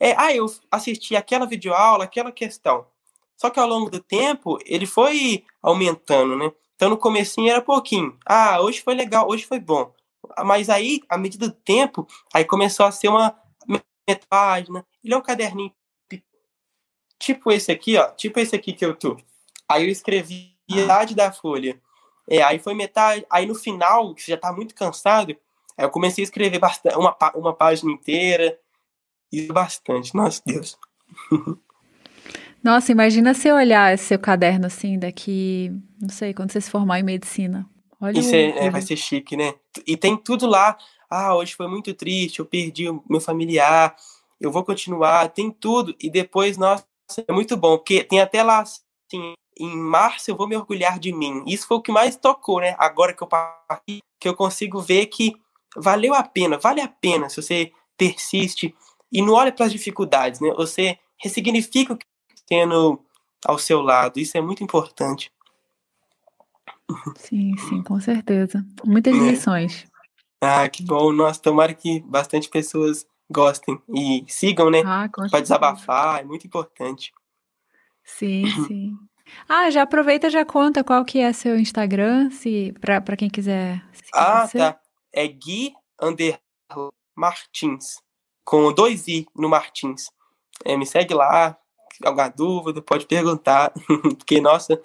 É, 0.04 0.14
ah, 0.18 0.34
eu 0.34 0.44
assisti 0.70 1.16
aquela 1.16 1.46
videoaula, 1.46 2.04
aquela 2.04 2.30
questão. 2.30 2.86
Só 3.36 3.48
que 3.48 3.58
ao 3.58 3.66
longo 3.66 3.88
do 3.88 4.00
tempo, 4.00 4.58
ele 4.66 4.84
foi 4.84 5.44
aumentando, 5.62 6.36
né? 6.36 6.52
Então 6.76 6.90
no 6.90 6.98
comecinho 6.98 7.50
era 7.50 7.62
pouquinho. 7.62 8.18
Ah, 8.26 8.60
hoje 8.60 8.82
foi 8.82 8.94
legal, 8.94 9.26
hoje 9.28 9.46
foi 9.46 9.58
bom. 9.58 9.94
Mas 10.44 10.68
aí, 10.68 11.00
à 11.08 11.16
medida 11.16 11.48
do 11.48 11.54
tempo, 11.54 12.06
aí 12.34 12.44
começou 12.44 12.84
a 12.84 12.92
ser 12.92 13.08
uma 13.08 13.34
página. 14.28 14.84
Ele 15.02 15.14
é 15.14 15.16
um 15.16 15.22
caderninho 15.22 15.72
tipo 17.18 17.50
esse 17.50 17.72
aqui, 17.72 17.96
ó. 17.96 18.10
Tipo 18.10 18.38
esse 18.40 18.54
aqui 18.54 18.74
que 18.74 18.84
eu 18.84 18.94
tô. 18.94 19.16
Aí 19.66 19.84
eu 19.84 19.88
escrevi 19.88 20.54
metade 20.70 21.14
da 21.14 21.32
folha. 21.32 21.80
É, 22.28 22.42
aí 22.42 22.58
foi 22.58 22.74
metade. 22.74 23.24
Aí 23.30 23.46
no 23.46 23.54
final, 23.54 24.14
que 24.14 24.22
você 24.22 24.32
já 24.32 24.36
tá 24.36 24.52
muito 24.52 24.74
cansado, 24.74 25.34
aí 25.76 25.84
eu 25.84 25.90
comecei 25.90 26.22
a 26.22 26.26
escrever 26.26 26.58
bastante, 26.58 26.96
uma, 26.96 27.16
uma 27.34 27.54
página 27.54 27.90
inteira. 27.90 28.58
Isso 29.34 29.52
bastante. 29.52 30.14
Nossa, 30.14 30.42
Deus. 30.44 30.78
Nossa, 32.62 32.92
imagina 32.92 33.34
você 33.34 33.52
olhar 33.52 33.92
esse 33.92 34.04
seu 34.04 34.18
caderno 34.18 34.66
assim 34.66 34.98
daqui, 34.98 35.70
não 36.00 36.08
sei, 36.08 36.32
quando 36.32 36.50
você 36.50 36.60
se 36.60 36.70
formar 36.70 36.98
em 36.98 37.02
medicina. 37.02 37.68
Olha 38.00 38.18
Isso 38.18 38.34
é, 38.34 38.66
é, 38.66 38.70
vai 38.70 38.80
ser 38.80 38.96
chique, 38.96 39.36
né? 39.36 39.54
E 39.86 39.96
tem 39.96 40.16
tudo 40.16 40.46
lá. 40.46 40.76
Ah, 41.10 41.34
hoje 41.36 41.54
foi 41.54 41.68
muito 41.68 41.92
triste, 41.92 42.38
eu 42.38 42.46
perdi 42.46 42.88
o 42.88 43.04
meu 43.08 43.20
familiar, 43.20 43.94
eu 44.40 44.50
vou 44.50 44.64
continuar, 44.64 45.28
tem 45.28 45.50
tudo. 45.50 45.94
E 46.00 46.10
depois, 46.10 46.56
nossa, 46.56 46.84
é 47.26 47.32
muito 47.32 47.56
bom, 47.56 47.76
porque 47.76 48.02
tem 48.02 48.20
até 48.20 48.42
lá 48.42 48.60
assim, 48.60 49.34
em 49.58 49.76
março 49.76 50.30
eu 50.30 50.36
vou 50.36 50.48
me 50.48 50.56
orgulhar 50.56 50.98
de 50.98 51.12
mim. 51.12 51.44
Isso 51.46 51.66
foi 51.66 51.76
o 51.76 51.82
que 51.82 51.92
mais 51.92 52.16
tocou, 52.16 52.60
né? 52.60 52.74
Agora 52.78 53.12
que 53.12 53.22
eu 53.22 53.26
parti, 53.26 54.02
que 54.18 54.28
eu 54.28 54.34
consigo 54.34 54.80
ver 54.80 55.06
que 55.06 55.34
valeu 55.76 56.14
a 56.14 56.22
pena, 56.22 56.58
vale 56.58 56.80
a 56.80 56.88
pena 56.88 57.28
se 57.28 57.40
você 57.40 57.72
persiste 57.96 58.74
e 59.14 59.22
não 59.22 59.34
olha 59.34 59.52
para 59.52 59.66
as 59.66 59.72
dificuldades, 59.72 60.40
né? 60.40 60.52
Você 60.56 60.98
ressignifica 61.22 61.92
o 61.92 61.96
que 61.96 62.04
está 62.34 62.44
tendo 62.48 63.00
ao 63.46 63.56
seu 63.56 63.80
lado. 63.80 64.18
Isso 64.18 64.36
é 64.36 64.40
muito 64.40 64.64
importante. 64.64 65.32
Sim, 67.16 67.56
sim, 67.56 67.80
com 67.84 68.00
certeza. 68.00 68.66
Muitas 68.84 69.14
é. 69.14 69.18
lições. 69.18 69.86
Ah, 70.42 70.68
que 70.68 70.82
bom. 70.82 71.12
Nossa, 71.12 71.40
tomara 71.40 71.72
que 71.72 72.00
bastante 72.00 72.48
pessoas 72.48 73.06
gostem 73.30 73.80
e 73.88 74.24
sigam, 74.26 74.68
né? 74.68 74.82
Ah, 74.84 75.08
Para 75.30 75.40
desabafar, 75.40 76.20
é 76.20 76.24
muito 76.24 76.46
importante. 76.46 77.12
Sim, 78.02 78.44
sim. 78.66 78.98
Ah, 79.48 79.70
já 79.70 79.82
aproveita 79.82 80.28
já 80.28 80.44
conta 80.44 80.84
qual 80.84 81.04
que 81.04 81.18
é 81.20 81.32
seu 81.32 81.58
Instagram, 81.58 82.30
se 82.30 82.74
para 82.80 83.16
quem 83.16 83.30
quiser. 83.30 83.82
Ah, 84.12 84.46
tá. 84.46 84.78
É 85.12 85.26
Gui 85.26 85.72
Under 86.02 86.38
Martins, 87.16 88.03
com 88.44 88.72
dois 88.72 89.08
i 89.08 89.26
no 89.34 89.48
Martins. 89.48 90.10
É, 90.64 90.76
me 90.76 90.86
segue 90.86 91.14
lá, 91.14 91.56
alguma 92.02 92.28
dúvida, 92.28 92.82
pode 92.82 93.06
perguntar, 93.06 93.72
porque 94.18 94.40
nossa, 94.40 94.80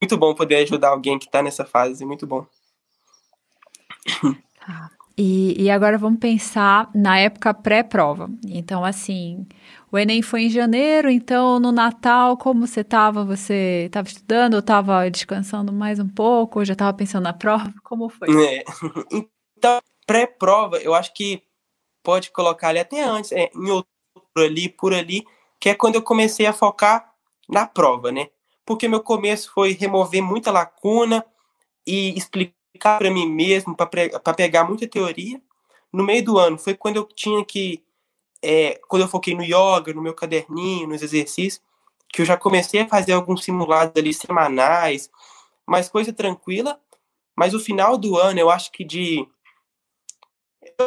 muito 0.00 0.16
bom 0.16 0.34
poder 0.34 0.56
ajudar 0.56 0.90
alguém 0.90 1.18
que 1.18 1.26
está 1.26 1.42
nessa 1.42 1.64
fase, 1.64 2.04
muito 2.04 2.26
bom. 2.26 2.46
Tá. 4.58 4.90
E, 5.22 5.64
e 5.64 5.70
agora 5.70 5.98
vamos 5.98 6.18
pensar 6.18 6.90
na 6.94 7.18
época 7.18 7.52
pré-prova. 7.52 8.30
Então, 8.46 8.82
assim, 8.82 9.46
o 9.92 9.98
Enem 9.98 10.22
foi 10.22 10.44
em 10.44 10.48
janeiro, 10.48 11.10
então 11.10 11.60
no 11.60 11.70
Natal, 11.70 12.38
como 12.38 12.66
você 12.66 12.80
estava? 12.80 13.22
Você 13.24 13.84
estava 13.86 14.08
estudando 14.08 14.54
ou 14.54 14.60
estava 14.60 15.10
descansando 15.10 15.72
mais 15.72 15.98
um 15.98 16.08
pouco? 16.08 16.60
Ou 16.60 16.64
já 16.64 16.72
estava 16.72 16.96
pensando 16.96 17.24
na 17.24 17.34
prova? 17.34 17.70
Como 17.84 18.08
foi? 18.08 18.28
É. 18.30 18.64
Então, 19.60 19.78
pré-prova, 20.06 20.78
eu 20.78 20.94
acho 20.94 21.12
que 21.12 21.42
pode 22.02 22.30
colocar 22.30 22.68
ali 22.68 22.78
até 22.78 23.02
antes, 23.02 23.32
é, 23.32 23.50
em 23.54 23.70
outubro 23.70 23.90
ali, 24.36 24.68
por 24.68 24.94
ali, 24.94 25.24
que 25.58 25.68
é 25.68 25.74
quando 25.74 25.96
eu 25.96 26.02
comecei 26.02 26.46
a 26.46 26.52
focar 26.52 27.12
na 27.48 27.66
prova, 27.66 28.10
né? 28.10 28.28
Porque 28.64 28.88
meu 28.88 29.00
começo 29.00 29.52
foi 29.52 29.72
remover 29.72 30.22
muita 30.22 30.50
lacuna 30.50 31.24
e 31.86 32.16
explicar 32.16 32.98
para 32.98 33.10
mim 33.10 33.28
mesmo, 33.28 33.76
para 33.76 34.34
pegar 34.34 34.64
muita 34.64 34.86
teoria. 34.86 35.40
No 35.92 36.04
meio 36.04 36.24
do 36.24 36.38
ano 36.38 36.56
foi 36.56 36.74
quando 36.74 36.96
eu 36.96 37.04
tinha 37.04 37.44
que, 37.44 37.82
é, 38.42 38.80
quando 38.88 39.02
eu 39.02 39.08
foquei 39.08 39.34
no 39.34 39.42
yoga, 39.42 39.92
no 39.92 40.02
meu 40.02 40.14
caderninho, 40.14 40.88
nos 40.88 41.02
exercícios, 41.02 41.60
que 42.08 42.22
eu 42.22 42.26
já 42.26 42.36
comecei 42.36 42.80
a 42.80 42.88
fazer 42.88 43.12
alguns 43.12 43.44
simulados 43.44 43.92
ali 43.96 44.14
semanais, 44.14 45.10
mais 45.66 45.88
coisa 45.88 46.12
tranquila. 46.12 46.80
Mas 47.36 47.54
o 47.54 47.60
final 47.60 47.96
do 47.96 48.16
ano, 48.16 48.38
eu 48.38 48.50
acho 48.50 48.70
que 48.70 48.84
de 48.84 49.26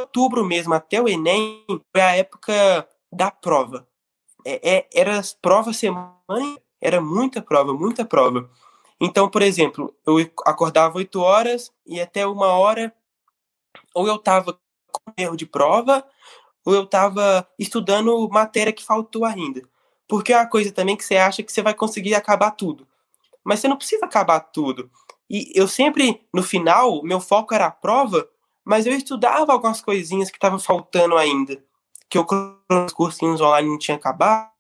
outubro 0.02 0.46
mesmo 0.46 0.74
até 0.74 1.02
o 1.02 1.08
Enem, 1.08 1.64
foi 1.68 2.02
a 2.02 2.16
época 2.16 2.88
da 3.12 3.32
prova. 3.32 3.88
É, 4.46 4.78
é, 4.78 4.90
era 4.94 5.22
prova 5.42 5.72
semana, 5.74 6.14
era 6.82 7.00
muita 7.00 7.42
prova, 7.42 7.74
muita 7.74 8.04
prova. 8.04 8.50
Então, 9.00 9.30
por 9.30 9.42
exemplo, 9.42 9.94
eu 10.06 10.18
acordava 10.46 10.98
8 10.98 11.20
horas 11.20 11.72
e 11.86 12.00
até 12.00 12.26
uma 12.26 12.48
hora, 12.48 12.94
ou 13.94 14.08
eu 14.08 14.16
estava 14.16 14.54
com 14.92 15.12
erro 15.18 15.36
de 15.36 15.46
prova, 15.46 16.06
ou 16.66 16.74
eu 16.74 16.84
estava 16.84 17.48
estudando 17.60 18.30
matéria 18.30 18.74
que 18.74 18.84
faltou 18.84 19.26
ainda. 19.26 19.62
Porque 20.08 20.34
é 20.34 20.38
uma 20.38 20.50
coisa 20.50 20.72
também 20.72 20.96
que 20.96 21.04
você 21.04 21.18
acha 21.18 21.44
que 21.44 21.52
você 21.52 21.62
vai 21.62 21.74
conseguir 21.74 22.16
acabar 22.16 22.52
tudo. 22.52 22.88
Mas 23.44 23.60
você 23.60 23.68
não 23.68 23.78
precisa 23.78 24.06
acabar 24.06 24.40
tudo. 24.40 24.90
E 25.30 25.52
eu 25.56 25.68
sempre, 25.68 26.26
no 26.34 26.44
final, 26.44 27.02
meu 27.04 27.20
foco 27.20 27.54
era 27.54 27.66
a 27.66 27.72
prova, 27.72 28.28
mas 28.66 28.86
eu 28.86 28.94
estudava 28.94 29.52
algumas 29.52 29.82
coisinhas 29.82 30.30
que 30.30 30.38
estavam 30.38 30.60
faltando 30.60 31.18
ainda. 31.18 31.64
Que 32.10 32.18
eu, 32.18 32.26
os 32.86 32.94
cursinhos 32.94 33.42
online 33.42 33.70
não 33.70 33.78
tinha 33.78 33.98
acabado. 33.98 34.52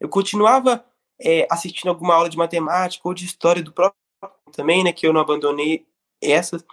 Eu 0.00 0.08
continuava 0.08 0.84
é, 1.20 1.46
assistindo 1.50 1.88
alguma 1.88 2.14
aula 2.14 2.28
de 2.28 2.36
matemática 2.36 3.06
ou 3.08 3.14
de 3.14 3.24
história 3.24 3.62
do 3.62 3.72
próprio 3.72 3.96
também, 4.52 4.84
né, 4.84 4.92
que 4.92 5.06
eu 5.06 5.12
não 5.12 5.20
abandonei 5.20 5.86
essas, 6.20 6.64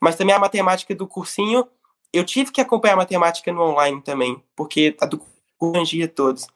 mas 0.00 0.16
também 0.16 0.34
a 0.34 0.38
matemática 0.38 0.94
do 0.94 1.06
cursinho, 1.06 1.66
eu 2.12 2.24
tive 2.24 2.52
que 2.52 2.60
acompanhar 2.60 2.94
a 2.94 2.98
matemática 2.98 3.52
no 3.52 3.62
online 3.62 4.02
também, 4.02 4.42
porque 4.54 4.96
a 5.00 5.06
do 5.06 5.20
cursinho 5.58 6.08
todos. 6.08 6.46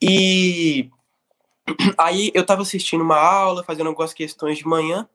E 0.00 0.90
aí 1.98 2.30
eu 2.34 2.42
estava 2.42 2.62
assistindo 2.62 3.02
uma 3.02 3.18
aula, 3.18 3.64
fazendo 3.64 3.88
algumas 3.88 4.14
questões 4.14 4.58
de 4.58 4.66
manhã, 4.66 5.08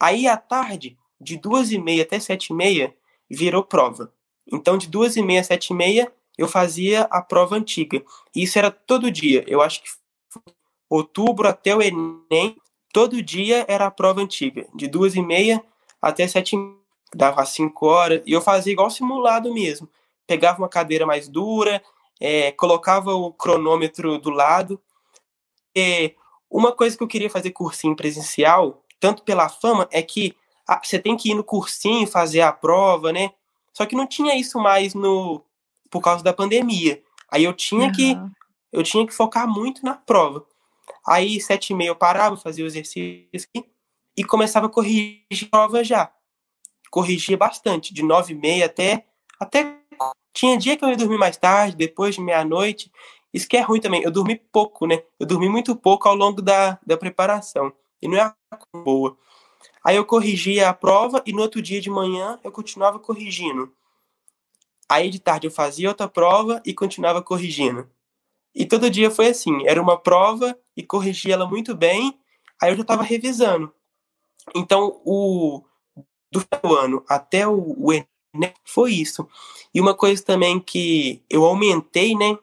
aí 0.00 0.26
à 0.26 0.36
tarde, 0.36 0.96
de 1.20 1.36
duas 1.36 1.70
e 1.72 1.78
meia 1.78 2.02
até 2.02 2.18
sete 2.18 2.50
e 2.50 2.54
meia, 2.54 2.94
virou 3.30 3.62
prova. 3.62 4.12
Então, 4.50 4.76
de 4.76 4.88
duas 4.88 5.16
e 5.16 5.22
meia 5.22 5.40
a 5.40 5.44
sete 5.44 5.70
e 5.70 5.74
meia, 5.74 6.12
eu 6.36 6.48
fazia 6.48 7.02
a 7.10 7.22
prova 7.22 7.56
antiga. 7.56 8.02
E 8.34 8.42
isso 8.42 8.58
era 8.58 8.70
todo 8.70 9.10
dia. 9.10 9.44
Eu 9.46 9.62
acho 9.62 9.82
que 9.82 9.88
outubro 10.88 11.48
até 11.48 11.74
o 11.74 11.82
Enem, 11.82 12.56
todo 12.92 13.22
dia 13.22 13.64
era 13.68 13.86
a 13.86 13.90
prova 13.90 14.20
antiga, 14.20 14.66
de 14.74 14.86
duas 14.86 15.16
e 15.16 15.22
meia 15.22 15.64
até 16.00 16.28
sete, 16.28 16.56
dava 17.14 17.44
cinco 17.46 17.86
horas, 17.86 18.22
e 18.26 18.32
eu 18.32 18.40
fazia 18.40 18.72
igual 18.72 18.90
simulado 18.90 19.52
mesmo. 19.52 19.88
Pegava 20.26 20.58
uma 20.58 20.68
cadeira 20.68 21.06
mais 21.06 21.28
dura, 21.28 21.82
é, 22.20 22.52
colocava 22.52 23.14
o 23.14 23.32
cronômetro 23.32 24.18
do 24.18 24.30
lado. 24.30 24.80
E 25.74 26.14
uma 26.50 26.72
coisa 26.72 26.96
que 26.96 27.02
eu 27.02 27.08
queria 27.08 27.30
fazer 27.30 27.50
cursinho 27.50 27.96
presencial, 27.96 28.84
tanto 29.00 29.22
pela 29.22 29.48
fama, 29.48 29.88
é 29.90 30.02
que 30.02 30.36
você 30.82 30.98
tem 30.98 31.16
que 31.16 31.30
ir 31.30 31.34
no 31.34 31.44
cursinho 31.44 32.06
fazer 32.06 32.40
a 32.40 32.52
prova, 32.52 33.12
né? 33.12 33.32
Só 33.72 33.84
que 33.86 33.96
não 33.96 34.06
tinha 34.06 34.34
isso 34.36 34.58
mais 34.58 34.94
no 34.94 35.44
por 35.90 36.00
causa 36.00 36.24
da 36.24 36.32
pandemia. 36.32 37.02
Aí 37.30 37.44
eu 37.44 37.52
tinha 37.52 37.86
uhum. 37.86 37.92
que 37.92 38.18
eu 38.72 38.82
tinha 38.82 39.06
que 39.06 39.14
focar 39.14 39.46
muito 39.46 39.84
na 39.84 39.94
prova. 39.94 40.44
Aí, 41.06 41.40
sete 41.40 41.70
e 41.70 41.74
meia, 41.76 41.88
eu 41.88 41.96
parava, 41.96 42.36
fazia 42.36 42.64
o 42.64 42.66
exercício 42.66 43.28
e 44.16 44.24
começava 44.24 44.66
a 44.66 44.70
corrigir 44.70 45.24
a 45.42 45.46
prova 45.50 45.84
já. 45.84 46.12
Corrigia 46.90 47.36
bastante, 47.36 47.92
de 47.92 48.02
nove 48.02 48.32
e 48.32 48.36
meia 48.36 48.66
até, 48.66 49.06
até... 49.38 49.76
Tinha 50.32 50.58
dia 50.58 50.76
que 50.76 50.84
eu 50.84 50.88
ia 50.88 50.96
dormir 50.96 51.18
mais 51.18 51.36
tarde, 51.36 51.76
depois 51.76 52.16
de 52.16 52.20
meia-noite. 52.20 52.90
Isso 53.32 53.46
que 53.48 53.56
é 53.56 53.60
ruim 53.60 53.80
também. 53.80 54.02
Eu 54.02 54.10
dormi 54.10 54.34
pouco, 54.36 54.86
né? 54.86 55.02
Eu 55.18 55.26
dormi 55.26 55.48
muito 55.48 55.76
pouco 55.76 56.08
ao 56.08 56.14
longo 56.16 56.42
da, 56.42 56.78
da 56.84 56.96
preparação. 56.96 57.72
E 58.02 58.08
não 58.08 58.18
é 58.18 58.34
boa. 58.84 59.16
Aí 59.82 59.96
eu 59.96 60.04
corrigia 60.04 60.68
a 60.68 60.74
prova 60.74 61.22
e 61.26 61.32
no 61.32 61.42
outro 61.42 61.60
dia 61.60 61.80
de 61.80 61.90
manhã 61.90 62.38
eu 62.42 62.50
continuava 62.50 62.98
corrigindo. 62.98 63.72
Aí 64.88 65.10
de 65.10 65.18
tarde 65.18 65.46
eu 65.46 65.50
fazia 65.50 65.88
outra 65.88 66.08
prova 66.08 66.62
e 66.64 66.74
continuava 66.74 67.22
corrigindo. 67.22 67.88
E 68.54 68.64
todo 68.64 68.90
dia 68.90 69.10
foi 69.10 69.28
assim, 69.28 69.66
era 69.66 69.82
uma 69.82 69.98
prova 69.98 70.56
e 70.76 70.82
corrigi 70.82 71.32
ela 71.32 71.46
muito 71.46 71.74
bem, 71.74 72.18
aí 72.60 72.70
eu 72.70 72.76
já 72.76 72.82
estava 72.82 73.02
revisando. 73.02 73.72
Então, 74.54 75.00
o 75.04 75.62
do 76.30 76.74
ano 76.76 77.04
até 77.08 77.46
o, 77.46 77.74
o 77.78 77.92
Enem 77.92 78.54
foi 78.64 78.92
isso. 78.92 79.28
E 79.72 79.80
uma 79.80 79.94
coisa 79.94 80.22
também 80.22 80.60
que 80.60 81.22
eu 81.30 81.44
aumentei, 81.44 82.14
né, 82.16 82.38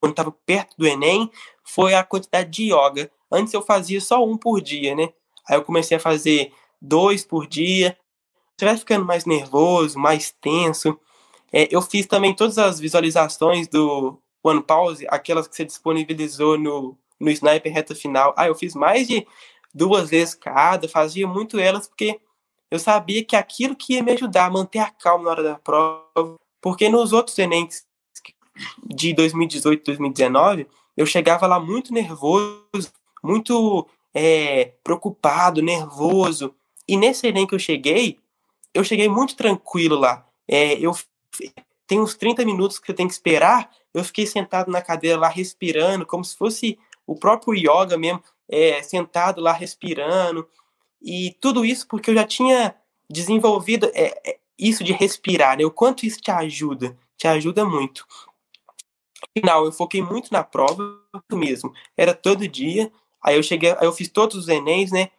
quando 0.00 0.12
estava 0.12 0.32
perto 0.32 0.76
do 0.76 0.86
Enem, 0.86 1.30
foi 1.64 1.94
a 1.94 2.04
quantidade 2.04 2.50
de 2.50 2.72
yoga. 2.72 3.10
Antes 3.30 3.52
eu 3.52 3.62
fazia 3.62 4.00
só 4.00 4.24
um 4.24 4.36
por 4.36 4.60
dia, 4.60 4.94
né? 4.94 5.12
Aí 5.48 5.56
eu 5.56 5.62
comecei 5.62 5.96
a 5.96 6.00
fazer 6.00 6.52
dois 6.80 7.24
por 7.24 7.46
dia. 7.46 7.96
Você 8.56 8.64
vai 8.64 8.76
ficando 8.76 9.04
mais 9.04 9.24
nervoso, 9.24 9.98
mais 9.98 10.34
tenso. 10.40 10.98
É, 11.52 11.68
eu 11.70 11.80
fiz 11.82 12.06
também 12.06 12.34
todas 12.34 12.58
as 12.58 12.80
visualizações 12.80 13.68
do 13.68 14.18
One 14.42 14.62
Pause, 14.62 15.06
aquelas 15.08 15.46
que 15.46 15.56
você 15.56 15.64
disponibilizou 15.64 16.58
no, 16.58 16.96
no 17.18 17.30
Sniper 17.30 17.72
reta 17.72 17.94
final. 17.94 18.34
Ah, 18.36 18.46
eu 18.46 18.54
fiz 18.54 18.74
mais 18.74 19.06
de 19.06 19.26
duas 19.74 20.10
vezes 20.10 20.34
cada, 20.34 20.88
fazia 20.88 21.26
muito 21.26 21.58
elas, 21.58 21.86
porque 21.86 22.20
eu 22.70 22.78
sabia 22.78 23.24
que 23.24 23.36
aquilo 23.36 23.76
que 23.76 23.94
ia 23.94 24.02
me 24.02 24.12
ajudar 24.12 24.46
a 24.46 24.50
manter 24.50 24.78
a 24.78 24.90
calma 24.90 25.24
na 25.24 25.30
hora 25.30 25.42
da 25.42 25.54
prova, 25.56 26.36
porque 26.60 26.88
nos 26.88 27.12
outros 27.12 27.38
Enems 27.38 27.84
de 28.84 29.12
2018 29.12 29.84
2019, 29.84 30.66
eu 30.96 31.04
chegava 31.04 31.46
lá 31.46 31.60
muito 31.60 31.92
nervoso, 31.92 32.90
muito 33.22 33.86
é, 34.18 34.72
preocupado, 34.82 35.60
nervoso. 35.60 36.54
E 36.88 36.96
nesse 36.96 37.26
Enem 37.26 37.46
que 37.46 37.54
eu 37.54 37.58
cheguei, 37.58 38.18
eu 38.72 38.82
cheguei 38.82 39.10
muito 39.10 39.36
tranquilo 39.36 39.98
lá. 39.98 40.26
É, 40.48 40.72
eu 40.80 40.96
tem 41.86 42.00
uns 42.00 42.14
30 42.14 42.42
minutos 42.44 42.78
que 42.78 42.90
eu 42.90 42.94
tenho 42.94 43.08
que 43.10 43.14
esperar, 43.14 43.70
eu 43.92 44.02
fiquei 44.02 44.26
sentado 44.26 44.72
na 44.72 44.80
cadeira 44.80 45.20
lá 45.20 45.28
respirando, 45.28 46.06
como 46.06 46.24
se 46.24 46.34
fosse 46.34 46.78
o 47.06 47.14
próprio 47.14 47.54
yoga 47.54 47.96
mesmo, 47.98 48.22
é, 48.48 48.82
sentado 48.82 49.40
lá 49.40 49.52
respirando. 49.52 50.48
E 51.00 51.36
tudo 51.38 51.62
isso 51.64 51.86
porque 51.86 52.10
eu 52.10 52.14
já 52.14 52.24
tinha 52.24 52.74
desenvolvido 53.08 53.90
é, 53.94 54.18
é, 54.26 54.38
isso 54.58 54.82
de 54.82 54.94
respirar, 54.94 55.58
né? 55.58 55.64
O 55.66 55.70
quanto 55.70 56.06
isso 56.06 56.20
te 56.22 56.30
ajuda, 56.30 56.96
te 57.18 57.28
ajuda 57.28 57.66
muito. 57.66 58.06
No 59.22 59.42
final, 59.42 59.66
eu 59.66 59.72
foquei 59.72 60.02
muito 60.02 60.32
na 60.32 60.42
prova 60.42 60.82
mesmo. 61.30 61.72
Era 61.94 62.14
todo 62.14 62.48
dia. 62.48 62.90
Aí 63.22 63.36
eu 63.36 63.42
cheguei, 63.42 63.70
aí 63.72 63.86
eu 63.86 63.92
fiz 63.92 64.08
todos 64.08 64.36
os 64.36 64.48
Enems, 64.48 64.92
né? 64.92 65.10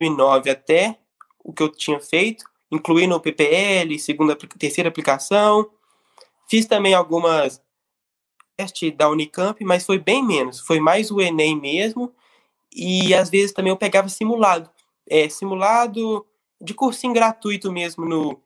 2009 0.00 0.50
até 0.50 0.98
o 1.44 1.52
que 1.52 1.62
eu 1.62 1.68
tinha 1.70 2.00
feito, 2.00 2.44
incluindo 2.70 3.14
o 3.14 3.20
PPL, 3.20 3.98
segunda, 3.98 4.36
terceira 4.36 4.88
aplicação. 4.88 5.70
Fiz 6.48 6.66
também 6.66 6.94
algumas 6.94 7.62
teste 8.56 8.90
da 8.90 9.08
Unicamp, 9.08 9.64
mas 9.64 9.86
foi 9.86 9.98
bem 9.98 10.24
menos. 10.24 10.60
Foi 10.60 10.80
mais 10.80 11.10
o 11.10 11.20
Enem 11.20 11.58
mesmo. 11.58 12.12
E 12.74 13.14
às 13.14 13.30
vezes 13.30 13.52
também 13.52 13.70
eu 13.70 13.76
pegava 13.76 14.08
simulado. 14.08 14.70
É, 15.08 15.28
simulado 15.28 16.26
de 16.60 16.74
cursinho 16.74 17.14
gratuito 17.14 17.72
mesmo. 17.72 18.04
No, 18.04 18.40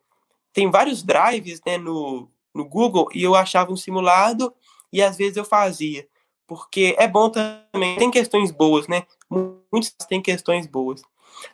tem 0.53 0.71
vários 0.71 1.03
drives 1.03 1.61
né, 1.67 1.77
no, 1.77 2.29
no 2.55 2.65
Google 2.65 3.09
e 3.13 3.23
eu 3.23 3.35
achava 3.35 3.73
um 3.73 3.77
simulado 3.77 4.55
e 4.93 5.03
às 5.03 5.17
vezes 5.17 5.37
eu 5.37 5.45
fazia. 5.45 6.07
Porque 6.47 6.95
é 6.99 7.09
bom 7.09 7.31
também. 7.31 7.97
Tem 7.97 8.11
questões 8.11 8.51
boas, 8.51 8.87
né? 8.87 9.07
Muitos 9.31 9.91
têm 10.09 10.21
questões 10.21 10.67
boas. 10.67 11.03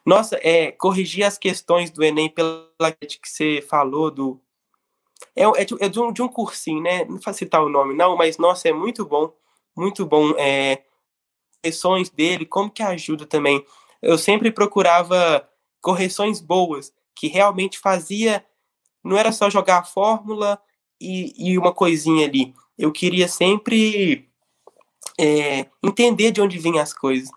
Nossa, 0.05 0.38
é, 0.43 0.72
corrigir 0.72 1.24
as 1.24 1.38
questões 1.38 1.91
do 1.91 2.03
Enem 2.03 2.28
pela 2.28 2.93
que 2.99 3.18
você 3.24 3.64
falou 3.68 4.11
do 4.11 4.41
é, 5.36 5.45
é, 5.45 5.64
de, 5.64 5.74
é 5.80 5.88
de, 5.88 6.01
um, 6.01 6.12
de 6.12 6.22
um 6.22 6.28
cursinho, 6.28 6.82
né? 6.82 7.05
Não 7.05 7.20
faço 7.20 7.41
citar 7.41 7.62
o 7.62 7.68
nome, 7.68 7.95
não, 7.95 8.16
mas 8.16 8.38
nossa, 8.38 8.68
é 8.68 8.72
muito 8.72 9.05
bom, 9.05 9.32
muito 9.76 10.05
bom. 10.07 10.32
É, 10.38 10.82
correções 11.62 12.11
dele, 12.11 12.47
como 12.47 12.70
que 12.70 12.82
ajuda 12.82 13.26
também. 13.26 13.64
Eu 14.01 14.16
sempre 14.16 14.51
procurava 14.51 15.47
correções 15.80 16.41
boas, 16.41 16.93
que 17.14 17.28
realmente 17.28 17.78
fazia. 17.78 18.45
Não 19.05 19.16
era 19.16 19.32
só 19.32 19.49
jogar 19.51 19.78
a 19.78 19.84
fórmula 19.84 20.61
e, 21.01 21.53
e 21.53 21.59
uma 21.59 21.72
coisinha 21.72 22.26
ali. 22.26 22.55
Eu 22.78 22.93
queria 22.93 23.28
sempre 23.28 24.30
é, 25.20 25.68
entender 25.82 26.30
de 26.30 26.40
onde 26.40 26.58
vinham 26.58 26.82
as 26.82 26.94
coisas. 26.94 27.28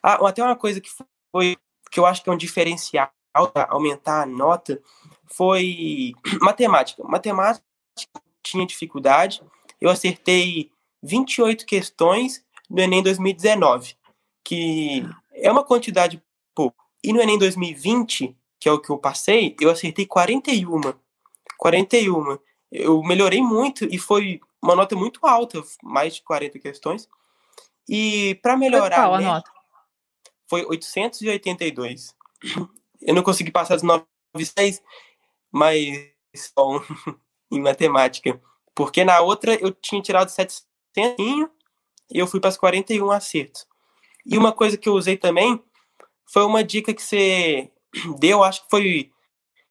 Ah, 0.00 0.26
até 0.28 0.42
uma 0.42 0.54
coisa 0.54 0.80
que 0.80 0.88
foi 1.32 1.56
que 1.90 1.98
eu 2.00 2.06
acho 2.06 2.22
que 2.22 2.30
é 2.30 2.32
um 2.32 2.36
diferencial 2.36 3.10
aumentar 3.68 4.22
a 4.22 4.26
nota 4.26 4.80
foi 5.26 6.12
matemática. 6.40 7.02
Matemática 7.04 7.64
tinha 8.42 8.66
dificuldade. 8.66 9.42
Eu 9.80 9.90
acertei 9.90 10.70
28 11.02 11.66
questões 11.66 12.44
no 12.70 12.80
Enem 12.80 13.02
2019, 13.02 13.96
que 14.44 15.04
é 15.32 15.50
uma 15.50 15.64
quantidade 15.64 16.22
pouco. 16.54 16.76
E 17.02 17.12
no 17.12 17.20
Enem 17.20 17.38
2020, 17.38 18.36
que 18.60 18.68
é 18.68 18.72
o 18.72 18.78
que 18.78 18.90
eu 18.90 18.98
passei, 18.98 19.56
eu 19.60 19.70
acertei 19.70 20.06
41. 20.06 20.80
41. 21.58 22.38
Eu 22.70 23.02
melhorei 23.02 23.42
muito 23.42 23.84
e 23.84 23.98
foi 23.98 24.40
uma 24.62 24.74
nota 24.74 24.96
muito 24.96 25.24
alta, 25.26 25.62
mais 25.82 26.16
de 26.16 26.22
40 26.22 26.58
questões. 26.58 27.08
E 27.88 28.34
para 28.36 28.56
melhorar. 28.56 28.96
Qual 28.96 29.14
a 29.14 29.18
né, 29.18 29.26
nota? 29.26 29.50
Foi 30.48 30.64
882. 30.64 32.14
Eu 33.02 33.14
não 33.14 33.22
consegui 33.22 33.50
passar 33.50 33.74
dos 33.74 33.82
96, 33.82 34.82
mas 35.52 36.10
só 36.34 36.80
em 37.50 37.60
matemática. 37.60 38.40
Porque 38.74 39.04
na 39.04 39.20
outra 39.20 39.54
eu 39.54 39.70
tinha 39.72 40.02
tirado 40.02 40.28
700 40.28 40.64
e 42.10 42.18
eu 42.18 42.26
fui 42.26 42.40
para 42.40 42.48
as 42.48 42.56
41 42.56 43.10
acertos. 43.10 43.66
E 44.26 44.38
uma 44.38 44.52
coisa 44.52 44.76
que 44.76 44.88
eu 44.88 44.94
usei 44.94 45.16
também 45.16 45.62
foi 46.26 46.44
uma 46.44 46.64
dica 46.64 46.94
que 46.94 47.02
você 47.02 47.70
deu, 48.18 48.42
acho 48.42 48.64
que 48.64 48.70
foi 48.70 49.12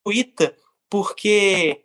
o 0.04 0.12
Ita, 0.12 0.56
porque 0.88 1.84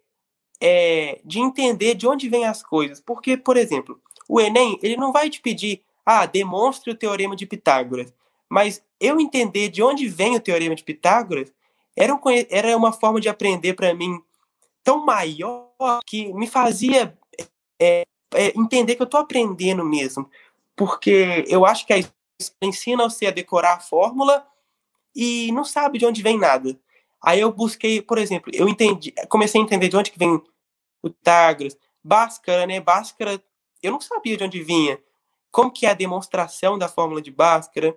é, 0.62 1.22
de 1.24 1.40
entender 1.40 1.96
de 1.96 2.08
onde 2.08 2.30
vêm 2.30 2.46
as 2.46 2.62
coisas. 2.62 3.00
Porque, 3.00 3.38
por 3.38 3.58
exemplo, 3.58 4.02
o 4.28 4.40
Enem, 4.40 4.78
ele 4.82 4.98
não 4.98 5.12
vai 5.12 5.30
te 5.30 5.42
pedir, 5.42 5.84
ah, 6.12 6.26
demonstre 6.26 6.90
o 6.90 6.96
teorema 6.96 7.36
de 7.36 7.46
Pitágoras. 7.46 8.12
Mas 8.50 8.84
eu 9.00 9.20
entender 9.20 9.70
de 9.70 9.84
onde 9.84 10.08
vem 10.08 10.36
o 10.36 10.40
teorema 10.40 10.74
de 10.74 10.84
Pitágoras 10.84 11.54
era, 11.96 12.12
um, 12.16 12.20
era 12.50 12.76
uma 12.76 12.92
forma 12.92 13.22
de 13.22 13.30
aprender 13.30 13.76
para 13.76 13.94
mim 13.94 14.20
tão 14.84 15.06
maior 15.06 15.70
que 16.08 16.34
me 16.34 16.48
fazia 16.48 17.16
é, 17.80 18.08
é, 18.34 18.48
entender 18.60 18.96
que 18.96 19.04
eu 19.04 19.06
estou 19.06 19.20
aprendendo 19.20 19.86
mesmo. 19.86 20.28
Porque 20.76 21.46
eu 21.48 21.64
acho 21.64 21.86
que 21.86 21.94
a 21.94 22.00
ensina 22.60 23.04
você 23.04 23.28
a 23.28 23.32
decorar 23.32 23.76
a 23.76 23.80
fórmula 23.80 24.44
e 25.16 25.52
não 25.52 25.64
sabe 25.64 26.00
de 26.00 26.08
onde 26.08 26.24
vem 26.24 26.40
nada. 26.40 26.76
Aí 27.22 27.40
eu 27.40 27.52
busquei, 27.52 28.02
por 28.02 28.18
exemplo, 28.18 28.52
eu 28.52 28.68
entendi, 28.68 29.14
comecei 29.28 29.62
a 29.62 29.64
entender 29.64 29.90
de 29.90 29.98
onde 29.98 30.10
que 30.10 30.18
vem 30.18 30.42
o 31.04 31.10
Pitágoras, 31.12 31.78
Bhaskara, 32.04 32.66
né? 32.66 32.80
Bhaskara, 32.80 33.40
eu 33.84 33.92
não 33.92 34.02
sabia 34.02 34.36
de 34.36 34.44
onde 34.44 34.64
vinha 34.64 35.00
como 35.52 35.72
que 35.72 35.86
é 35.86 35.90
a 35.90 35.96
demonstração 35.96 36.78
da 36.78 36.88
fórmula 36.88 37.22
de 37.22 37.32
Bhaskara. 37.32 37.96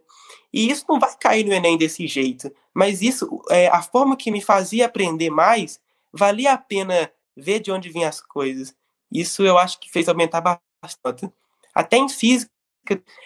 E 0.52 0.70
isso 0.70 0.84
não 0.88 0.98
vai 0.98 1.14
cair 1.18 1.44
no 1.44 1.52
Enem 1.52 1.76
desse 1.76 2.06
jeito, 2.06 2.52
mas 2.74 3.02
isso, 3.02 3.42
é, 3.50 3.68
a 3.68 3.82
forma 3.82 4.16
que 4.16 4.30
me 4.30 4.40
fazia 4.40 4.86
aprender 4.86 5.30
mais, 5.30 5.80
valia 6.12 6.52
a 6.52 6.58
pena 6.58 7.10
ver 7.36 7.60
de 7.60 7.70
onde 7.70 7.88
vinham 7.88 8.08
as 8.08 8.20
coisas. 8.20 8.74
Isso 9.10 9.42
eu 9.42 9.58
acho 9.58 9.78
que 9.80 9.90
fez 9.90 10.08
aumentar 10.08 10.40
bastante. 10.82 11.30
Até 11.74 11.96
em 11.96 12.08
física, 12.08 12.50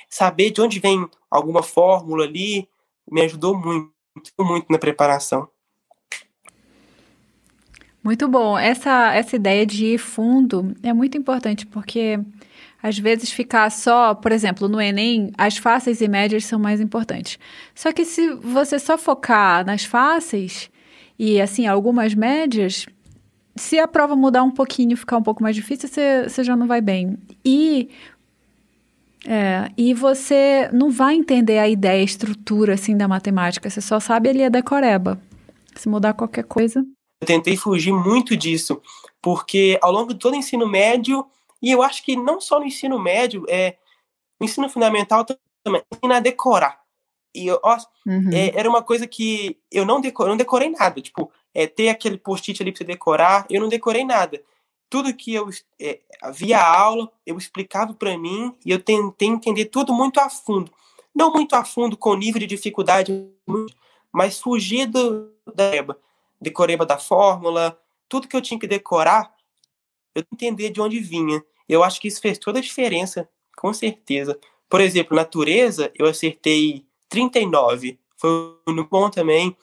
saber 0.08 0.50
de 0.50 0.60
onde 0.60 0.78
vem 0.78 1.08
alguma 1.30 1.62
fórmula 1.62 2.24
ali, 2.24 2.68
me 3.10 3.22
ajudou 3.22 3.56
muito, 3.56 3.92
muito 4.38 4.66
na 4.70 4.78
preparação. 4.78 5.48
Muito 8.02 8.28
bom. 8.28 8.56
Essa, 8.56 9.14
essa 9.14 9.34
ideia 9.34 9.66
de 9.66 9.98
fundo 9.98 10.76
é 10.80 10.92
muito 10.92 11.18
importante, 11.18 11.66
porque 11.66 12.20
às 12.86 12.96
vezes 12.96 13.32
ficar 13.32 13.68
só, 13.68 14.14
por 14.14 14.30
exemplo, 14.30 14.68
no 14.68 14.80
Enem, 14.80 15.32
as 15.36 15.56
fáceis 15.56 16.00
e 16.00 16.06
médias 16.06 16.44
são 16.44 16.56
mais 16.56 16.80
importantes. 16.80 17.36
Só 17.74 17.92
que 17.92 18.04
se 18.04 18.32
você 18.34 18.78
só 18.78 18.96
focar 18.96 19.66
nas 19.66 19.84
fáceis 19.84 20.70
e, 21.18 21.40
assim, 21.40 21.66
algumas 21.66 22.14
médias, 22.14 22.86
se 23.56 23.76
a 23.80 23.88
prova 23.88 24.14
mudar 24.14 24.44
um 24.44 24.52
pouquinho, 24.52 24.96
ficar 24.96 25.16
um 25.16 25.22
pouco 25.22 25.42
mais 25.42 25.56
difícil, 25.56 25.88
você, 25.88 26.28
você 26.28 26.44
já 26.44 26.54
não 26.54 26.68
vai 26.68 26.80
bem. 26.80 27.18
E 27.44 27.88
é, 29.26 29.68
e 29.76 29.92
você 29.92 30.70
não 30.72 30.88
vai 30.88 31.16
entender 31.16 31.58
a 31.58 31.68
ideia, 31.68 32.00
a 32.00 32.04
estrutura 32.04 32.74
assim 32.74 32.96
da 32.96 33.08
matemática, 33.08 33.68
você 33.68 33.80
só 33.80 33.98
sabe 33.98 34.28
ali 34.28 34.44
a 34.44 34.48
decoreba. 34.48 35.20
Se 35.74 35.88
mudar 35.88 36.14
qualquer 36.14 36.44
coisa. 36.44 36.86
Eu 37.20 37.26
tentei 37.26 37.56
fugir 37.56 37.92
muito 37.92 38.36
disso, 38.36 38.80
porque 39.20 39.76
ao 39.82 39.90
longo 39.90 40.14
de 40.14 40.20
todo 40.20 40.34
o 40.34 40.36
ensino 40.36 40.68
médio 40.68 41.26
e 41.62 41.70
eu 41.70 41.82
acho 41.82 42.02
que 42.02 42.16
não 42.16 42.40
só 42.40 42.58
no 42.58 42.66
ensino 42.66 42.98
médio, 42.98 43.44
é, 43.48 43.76
no 44.40 44.46
ensino 44.46 44.68
fundamental 44.68 45.24
também, 45.64 45.82
ensina 45.92 46.16
a 46.16 46.20
decorar. 46.20 46.80
E 47.34 47.50
ó, 47.50 47.78
uhum. 48.06 48.30
é, 48.32 48.58
era 48.58 48.68
uma 48.68 48.82
coisa 48.82 49.06
que 49.06 49.58
eu 49.70 49.84
não, 49.84 50.00
decor, 50.00 50.28
não 50.28 50.36
decorei 50.36 50.70
nada. 50.70 51.00
Tipo, 51.00 51.30
é, 51.52 51.66
ter 51.66 51.90
aquele 51.90 52.16
post-it 52.16 52.62
ali 52.62 52.72
para 52.72 52.78
você 52.78 52.84
decorar, 52.84 53.46
eu 53.50 53.60
não 53.60 53.68
decorei 53.68 54.04
nada. 54.04 54.42
Tudo 54.88 55.14
que 55.14 55.34
eu 55.34 55.50
é, 55.80 56.00
via 56.32 56.62
aula, 56.62 57.10
eu 57.26 57.36
explicava 57.36 57.92
para 57.92 58.16
mim 58.16 58.54
e 58.64 58.70
eu 58.70 58.80
tentei 58.80 59.28
entender 59.28 59.66
tudo 59.66 59.92
muito 59.92 60.18
a 60.18 60.30
fundo. 60.30 60.72
Não 61.14 61.32
muito 61.32 61.54
a 61.54 61.64
fundo, 61.64 61.96
com 61.96 62.14
nível 62.14 62.40
de 62.40 62.46
dificuldade, 62.46 63.28
mas 64.12 64.40
fugir 64.40 64.86
do, 64.86 65.32
da 65.54 65.70
decoreba 66.40 66.86
da 66.86 66.98
fórmula, 66.98 67.78
tudo 68.08 68.28
que 68.28 68.36
eu 68.36 68.42
tinha 68.42 68.60
que 68.60 68.66
decorar, 68.66 69.34
eu 70.16 70.24
entender 70.32 70.70
de 70.70 70.80
onde 70.80 70.98
vinha. 70.98 71.44
Eu 71.68 71.84
acho 71.84 72.00
que 72.00 72.08
isso 72.08 72.20
fez 72.20 72.38
toda 72.38 72.58
a 72.58 72.62
diferença, 72.62 73.28
com 73.56 73.72
certeza. 73.72 74.38
Por 74.68 74.80
exemplo, 74.80 75.14
natureza, 75.14 75.92
eu 75.94 76.06
acertei 76.06 76.86
39. 77.08 77.98
Foi 78.16 78.56
no 78.68 78.88
bom 78.88 79.10
também. 79.10 79.54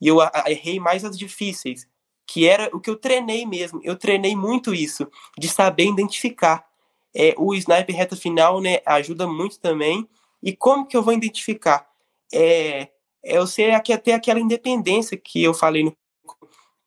E 0.00 0.08
eu 0.08 0.18
errei 0.46 0.80
mais 0.80 1.04
as 1.04 1.16
difíceis, 1.16 1.86
que 2.26 2.48
era 2.48 2.74
o 2.74 2.80
que 2.80 2.88
eu 2.88 2.96
treinei 2.96 3.44
mesmo. 3.46 3.80
Eu 3.84 3.96
treinei 3.96 4.34
muito 4.34 4.74
isso, 4.74 5.06
de 5.38 5.48
saber 5.48 5.84
identificar. 5.84 6.66
É, 7.14 7.34
o 7.36 7.54
sniper 7.54 7.94
reta 7.94 8.16
final 8.16 8.60
né, 8.60 8.80
ajuda 8.86 9.26
muito 9.26 9.60
também. 9.60 10.08
E 10.42 10.56
como 10.56 10.86
que 10.86 10.96
eu 10.96 11.02
vou 11.02 11.12
identificar? 11.12 11.86
É, 12.32 12.88
é 13.22 13.36
eu 13.36 13.46
sei 13.46 13.70
até 13.72 14.14
aquela 14.14 14.40
independência 14.40 15.16
que 15.18 15.42
eu 15.42 15.52
falei 15.52 15.84
no 15.84 15.94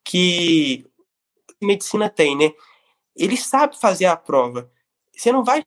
que 0.03 0.85
medicina 1.61 2.09
tem, 2.09 2.35
né? 2.35 2.53
Ele 3.15 3.37
sabe 3.37 3.79
fazer 3.79 4.05
a 4.05 4.17
prova. 4.17 4.69
Você 5.15 5.31
não 5.31 5.43
vai 5.43 5.63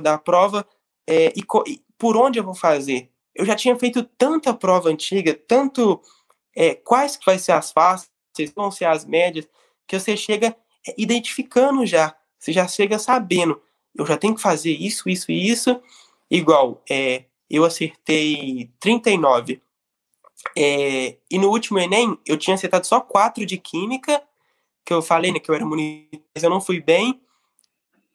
dar 0.00 0.14
a 0.14 0.18
prova 0.18 0.66
é, 1.06 1.32
e, 1.36 1.42
e, 1.66 1.82
por 1.96 2.16
onde 2.16 2.38
eu 2.38 2.44
vou 2.44 2.54
fazer. 2.54 3.10
Eu 3.34 3.46
já 3.46 3.54
tinha 3.54 3.78
feito 3.78 4.02
tanta 4.02 4.52
prova 4.52 4.90
antiga, 4.90 5.34
tanto 5.34 6.02
é, 6.54 6.74
quais 6.74 7.16
que 7.16 7.24
vai 7.24 7.38
ser 7.38 7.52
as 7.52 7.72
fáceis, 7.72 8.10
vão 8.54 8.70
ser 8.70 8.84
as 8.84 9.04
médias, 9.04 9.48
que 9.86 9.98
você 9.98 10.16
chega 10.16 10.54
é, 10.86 10.94
identificando 10.98 11.86
já. 11.86 12.14
Você 12.38 12.52
já 12.52 12.66
chega 12.68 12.98
sabendo. 12.98 13.60
Eu 13.94 14.04
já 14.04 14.16
tenho 14.16 14.34
que 14.34 14.42
fazer 14.42 14.72
isso, 14.72 15.08
isso 15.08 15.30
e 15.30 15.48
isso. 15.48 15.80
Igual, 16.30 16.82
é, 16.90 17.24
eu 17.48 17.64
acertei 17.64 18.70
39. 18.80 19.62
É, 20.56 21.16
e 21.30 21.38
no 21.38 21.48
último 21.50 21.78
Enem, 21.78 22.18
eu 22.26 22.36
tinha 22.36 22.54
acertado 22.54 22.86
só 22.86 23.00
4 23.00 23.46
de 23.46 23.58
Química 23.58 24.22
que 24.84 24.92
eu 24.92 25.02
falei, 25.02 25.32
né, 25.32 25.38
que 25.38 25.50
eu 25.50 25.54
era 25.54 25.64
monitor, 25.64 26.20
mas 26.34 26.42
eu 26.42 26.50
não 26.50 26.60
fui 26.60 26.80
bem. 26.80 27.20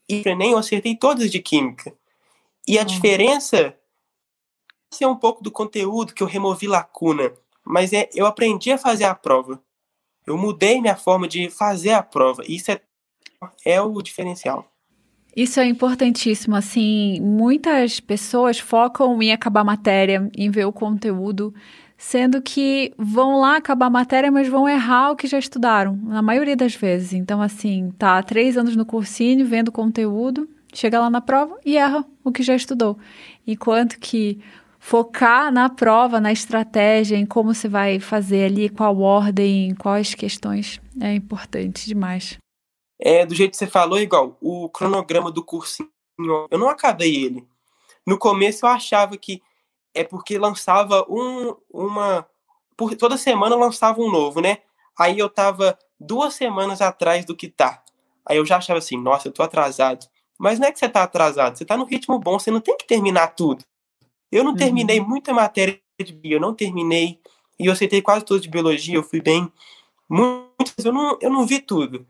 E 0.08 0.22
no 0.24 0.32
Enem 0.32 0.52
eu 0.52 0.58
acertei 0.58 0.96
todas 0.96 1.32
de 1.32 1.40
Química. 1.40 1.94
E 2.68 2.78
a 2.78 2.82
uhum. 2.82 2.88
diferença 2.88 3.76
é 5.00 5.08
um 5.08 5.16
pouco 5.16 5.44
do 5.44 5.52
conteúdo 5.52 6.14
que 6.14 6.24
eu 6.24 6.28
removi 6.28 6.68
lacuna, 6.68 7.34
mas 7.64 7.94
é 7.94 8.10
eu 8.14 8.26
aprendi 8.26 8.72
a 8.72 8.78
fazer 8.78 9.04
a 9.04 9.16
prova. 9.16 9.62
Eu 10.26 10.38
mudei 10.38 10.82
minha 10.82 10.96
forma 10.96 11.28
de 11.28 11.50
fazer 11.50 11.92
a 11.92 12.04
prova. 12.04 12.44
Isso 12.48 12.72
é, 12.72 12.82
é 13.66 13.82
o 13.82 14.02
diferencial. 14.02 14.70
Isso 15.36 15.60
é 15.60 15.66
importantíssimo, 15.66 16.56
assim, 16.56 17.20
muitas 17.22 18.00
pessoas 18.00 18.58
focam 18.58 19.22
em 19.22 19.32
acabar 19.32 19.62
a 19.62 19.64
matéria, 19.64 20.32
em 20.36 20.50
ver 20.50 20.66
o 20.66 20.74
conteúdo, 20.74 21.54
sendo 21.98 22.42
que 22.42 22.94
vão 22.98 23.40
lá 23.40 23.58
acabar 23.58 23.88
a 23.88 23.90
matéria, 23.90 24.32
mas 24.32 24.48
vão 24.48 24.70
errar 24.70 25.12
o 25.12 25.16
que 25.16 25.28
já 25.28 25.40
estudaram, 25.40 25.96
na 26.04 26.22
maioria 26.22 26.56
das 26.56 26.76
vezes. 26.76 27.14
Então, 27.14 27.42
assim, 27.42 27.92
tá 27.98 28.22
três 28.22 28.56
anos 28.56 28.76
no 28.76 28.86
cursinho, 28.86 29.46
vendo 29.46 29.72
conteúdo, 29.72 30.48
chega 30.74 31.00
lá 31.00 31.10
na 31.10 31.22
prova 31.22 31.58
e 31.66 31.76
erra 31.76 32.06
o 32.24 32.32
que 32.32 32.44
já 32.44 32.56
estudou. 32.56 33.00
Enquanto 33.46 34.00
que 34.00 34.40
focar 34.80 35.52
na 35.52 35.70
prova, 35.70 36.22
na 36.22 36.32
estratégia, 36.32 37.18
em 37.18 37.26
como 37.26 37.54
você 37.54 37.68
vai 37.68 38.00
fazer 38.00 38.46
ali, 38.46 38.70
qual 38.70 39.00
ordem, 39.00 39.74
quais 39.76 40.14
questões, 40.14 40.80
é 41.02 41.14
importante 41.14 41.88
demais. 41.88 42.38
É, 43.00 43.26
do 43.26 43.36
jeito 43.36 43.52
que 43.52 43.58
você 43.58 43.68
falou, 43.68 44.00
igual, 44.00 44.38
o 44.40 44.70
cronograma 44.70 45.32
do 45.32 45.44
cursinho, 45.44 45.90
eu 46.50 46.58
não 46.58 46.70
acabei 46.70 47.16
ele. 47.16 47.46
No 48.06 48.18
começo 48.18 48.66
eu 48.66 48.70
achava 48.70 49.18
que 49.18 49.42
é 49.94 50.04
porque 50.04 50.38
lançava 50.38 51.06
um, 51.10 51.56
uma. 51.72 52.28
Por, 52.76 52.96
toda 52.96 53.18
semana 53.18 53.56
lançava 53.56 54.00
um 54.02 54.12
novo, 54.12 54.42
né? 54.42 54.60
Aí 54.98 55.18
eu 55.20 55.30
tava 55.30 55.78
duas 56.00 56.34
semanas 56.36 56.82
atrás 56.82 57.26
do 57.26 57.36
que 57.36 57.48
tá. 57.48 57.84
Aí 58.26 58.38
eu 58.38 58.46
já 58.46 58.58
achava 58.58 58.80
assim, 58.80 58.98
nossa, 58.98 59.28
eu 59.28 59.32
tô 59.32 59.42
atrasado. 59.42 60.06
Mas 60.38 60.60
não 60.60 60.68
é 60.68 60.72
que 60.72 60.80
você 60.80 60.88
tá 60.88 61.04
atrasado, 61.04 61.58
você 61.58 61.66
tá 61.66 61.76
no 61.76 61.86
ritmo 61.86 62.20
bom, 62.20 62.38
você 62.38 62.52
não 62.52 62.60
tem 62.60 62.78
que 62.78 62.86
terminar 62.86 63.28
tudo. 63.30 63.64
Eu 64.32 64.44
não 64.44 64.52
uhum. 64.52 64.58
terminei 64.58 65.00
muita 65.00 65.34
matéria 65.34 65.80
de 66.00 66.14
bio, 66.14 66.34
eu 66.34 66.40
não 66.40 66.54
terminei. 66.54 67.20
E 67.60 67.66
eu 67.66 67.74
aceitei 67.74 68.02
quase 68.02 68.24
tudo 68.24 68.42
de 68.42 68.50
biologia, 68.50 68.96
eu 68.96 69.04
fui 69.04 69.22
bem. 69.22 69.52
Muitas, 70.08 70.86
eu 70.86 70.94
não, 70.94 71.18
eu 71.22 71.30
não 71.30 71.46
vi 71.46 71.60
tudo. 71.60 72.06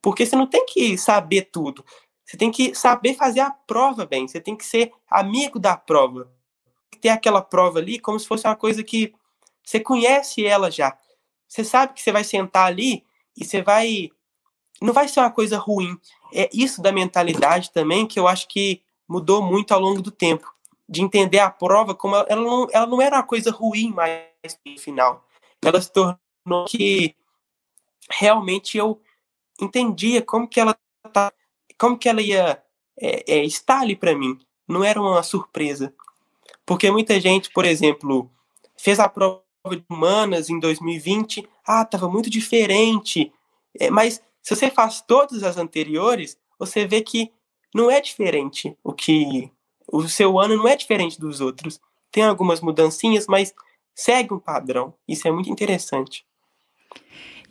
Porque 0.00 0.24
você 0.24 0.36
não 0.36 0.46
tem 0.46 0.64
que 0.66 0.96
saber 0.96 1.48
tudo. 1.50 1.84
Você 2.24 2.36
tem 2.36 2.50
que 2.50 2.74
saber 2.74 3.14
fazer 3.14 3.40
a 3.40 3.50
prova 3.50 4.06
bem. 4.06 4.28
Você 4.28 4.40
tem 4.40 4.56
que 4.56 4.64
ser 4.64 4.92
amigo 5.10 5.58
da 5.58 5.76
prova. 5.76 6.30
Ter 7.00 7.08
aquela 7.08 7.42
prova 7.42 7.78
ali 7.78 7.98
como 7.98 8.18
se 8.18 8.26
fosse 8.26 8.46
uma 8.46 8.56
coisa 8.56 8.82
que 8.82 9.14
você 9.64 9.80
conhece 9.80 10.44
ela 10.44 10.70
já. 10.70 10.96
Você 11.48 11.64
sabe 11.64 11.94
que 11.94 12.02
você 12.02 12.12
vai 12.12 12.24
sentar 12.24 12.66
ali 12.66 13.04
e 13.36 13.44
você 13.44 13.62
vai. 13.62 14.10
Não 14.80 14.92
vai 14.92 15.06
ser 15.08 15.20
uma 15.20 15.30
coisa 15.30 15.58
ruim. 15.58 15.98
É 16.32 16.48
isso 16.52 16.80
da 16.80 16.90
mentalidade 16.90 17.70
também 17.70 18.06
que 18.06 18.18
eu 18.18 18.26
acho 18.26 18.48
que 18.48 18.82
mudou 19.08 19.42
muito 19.42 19.72
ao 19.72 19.80
longo 19.80 20.00
do 20.00 20.10
tempo. 20.10 20.52
De 20.88 21.02
entender 21.02 21.38
a 21.38 21.50
prova 21.50 21.94
como 21.94 22.16
ela, 22.16 22.36
não, 22.36 22.66
ela 22.72 22.86
não 22.86 23.00
era 23.00 23.16
uma 23.16 23.22
coisa 23.22 23.50
ruim 23.50 23.92
mais 23.92 24.24
no 24.66 24.78
final. 24.78 25.26
Ela 25.64 25.80
se 25.80 25.92
tornou 25.92 26.64
que 26.66 27.14
realmente 28.10 28.76
eu 28.76 29.00
entendia 29.60 30.22
como 30.22 30.48
que 30.48 30.58
ela 30.58 30.76
tá, 31.12 31.32
como 31.78 31.96
que 31.96 32.08
ela 32.08 32.20
ia 32.20 32.62
é, 32.98 33.34
é, 33.34 33.44
estar 33.44 33.80
ali 33.80 33.94
para 33.94 34.16
mim. 34.16 34.38
Não 34.66 34.82
era 34.82 35.00
uma 35.00 35.22
surpresa. 35.22 35.94
Porque 36.64 36.90
muita 36.90 37.20
gente, 37.20 37.50
por 37.50 37.64
exemplo, 37.64 38.30
fez 38.76 38.98
a 38.98 39.08
prova 39.08 39.42
de 39.70 39.84
humanas 39.88 40.50
em 40.50 40.58
2020, 40.58 41.48
ah, 41.66 41.82
estava 41.82 42.08
muito 42.08 42.28
diferente. 42.30 43.32
É, 43.78 43.90
mas 43.90 44.22
se 44.42 44.54
você 44.54 44.70
faz 44.70 45.00
todas 45.00 45.42
as 45.42 45.56
anteriores, 45.56 46.36
você 46.58 46.86
vê 46.86 47.00
que 47.00 47.30
não 47.74 47.90
é 47.90 48.00
diferente 48.00 48.76
o 48.82 48.92
que 48.92 49.50
o 49.86 50.08
seu 50.08 50.38
ano 50.38 50.56
não 50.56 50.68
é 50.68 50.76
diferente 50.76 51.20
dos 51.20 51.40
outros. 51.40 51.80
Tem 52.10 52.24
algumas 52.24 52.60
mudancinhas, 52.60 53.26
mas 53.26 53.54
segue 53.94 54.34
um 54.34 54.38
padrão. 54.38 54.94
Isso 55.06 55.26
é 55.26 55.32
muito 55.32 55.50
interessante. 55.50 56.24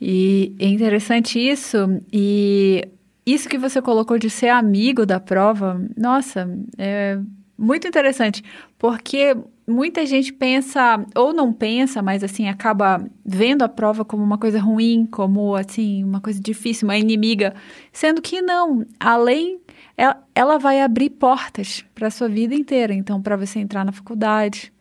E 0.00 0.54
é 0.58 0.66
interessante 0.66 1.38
isso, 1.38 1.78
e 2.12 2.88
isso 3.24 3.48
que 3.48 3.56
você 3.56 3.80
colocou 3.80 4.18
de 4.18 4.28
ser 4.28 4.48
amigo 4.48 5.06
da 5.06 5.20
prova, 5.20 5.80
nossa, 5.96 6.48
é 6.76 7.20
muito 7.62 7.86
interessante, 7.86 8.42
porque 8.76 9.36
muita 9.66 10.04
gente 10.04 10.32
pensa, 10.32 11.04
ou 11.14 11.32
não 11.32 11.52
pensa, 11.52 12.02
mas 12.02 12.24
assim, 12.24 12.48
acaba 12.48 13.06
vendo 13.24 13.62
a 13.62 13.68
prova 13.68 14.04
como 14.04 14.22
uma 14.22 14.36
coisa 14.36 14.58
ruim, 14.58 15.06
como 15.06 15.54
assim, 15.54 16.02
uma 16.02 16.20
coisa 16.20 16.40
difícil, 16.40 16.88
uma 16.88 16.98
inimiga, 16.98 17.54
sendo 17.92 18.20
que 18.20 18.42
não, 18.42 18.84
além 18.98 19.60
ela, 19.96 20.20
ela 20.34 20.58
vai 20.58 20.80
abrir 20.80 21.10
portas 21.10 21.84
para 21.94 22.08
a 22.08 22.10
sua 22.10 22.28
vida 22.28 22.52
inteira, 22.52 22.92
então 22.92 23.22
para 23.22 23.36
você 23.36 23.60
entrar 23.60 23.84
na 23.84 23.92
faculdade. 23.92 24.72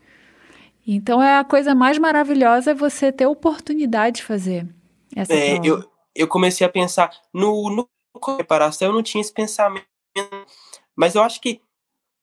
Então 0.85 1.21
é 1.21 1.37
a 1.37 1.43
coisa 1.43 1.75
mais 1.75 1.99
maravilhosa 1.99 2.71
é 2.71 2.73
você 2.73 3.11
ter 3.11 3.27
oportunidade 3.27 4.17
de 4.17 4.23
fazer. 4.23 4.67
Essa 5.15 5.33
é, 5.33 5.59
eu, 5.63 5.87
eu 6.15 6.27
comecei 6.27 6.65
a 6.65 6.69
pensar 6.69 7.11
no, 7.31 7.69
no 7.69 7.87
preparação, 8.37 8.87
eu 8.87 8.93
não 8.93 9.03
tinha 9.03 9.21
esse 9.21 9.31
pensamento, 9.31 9.85
mas 10.95 11.13
eu 11.13 11.21
acho 11.21 11.39
que 11.39 11.61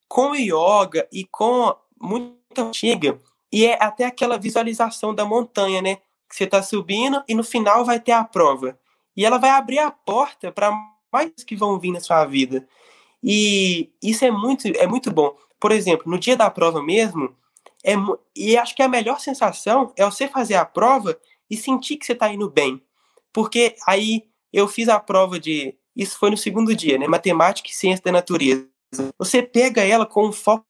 com 0.09 0.35
yoga 0.35 1.07
e 1.13 1.25
com 1.25 1.77
muita 2.01 2.63
antiga, 2.63 3.21
e 3.53 3.67
é 3.67 3.83
até 3.83 4.05
aquela 4.05 4.39
visualização 4.39 5.15
da 5.15 5.25
montanha, 5.25 5.81
né? 5.81 5.97
Que 6.29 6.37
você 6.37 6.45
está 6.45 6.63
subindo 6.63 7.23
e 7.29 7.35
no 7.35 7.45
final 7.45 7.85
vai 7.85 8.01
ter 8.01 8.13
a 8.13 8.25
prova. 8.25 8.79
E 9.17 9.25
ela 9.25 9.39
vai 9.39 9.51
abrir 9.51 9.79
a 9.79 9.91
porta 9.91 10.53
para 10.53 10.71
mais 11.13 11.33
que 11.47 11.57
vão 11.57 11.79
vir 11.79 11.93
na 11.93 12.01
sua 12.01 12.25
vida. 12.25 12.67
E 13.23 13.91
isso 14.03 14.25
é 14.25 14.31
muito, 14.31 14.69
é 14.69 14.87
muito 14.87 15.11
bom. 15.11 15.37
Por 15.59 15.73
exemplo, 15.73 16.11
no 16.11 16.19
dia 16.19 16.37
da 16.37 16.51
prova 16.51 16.83
mesmo, 16.83 17.35
é, 17.85 17.95
e 18.37 18.57
acho 18.57 18.77
que 18.77 18.83
a 18.83 18.89
melhor 18.89 19.19
sensação 19.21 19.93
é 19.97 20.05
você 20.05 20.29
fazer 20.29 20.55
a 20.55 20.65
prova 20.65 21.19
e 21.51 21.57
sentir 21.57 21.97
que 21.97 22.07
você 22.07 22.13
está 22.13 22.33
indo 22.33 22.49
bem. 22.51 22.83
Porque 23.33 23.75
aí 23.87 24.25
eu 24.53 24.69
fiz 24.69 24.89
a 24.89 25.01
prova 25.01 25.39
de. 25.41 25.75
Isso 25.97 26.19
foi 26.19 26.31
no 26.31 26.37
segundo 26.37 26.75
dia, 26.75 26.99
né? 26.99 27.07
Matemática 27.09 27.69
e 27.69 27.75
ciência 27.75 28.05
da 28.05 28.13
natureza. 28.13 28.69
Você 29.19 29.43
pega 29.43 29.85
ela 29.85 30.07
com 30.07 30.27
um 30.27 30.33
foco 30.33 30.65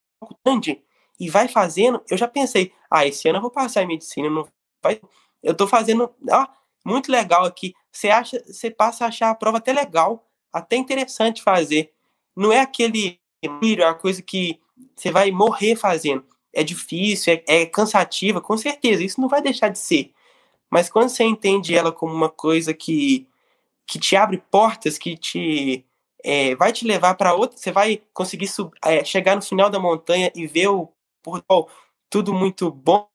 grande 0.44 0.82
e 1.18 1.28
vai 1.28 1.48
fazendo. 1.48 2.02
Eu 2.08 2.16
já 2.16 2.28
pensei, 2.28 2.72
ah, 2.90 3.06
esse 3.06 3.28
ano 3.28 3.38
eu 3.38 3.42
vou 3.42 3.50
passar 3.50 3.82
em 3.82 3.86
medicina. 3.86 4.28
Não 4.28 4.48
vai... 4.82 5.00
Eu 5.42 5.52
estou 5.52 5.66
fazendo. 5.66 6.10
Ah, 6.30 6.52
muito 6.84 7.10
legal 7.10 7.44
aqui. 7.44 7.74
Você 7.92 8.08
acha, 8.08 8.42
você 8.46 8.70
passa 8.70 9.04
a 9.04 9.08
achar 9.08 9.30
a 9.30 9.34
prova 9.34 9.58
até 9.58 9.72
legal, 9.72 10.26
até 10.52 10.76
interessante 10.76 11.42
fazer. 11.42 11.92
Não 12.36 12.52
é 12.52 12.60
aquele 12.60 13.20
é 13.42 13.84
a 13.84 13.94
coisa 13.94 14.20
que 14.20 14.60
você 14.96 15.10
vai 15.10 15.30
morrer 15.30 15.76
fazendo. 15.76 16.24
É 16.52 16.64
difícil, 16.64 17.34
é, 17.34 17.62
é 17.62 17.66
cansativa, 17.66 18.40
com 18.40 18.56
certeza. 18.56 19.04
Isso 19.04 19.20
não 19.20 19.28
vai 19.28 19.40
deixar 19.40 19.68
de 19.68 19.78
ser. 19.78 20.12
Mas 20.70 20.90
quando 20.90 21.08
você 21.08 21.24
entende 21.24 21.74
ela 21.74 21.92
como 21.92 22.12
uma 22.12 22.28
coisa 22.28 22.74
que, 22.74 23.26
que 23.86 23.98
te 23.98 24.16
abre 24.16 24.42
portas, 24.50 24.98
que 24.98 25.16
te 25.16 25.84
é, 26.24 26.54
vai 26.54 26.72
te 26.72 26.86
levar 26.86 27.14
para 27.14 27.34
outra, 27.34 27.56
você 27.56 27.72
vai 27.72 28.02
conseguir 28.12 28.50
é, 28.84 29.04
chegar 29.04 29.36
no 29.36 29.42
final 29.42 29.70
da 29.70 29.78
montanha 29.78 30.30
e 30.34 30.46
ver 30.46 30.68
o 30.68 30.88
portal 31.22 31.68
tudo 32.10 32.32
muito 32.32 32.70
bom, 32.70 33.06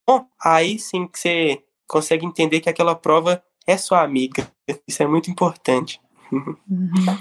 aí 0.43 0.78
sim 0.78 1.08
que 1.08 1.20
você 1.20 1.64
consegue 1.88 2.26
entender 2.26 2.60
que 2.60 2.70
aquela 2.70 2.95
prova 2.95 3.43
é 3.66 3.78
sua 3.78 4.01
amiga. 4.01 4.47
Isso 4.88 5.01
é 5.01 5.08
muito 5.08 5.30
importante. 5.32 5.99
Uhum. 6.32 7.18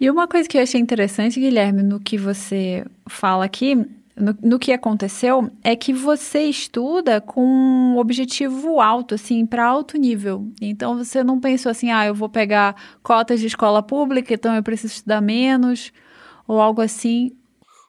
E 0.00 0.10
uma 0.10 0.26
coisa 0.26 0.48
que 0.48 0.58
eu 0.58 0.62
achei 0.62 0.80
interessante, 0.80 1.38
Guilherme, 1.38 1.82
no 1.82 2.00
que 2.00 2.18
você 2.18 2.84
fala 3.08 3.44
aqui, 3.44 3.76
no, 4.16 4.36
no, 4.42 4.58
que 4.58 4.72
aconteceu 4.72 5.50
é 5.62 5.74
que 5.74 5.92
você 5.92 6.42
estuda 6.42 7.20
com 7.20 7.42
um 7.44 7.98
objetivo 7.98 8.80
alto, 8.80 9.14
assim, 9.14 9.46
para 9.46 9.66
alto 9.66 9.96
nível. 9.96 10.52
Então 10.60 10.98
você 10.98 11.24
não 11.24 11.40
pensou 11.40 11.70
assim, 11.70 11.90
ah, 11.90 12.06
eu 12.06 12.14
vou 12.14 12.28
pegar 12.28 12.98
cotas 13.02 13.40
de 13.40 13.46
escola 13.46 13.82
pública, 13.82 14.34
então 14.34 14.54
eu 14.54 14.62
preciso 14.62 14.94
estudar 14.94 15.20
menos, 15.20 15.92
ou 16.46 16.60
algo 16.60 16.80
assim. 16.80 17.30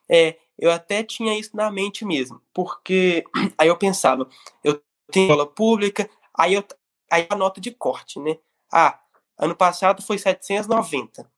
É, 0.10 0.38
eu 0.58 0.72
até 0.72 1.04
tinha 1.04 1.38
isso 1.38 1.56
na 1.56 1.70
mente 1.70 2.06
mesmo, 2.06 2.42
porque 2.54 3.24
aí 3.58 3.68
eu 3.68 3.78
pensava, 3.78 4.28
eu 4.64 4.82
tenho 5.12 5.26
escola 5.26 5.46
pública, 5.46 6.10
aí 6.38 6.54
eu 6.54 6.64
aí 7.12 7.28
a 7.30 7.36
nota 7.36 7.62
de 7.62 7.72
corte, 7.72 8.20
né? 8.20 8.38
Ah, 8.72 9.00
ano 9.38 9.56
passado 9.56 10.02
foi 10.02 10.18
790. 10.18 11.32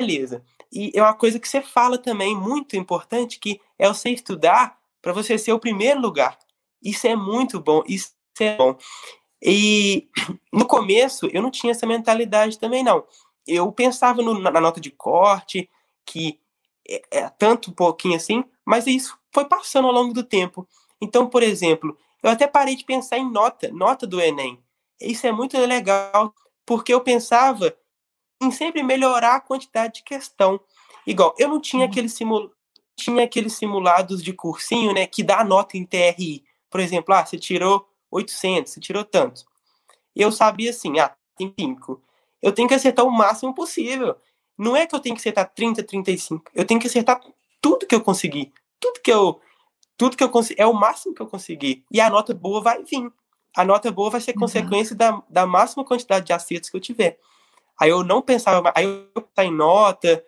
Beleza. 0.00 0.42
E 0.72 0.90
é 0.94 1.02
uma 1.02 1.12
coisa 1.12 1.38
que 1.38 1.46
você 1.46 1.60
fala 1.60 1.98
também, 1.98 2.34
muito 2.34 2.74
importante, 2.74 3.38
que 3.38 3.60
é 3.78 3.86
você 3.86 4.08
estudar 4.08 4.78
para 5.02 5.12
você 5.12 5.36
ser 5.36 5.52
o 5.52 5.60
primeiro 5.60 6.00
lugar. 6.00 6.38
Isso 6.82 7.06
é 7.06 7.14
muito 7.14 7.60
bom, 7.60 7.82
isso 7.86 8.14
é 8.40 8.56
bom. 8.56 8.78
E 9.42 10.08
no 10.50 10.64
começo 10.66 11.28
eu 11.34 11.42
não 11.42 11.50
tinha 11.50 11.72
essa 11.72 11.86
mentalidade 11.86 12.58
também, 12.58 12.82
não. 12.82 13.04
Eu 13.46 13.70
pensava 13.72 14.22
no, 14.22 14.38
na 14.38 14.58
nota 14.58 14.80
de 14.80 14.90
corte, 14.90 15.68
que 16.06 16.40
é, 16.88 17.02
é 17.10 17.28
tanto 17.28 17.70
um 17.70 17.74
pouquinho 17.74 18.16
assim, 18.16 18.42
mas 18.64 18.86
isso 18.86 19.18
foi 19.30 19.44
passando 19.44 19.86
ao 19.86 19.92
longo 19.92 20.14
do 20.14 20.24
tempo. 20.24 20.66
Então, 20.98 21.26
por 21.28 21.42
exemplo, 21.42 21.94
eu 22.22 22.30
até 22.30 22.46
parei 22.46 22.74
de 22.74 22.84
pensar 22.84 23.18
em 23.18 23.30
nota, 23.30 23.70
nota 23.70 24.06
do 24.06 24.18
Enem. 24.18 24.58
Isso 24.98 25.26
é 25.26 25.32
muito 25.32 25.58
legal, 25.58 26.34
porque 26.64 26.94
eu 26.94 27.02
pensava 27.02 27.76
em 28.40 28.50
sempre 28.50 28.82
melhorar 28.82 29.36
a 29.36 29.40
quantidade 29.40 29.94
de 29.94 30.02
questão. 30.02 30.60
Igual, 31.06 31.34
eu 31.38 31.48
não 31.48 31.60
tinha 31.60 31.84
uhum. 31.84 31.90
aquele 31.90 32.08
simul... 32.08 32.50
tinha 32.96 33.24
aqueles 33.24 33.54
simulados 33.54 34.22
de 34.22 34.32
cursinho, 34.32 34.92
né, 34.92 35.06
que 35.06 35.22
dá 35.22 35.44
nota 35.44 35.76
em 35.76 35.84
TRI. 35.84 36.44
Por 36.70 36.80
exemplo, 36.80 37.14
ah, 37.14 37.24
você 37.24 37.38
tirou 37.38 37.86
800, 38.10 38.72
você 38.72 38.80
tirou 38.80 39.04
tanto. 39.04 39.44
Eu 40.14 40.32
sabia 40.32 40.70
assim, 40.70 40.98
ah, 40.98 41.14
tem 41.36 41.52
5. 41.58 42.02
Eu 42.42 42.52
tenho 42.52 42.68
que 42.68 42.74
acertar 42.74 43.04
o 43.04 43.10
máximo 43.10 43.54
possível. 43.54 44.16
não 44.56 44.76
é 44.76 44.86
que 44.86 44.94
eu 44.94 45.00
tenho 45.00 45.14
que 45.14 45.20
acertar 45.20 45.50
30, 45.54 45.82
35. 45.82 46.50
Eu 46.54 46.64
tenho 46.64 46.80
que 46.80 46.86
acertar 46.86 47.20
tudo 47.60 47.86
que 47.86 47.94
eu 47.94 48.00
conseguir. 48.00 48.52
Tudo 48.78 49.00
que 49.00 49.12
eu. 49.12 49.40
Tudo 49.96 50.16
que 50.16 50.24
eu 50.24 50.28
consegui. 50.28 50.60
É 50.60 50.66
o 50.66 50.72
máximo 50.72 51.14
que 51.14 51.20
eu 51.20 51.26
conseguir. 51.26 51.84
E 51.90 52.00
a 52.00 52.08
nota 52.08 52.34
boa 52.34 52.62
vai 52.62 52.82
vir. 52.84 53.10
A 53.56 53.64
nota 53.64 53.90
boa 53.90 54.10
vai 54.10 54.20
ser 54.20 54.32
uhum. 54.32 54.40
consequência 54.40 54.94
da, 54.94 55.22
da 55.28 55.46
máxima 55.46 55.84
quantidade 55.84 56.26
de 56.26 56.32
acertos 56.32 56.70
que 56.70 56.76
eu 56.76 56.80
tiver. 56.80 57.18
Aí 57.80 57.90
eu 57.90 58.04
não 58.04 58.20
pensava, 58.20 58.72
aí 58.76 58.84
eu 58.84 59.22
pensava 59.22 59.48
em 59.48 59.56
nota. 59.56 60.22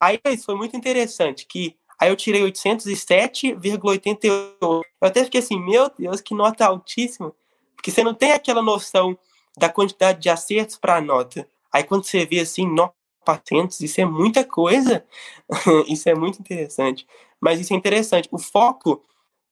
Aí 0.00 0.18
isso 0.26 0.46
foi 0.46 0.56
muito 0.56 0.76
interessante, 0.76 1.46
que 1.46 1.76
aí 1.98 2.10
eu 2.10 2.16
tirei 2.16 2.42
807,88. 2.42 4.56
Eu 4.60 4.82
até 5.00 5.24
fiquei 5.24 5.40
assim, 5.40 5.60
meu 5.60 5.90
Deus, 5.96 6.20
que 6.20 6.34
nota 6.34 6.66
altíssima. 6.66 7.32
Porque 7.76 7.90
você 7.90 8.02
não 8.02 8.14
tem 8.14 8.32
aquela 8.32 8.60
noção 8.60 9.16
da 9.56 9.68
quantidade 9.68 10.20
de 10.20 10.28
acertos 10.28 10.76
para 10.76 10.96
a 10.96 11.00
nota. 11.00 11.48
Aí 11.72 11.84
quando 11.84 12.04
você 12.04 12.26
vê 12.26 12.40
assim, 12.40 12.66
nota 12.66 12.94
patentes, 13.24 13.80
isso 13.80 14.00
é 14.00 14.04
muita 14.04 14.44
coisa. 14.44 15.04
isso 15.88 16.08
é 16.08 16.14
muito 16.14 16.40
interessante. 16.40 17.06
Mas 17.40 17.60
isso 17.60 17.72
é 17.72 17.76
interessante. 17.76 18.28
O 18.32 18.38
foco 18.38 19.02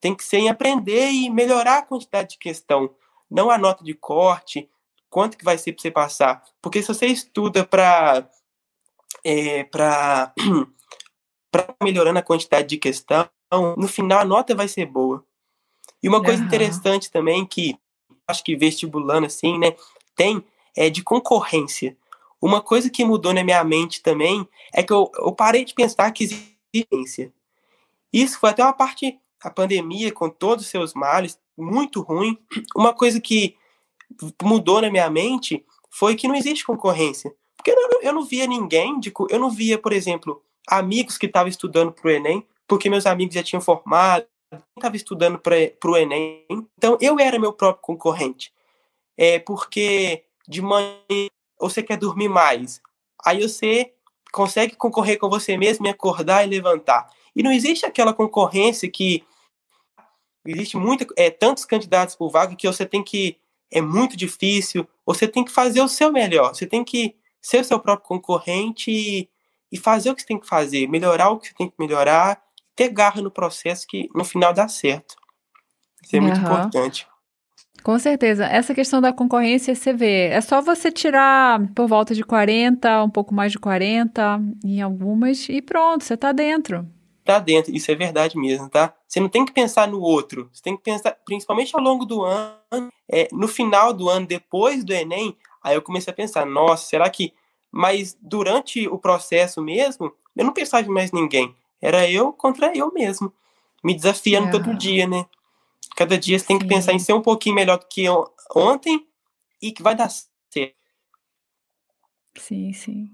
tem 0.00 0.14
que 0.14 0.24
ser 0.24 0.38
em 0.38 0.48
aprender 0.48 1.10
e 1.10 1.30
melhorar 1.30 1.78
a 1.78 1.82
quantidade 1.82 2.30
de 2.30 2.38
questão, 2.38 2.90
não 3.30 3.50
a 3.50 3.56
nota 3.56 3.82
de 3.82 3.94
corte, 3.94 4.68
quanto 5.14 5.38
que 5.38 5.44
vai 5.44 5.56
ser 5.56 5.72
para 5.72 5.82
você 5.82 5.90
passar. 5.92 6.42
Porque 6.60 6.82
se 6.82 6.88
você 6.88 7.06
estuda 7.06 7.64
para 7.64 8.28
é, 9.24 9.62
para 9.62 10.34
melhorando 11.80 12.18
a 12.18 12.22
quantidade 12.22 12.66
de 12.66 12.78
questão, 12.78 13.30
no 13.78 13.86
final 13.86 14.18
a 14.18 14.24
nota 14.24 14.56
vai 14.56 14.66
ser 14.66 14.86
boa. 14.86 15.24
E 16.02 16.08
uma 16.08 16.20
coisa 16.20 16.40
uhum. 16.40 16.48
interessante 16.48 17.12
também 17.12 17.46
que 17.46 17.78
acho 18.26 18.42
que 18.42 18.56
vestibulando 18.56 19.26
assim, 19.26 19.56
né, 19.56 19.76
tem 20.16 20.44
é 20.76 20.90
de 20.90 21.00
concorrência. 21.00 21.96
Uma 22.42 22.60
coisa 22.60 22.90
que 22.90 23.04
mudou 23.04 23.32
na 23.32 23.44
minha 23.44 23.62
mente 23.62 24.02
também 24.02 24.48
é 24.72 24.82
que 24.82 24.92
eu, 24.92 25.12
eu 25.14 25.30
parei 25.30 25.64
de 25.64 25.74
pensar 25.74 26.10
que 26.10 26.24
existência. 26.24 27.32
Isso 28.12 28.40
foi 28.40 28.50
até 28.50 28.64
uma 28.64 28.72
parte 28.72 29.16
a 29.40 29.48
pandemia 29.48 30.10
com 30.10 30.28
todos 30.28 30.64
os 30.64 30.70
seus 30.72 30.92
males, 30.92 31.38
muito 31.56 32.00
ruim. 32.00 32.36
Uma 32.74 32.92
coisa 32.92 33.20
que 33.20 33.56
mudou 34.42 34.80
na 34.80 34.90
minha 34.90 35.08
mente 35.10 35.64
foi 35.90 36.16
que 36.16 36.28
não 36.28 36.34
existe 36.34 36.64
concorrência. 36.64 37.34
Porque 37.56 37.70
eu 37.70 37.76
não, 37.76 38.02
eu 38.02 38.12
não 38.12 38.24
via 38.24 38.46
ninguém, 38.46 39.00
eu 39.30 39.38
não 39.38 39.50
via, 39.50 39.78
por 39.78 39.92
exemplo, 39.92 40.42
amigos 40.68 41.16
que 41.16 41.26
estavam 41.26 41.48
estudando 41.48 41.92
para 41.92 42.08
o 42.08 42.10
Enem, 42.10 42.46
porque 42.66 42.90
meus 42.90 43.06
amigos 43.06 43.34
já 43.34 43.42
tinham 43.42 43.60
formado, 43.60 44.26
estava 44.76 44.96
estudando 44.96 45.38
para 45.38 45.90
o 45.90 45.96
Enem. 45.96 46.44
Então 46.76 46.98
eu 47.00 47.18
era 47.18 47.38
meu 47.38 47.52
próprio 47.52 47.82
concorrente. 47.82 48.52
É 49.16 49.38
porque 49.38 50.24
de 50.46 50.60
manhã 50.60 50.98
você 51.58 51.82
quer 51.82 51.96
dormir 51.96 52.28
mais. 52.28 52.80
Aí 53.24 53.40
você 53.40 53.92
consegue 54.32 54.76
concorrer 54.76 55.18
com 55.18 55.28
você 55.28 55.56
mesmo 55.56 55.86
e 55.86 55.90
acordar 55.90 56.44
e 56.44 56.50
levantar. 56.50 57.08
E 57.34 57.42
não 57.42 57.52
existe 57.52 57.86
aquela 57.86 58.12
concorrência 58.12 58.90
que 58.90 59.24
existe 60.46 60.76
muito, 60.76 61.06
é, 61.16 61.30
tantos 61.30 61.64
candidatos 61.64 62.14
por 62.14 62.30
vaga 62.30 62.54
que 62.54 62.66
você 62.66 62.84
tem 62.84 63.02
que 63.02 63.38
é 63.70 63.80
muito 63.80 64.16
difícil. 64.16 64.86
Você 65.04 65.26
tem 65.28 65.44
que 65.44 65.52
fazer 65.52 65.80
o 65.80 65.88
seu 65.88 66.12
melhor. 66.12 66.54
Você 66.54 66.66
tem 66.66 66.84
que 66.84 67.16
ser 67.40 67.60
o 67.60 67.64
seu 67.64 67.78
próprio 67.78 68.08
concorrente 68.08 68.90
e, 68.90 69.28
e 69.70 69.76
fazer 69.76 70.10
o 70.10 70.14
que 70.14 70.22
você 70.22 70.28
tem 70.28 70.38
que 70.38 70.46
fazer, 70.46 70.88
melhorar 70.88 71.30
o 71.30 71.38
que 71.38 71.48
você 71.48 71.54
tem 71.54 71.68
que 71.68 71.74
melhorar, 71.78 72.42
ter 72.74 72.88
garra 72.88 73.20
no 73.20 73.30
processo 73.30 73.86
que 73.86 74.08
no 74.14 74.24
final 74.24 74.52
dá 74.52 74.68
certo. 74.68 75.16
Isso 76.02 76.16
é 76.16 76.18
uhum. 76.18 76.26
muito 76.26 76.40
importante. 76.40 77.06
Com 77.82 77.98
certeza. 77.98 78.46
Essa 78.46 78.74
questão 78.74 79.00
da 79.00 79.12
concorrência, 79.12 79.74
você 79.74 79.92
vê, 79.92 80.28
é 80.28 80.40
só 80.40 80.62
você 80.62 80.90
tirar 80.90 81.60
por 81.74 81.86
volta 81.86 82.14
de 82.14 82.24
40, 82.24 83.04
um 83.04 83.10
pouco 83.10 83.34
mais 83.34 83.52
de 83.52 83.58
40 83.58 84.40
em 84.64 84.80
algumas 84.80 85.46
e 85.50 85.60
pronto, 85.60 86.02
você 86.02 86.14
está 86.14 86.32
dentro. 86.32 86.88
Está 87.24 87.38
dentro, 87.38 87.74
isso 87.74 87.90
é 87.90 87.94
verdade 87.94 88.36
mesmo, 88.36 88.68
tá? 88.68 88.92
Você 89.08 89.18
não 89.18 89.30
tem 89.30 89.46
que 89.46 89.52
pensar 89.52 89.88
no 89.88 89.98
outro, 89.98 90.50
você 90.52 90.62
tem 90.62 90.76
que 90.76 90.82
pensar, 90.82 91.16
principalmente 91.24 91.74
ao 91.74 91.82
longo 91.82 92.04
do 92.04 92.22
ano, 92.22 92.92
é, 93.08 93.28
no 93.32 93.48
final 93.48 93.94
do 93.94 94.10
ano, 94.10 94.26
depois 94.26 94.84
do 94.84 94.92
Enem, 94.92 95.34
aí 95.62 95.74
eu 95.74 95.80
comecei 95.80 96.12
a 96.12 96.14
pensar, 96.14 96.44
nossa, 96.44 96.84
será 96.84 97.08
que. 97.08 97.32
Mas 97.72 98.14
durante 98.20 98.86
o 98.88 98.98
processo 98.98 99.62
mesmo, 99.62 100.12
eu 100.36 100.44
não 100.44 100.52
pensava 100.52 100.86
em 100.86 100.90
mais 100.90 101.12
ninguém. 101.12 101.56
Era 101.80 102.08
eu 102.08 102.30
contra 102.30 102.76
eu 102.76 102.92
mesmo. 102.92 103.32
Me 103.82 103.94
desafiando 103.94 104.48
é. 104.48 104.50
todo 104.50 104.76
dia, 104.76 105.06
né? 105.06 105.24
Cada 105.96 106.18
dia 106.18 106.38
você 106.38 106.44
tem 106.44 106.58
que 106.58 106.66
pensar 106.66 106.92
em 106.92 106.98
ser 106.98 107.14
um 107.14 107.22
pouquinho 107.22 107.54
melhor 107.54 107.78
do 107.78 107.86
que 107.86 108.04
ontem 108.54 109.06
e 109.62 109.72
que 109.72 109.82
vai 109.82 109.94
dar. 109.94 110.08
Sim, 112.36 112.72
sim. 112.72 113.10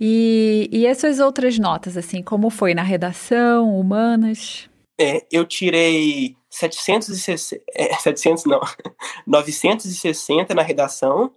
E, 0.00 0.68
e 0.72 0.86
essas 0.86 1.20
outras 1.20 1.58
notas, 1.58 1.96
assim, 1.96 2.22
como 2.22 2.50
foi 2.50 2.74
na 2.74 2.82
redação, 2.82 3.78
humanas? 3.78 4.68
É, 4.98 5.24
eu 5.30 5.44
tirei 5.44 6.36
760, 6.50 7.62
é, 7.74 7.94
700 8.00 8.44
não, 8.44 8.60
960 9.26 10.54
na 10.54 10.62
redação, 10.62 11.32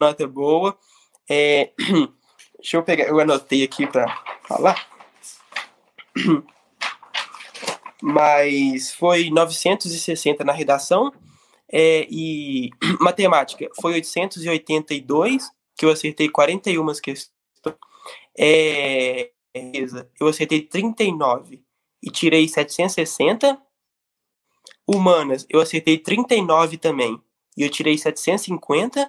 nota 0.00 0.26
boa. 0.26 0.78
É, 1.28 1.72
deixa 2.58 2.76
eu 2.76 2.82
pegar, 2.82 3.04
eu 3.08 3.20
anotei 3.20 3.62
aqui 3.62 3.86
para 3.86 4.06
falar 4.46 4.88
mas 8.02 8.92
foi 8.94 9.28
960 9.30 10.44
na 10.44 10.52
redação 10.52 11.12
é, 11.70 12.06
e 12.10 12.70
matemática 13.00 13.68
foi 13.80 13.94
882, 13.94 15.50
que 15.78 15.86
eu 15.86 15.90
acertei 15.90 16.28
41 16.28 16.84
questões. 16.94 17.32
É, 18.36 19.30
eu 20.20 20.26
acertei 20.26 20.62
39 20.62 21.62
e 22.02 22.10
tirei 22.10 22.48
760. 22.48 23.62
Humanas, 24.86 25.46
eu 25.48 25.60
acertei 25.60 25.98
39 25.98 26.78
também 26.78 27.20
e 27.56 27.62
eu 27.62 27.70
tirei 27.70 27.96
750. 27.96 29.08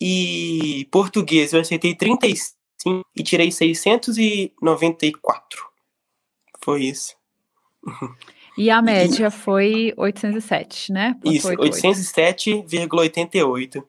E 0.00 0.88
português, 0.90 1.52
eu 1.52 1.60
acertei 1.60 1.94
35 1.94 2.56
e 3.14 3.22
tirei 3.22 3.52
694. 3.52 5.70
Foi 6.62 6.84
isso. 6.84 7.14
E 8.56 8.70
a 8.70 8.80
média 8.82 9.30
foi 9.30 9.94
807, 9.96 10.92
né? 10.92 11.16
Isso, 11.24 11.48
807,88. 11.48 13.82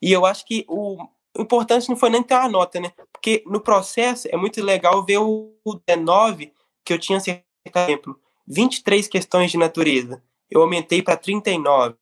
E 0.00 0.12
eu 0.12 0.24
acho 0.24 0.44
que 0.44 0.64
o 0.68 0.96
importante 1.36 1.88
não 1.88 1.96
foi 1.96 2.10
nem 2.10 2.22
ter 2.22 2.34
uma 2.34 2.48
nota, 2.48 2.80
né? 2.80 2.92
Porque 3.12 3.42
no 3.46 3.60
processo 3.60 4.28
é 4.30 4.36
muito 4.36 4.62
legal 4.62 5.04
ver 5.04 5.18
o 5.18 5.52
19 5.86 6.52
que 6.84 6.92
eu 6.92 6.98
tinha 6.98 7.18
acertado, 7.18 7.44
por 7.64 7.80
exemplo, 7.80 8.20
23 8.46 9.08
questões 9.08 9.50
de 9.50 9.58
natureza. 9.58 10.22
Eu 10.50 10.62
aumentei 10.62 11.02
para 11.02 11.16
39. 11.16 11.96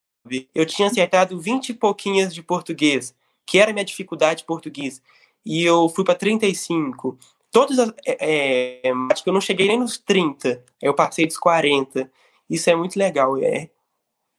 Eu 0.54 0.66
tinha 0.66 0.88
acertado 0.88 1.40
20 1.40 1.70
e 1.70 1.74
pouquinhas 1.74 2.34
de 2.34 2.42
português, 2.42 3.14
que 3.46 3.58
era 3.58 3.72
minha 3.72 3.84
dificuldade 3.84 4.40
de 4.40 4.46
português. 4.46 5.00
E 5.44 5.62
eu 5.64 5.88
fui 5.88 6.04
para 6.04 6.14
35 6.14 7.18
todas 7.56 7.78
as. 7.78 7.90
É, 8.04 8.88
é, 8.88 8.92
acho 9.10 9.22
que 9.22 9.30
eu 9.30 9.32
não 9.32 9.40
cheguei 9.40 9.66
nem 9.66 9.78
nos 9.78 9.96
30, 9.96 10.62
eu 10.82 10.92
passei 10.92 11.26
dos 11.26 11.38
40. 11.38 12.10
Isso 12.50 12.68
é 12.68 12.76
muito 12.76 12.98
legal. 12.98 13.38
É 13.38 13.70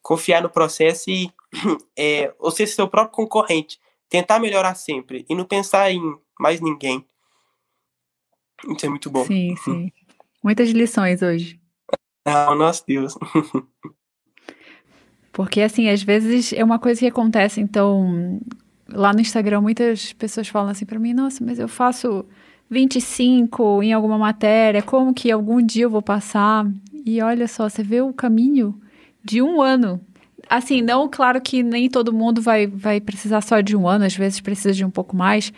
confiar 0.03 0.41
no 0.43 0.49
processo 0.51 1.10
e 1.10 1.32
é, 1.98 2.34
você 2.39 2.68
ser 2.68 2.76
seu 2.76 2.88
próprio 2.88 3.16
concorrente. 3.16 3.80
Tentar 4.10 4.39
melhorar 4.39 4.76
sempre 4.76 5.26
e 5.30 5.36
não 5.36 5.45
pensar 5.45 5.91
em 5.91 6.02
mais 6.39 6.62
ninguém. 6.62 7.06
Isso 8.70 8.86
é 8.86 8.89
muito 8.89 9.10
bom. 9.10 9.26
Sim, 9.26 9.56
sim. 9.58 9.91
Muitas 10.43 10.70
lições 10.70 11.22
hoje. 11.22 11.60
Ah, 12.30 12.54
nosso 12.54 12.84
Deus. 12.86 13.18
Porque, 15.32 15.62
assim, 15.62 15.88
às 15.88 16.04
vezes 16.04 16.52
é 16.52 16.62
uma 16.62 16.78
coisa 16.78 17.00
que 17.00 17.08
acontece. 17.08 17.62
Então, 17.62 18.41
lá 18.89 19.14
no 19.14 19.22
Instagram, 19.22 19.62
muitas 19.62 20.12
pessoas 20.12 20.50
falam 20.50 20.72
assim 20.72 20.86
para 20.86 21.00
mim: 21.00 21.14
nossa, 21.14 21.41
mas 21.41 21.58
eu 21.58 21.70
faço 21.70 22.26
25 22.70 23.82
em 23.82 23.93
alguma 23.93 24.18
matéria, 24.18 24.82
como 24.82 25.14
que 25.14 25.32
algum 25.32 25.66
dia 25.66 25.86
eu 25.86 25.89
vou 25.89 26.02
passar? 26.02 26.70
E 27.06 27.22
olha 27.22 27.48
só, 27.48 27.70
você 27.70 27.82
vê 27.82 28.02
o 28.02 28.12
caminho 28.12 28.78
de 29.24 29.41
um 29.41 29.62
ano. 29.62 30.02
Assim, 30.50 30.82
não, 30.82 31.10
claro 31.10 31.41
que 31.41 31.62
nem 31.62 31.89
todo 31.89 32.14
mundo 32.14 32.41
vai, 32.41 32.68
vai 32.68 33.02
precisar 33.02 33.41
só 33.41 33.62
de 33.62 33.76
um 33.76 33.88
ano, 33.88 34.06
às 34.06 34.16
vezes 34.16 34.39
precisa 34.39 34.74
de 34.74 34.86
um 34.86 34.89
pouco 34.89 35.16
mais, 35.16 35.52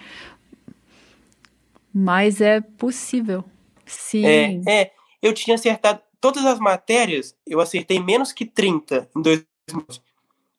mas 1.94 2.42
é 2.42 2.62
possível. 2.62 3.44
Sim. 3.86 4.26
É, 4.26 4.62
é 4.68 4.92
eu 5.22 5.34
tinha 5.34 5.56
acertado 5.56 6.02
todas 6.22 6.46
as 6.46 6.60
matérias, 6.60 7.36
eu 7.46 7.60
acertei 7.60 8.00
menos 8.00 8.32
que 8.32 8.46
30 8.46 9.10
em 9.16 9.22
dois 9.22 9.46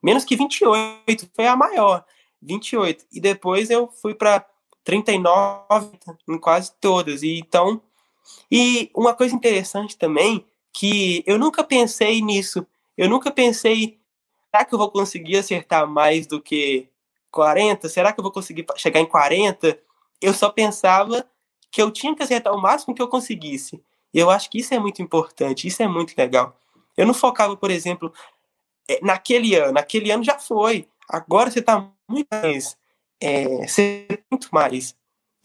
menos 0.02 0.24
que 0.24 0.36
28, 0.36 1.30
foi 1.34 1.46
a 1.46 1.56
maior, 1.56 2.04
28. 2.40 3.04
E 3.12 3.20
depois 3.20 3.70
eu 3.70 3.88
fui 3.88 4.14
para 4.14 4.46
39 4.82 5.90
em 6.28 6.38
quase 6.38 6.72
todas. 6.80 7.22
E 7.22 7.38
então, 7.38 7.82
e 8.50 8.90
uma 8.94 9.14
coisa 9.14 9.34
interessante 9.34 9.96
também 9.96 10.44
que 10.72 11.22
eu 11.26 11.38
nunca 11.38 11.62
pensei 11.62 12.22
nisso. 12.22 12.66
Eu 12.96 13.08
nunca 13.08 13.30
pensei, 13.30 13.99
será 14.50 14.64
que 14.64 14.74
eu 14.74 14.78
vou 14.78 14.90
conseguir 14.90 15.36
acertar 15.36 15.86
mais 15.86 16.26
do 16.26 16.40
que 16.40 16.88
40? 17.30 17.88
Será 17.88 18.12
que 18.12 18.20
eu 18.20 18.24
vou 18.24 18.32
conseguir 18.32 18.66
chegar 18.76 19.00
em 19.00 19.06
40? 19.06 19.78
eu 20.20 20.34
só 20.34 20.50
pensava 20.50 21.24
que 21.70 21.80
eu 21.80 21.90
tinha 21.90 22.14
que 22.14 22.22
acertar 22.22 22.52
o 22.54 22.60
máximo 22.60 22.94
que 22.94 23.00
eu 23.00 23.08
conseguisse. 23.08 23.82
E 24.12 24.18
eu 24.18 24.28
acho 24.28 24.50
que 24.50 24.58
isso 24.58 24.74
é 24.74 24.78
muito 24.78 25.00
importante, 25.00 25.66
isso 25.66 25.82
é 25.82 25.88
muito 25.88 26.14
legal. 26.16 26.56
Eu 26.96 27.06
não 27.06 27.14
focava, 27.14 27.56
por 27.56 27.70
exemplo, 27.70 28.12
é, 28.88 28.98
naquele 29.02 29.54
ano, 29.54 29.72
naquele 29.72 30.10
ano 30.10 30.24
já 30.24 30.38
foi. 30.38 30.88
Agora 31.08 31.50
você 31.50 31.60
está 31.60 31.88
muito 32.08 32.28
mais, 32.30 32.76
é, 33.22 33.44
muito 34.30 34.48
mais. 34.52 34.94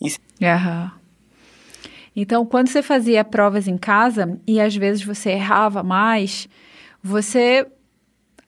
Isso. 0.02 0.20
Uhum. 0.42 0.92
Então, 2.16 2.46
quando 2.46 2.70
você 2.70 2.82
fazia 2.82 3.24
provas 3.24 3.68
em 3.68 3.78
casa 3.78 4.40
e 4.48 4.60
às 4.60 4.76
vezes 4.76 5.04
você 5.04 5.32
errava 5.32 5.84
mais, 5.84 6.50
você 7.04 7.68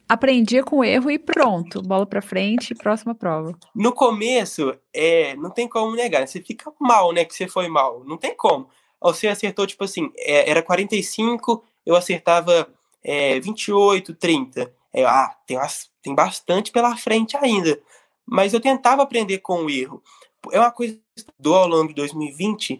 aprendia 0.07 0.63
com 0.63 0.77
o 0.77 0.83
erro 0.83 1.11
e 1.11 1.19
pronto, 1.19 1.81
bola 1.81 2.05
para 2.05 2.21
frente, 2.21 2.75
próxima 2.75 3.13
prova. 3.13 3.57
No 3.75 3.91
começo, 3.91 4.75
é, 4.93 5.35
não 5.35 5.49
tem 5.49 5.67
como 5.67 5.95
negar, 5.95 6.27
você 6.27 6.41
fica 6.41 6.71
mal, 6.79 7.11
né, 7.11 7.25
que 7.25 7.33
você 7.33 7.47
foi 7.47 7.67
mal, 7.67 8.03
não 8.05 8.17
tem 8.17 8.35
como. 8.35 8.69
Você 9.01 9.27
acertou, 9.27 9.67
tipo 9.67 9.83
assim, 9.83 10.11
é, 10.17 10.49
era 10.49 10.61
45, 10.63 11.63
eu 11.85 11.95
acertava 11.95 12.67
é, 13.03 13.39
28, 13.39 14.13
30. 14.15 14.73
É, 14.93 15.05
ah, 15.05 15.35
tem, 15.45 15.57
tem 16.01 16.15
bastante 16.15 16.71
pela 16.71 16.95
frente 16.97 17.37
ainda. 17.37 17.79
Mas 18.25 18.53
eu 18.53 18.59
tentava 18.59 19.03
aprender 19.03 19.37
com 19.39 19.65
o 19.65 19.69
erro. 19.69 20.01
É 20.51 20.59
uma 20.59 20.71
coisa 20.71 20.99
do 21.39 21.53
ao 21.53 21.67
longo 21.67 21.89
de 21.89 21.93
2020, 21.95 22.79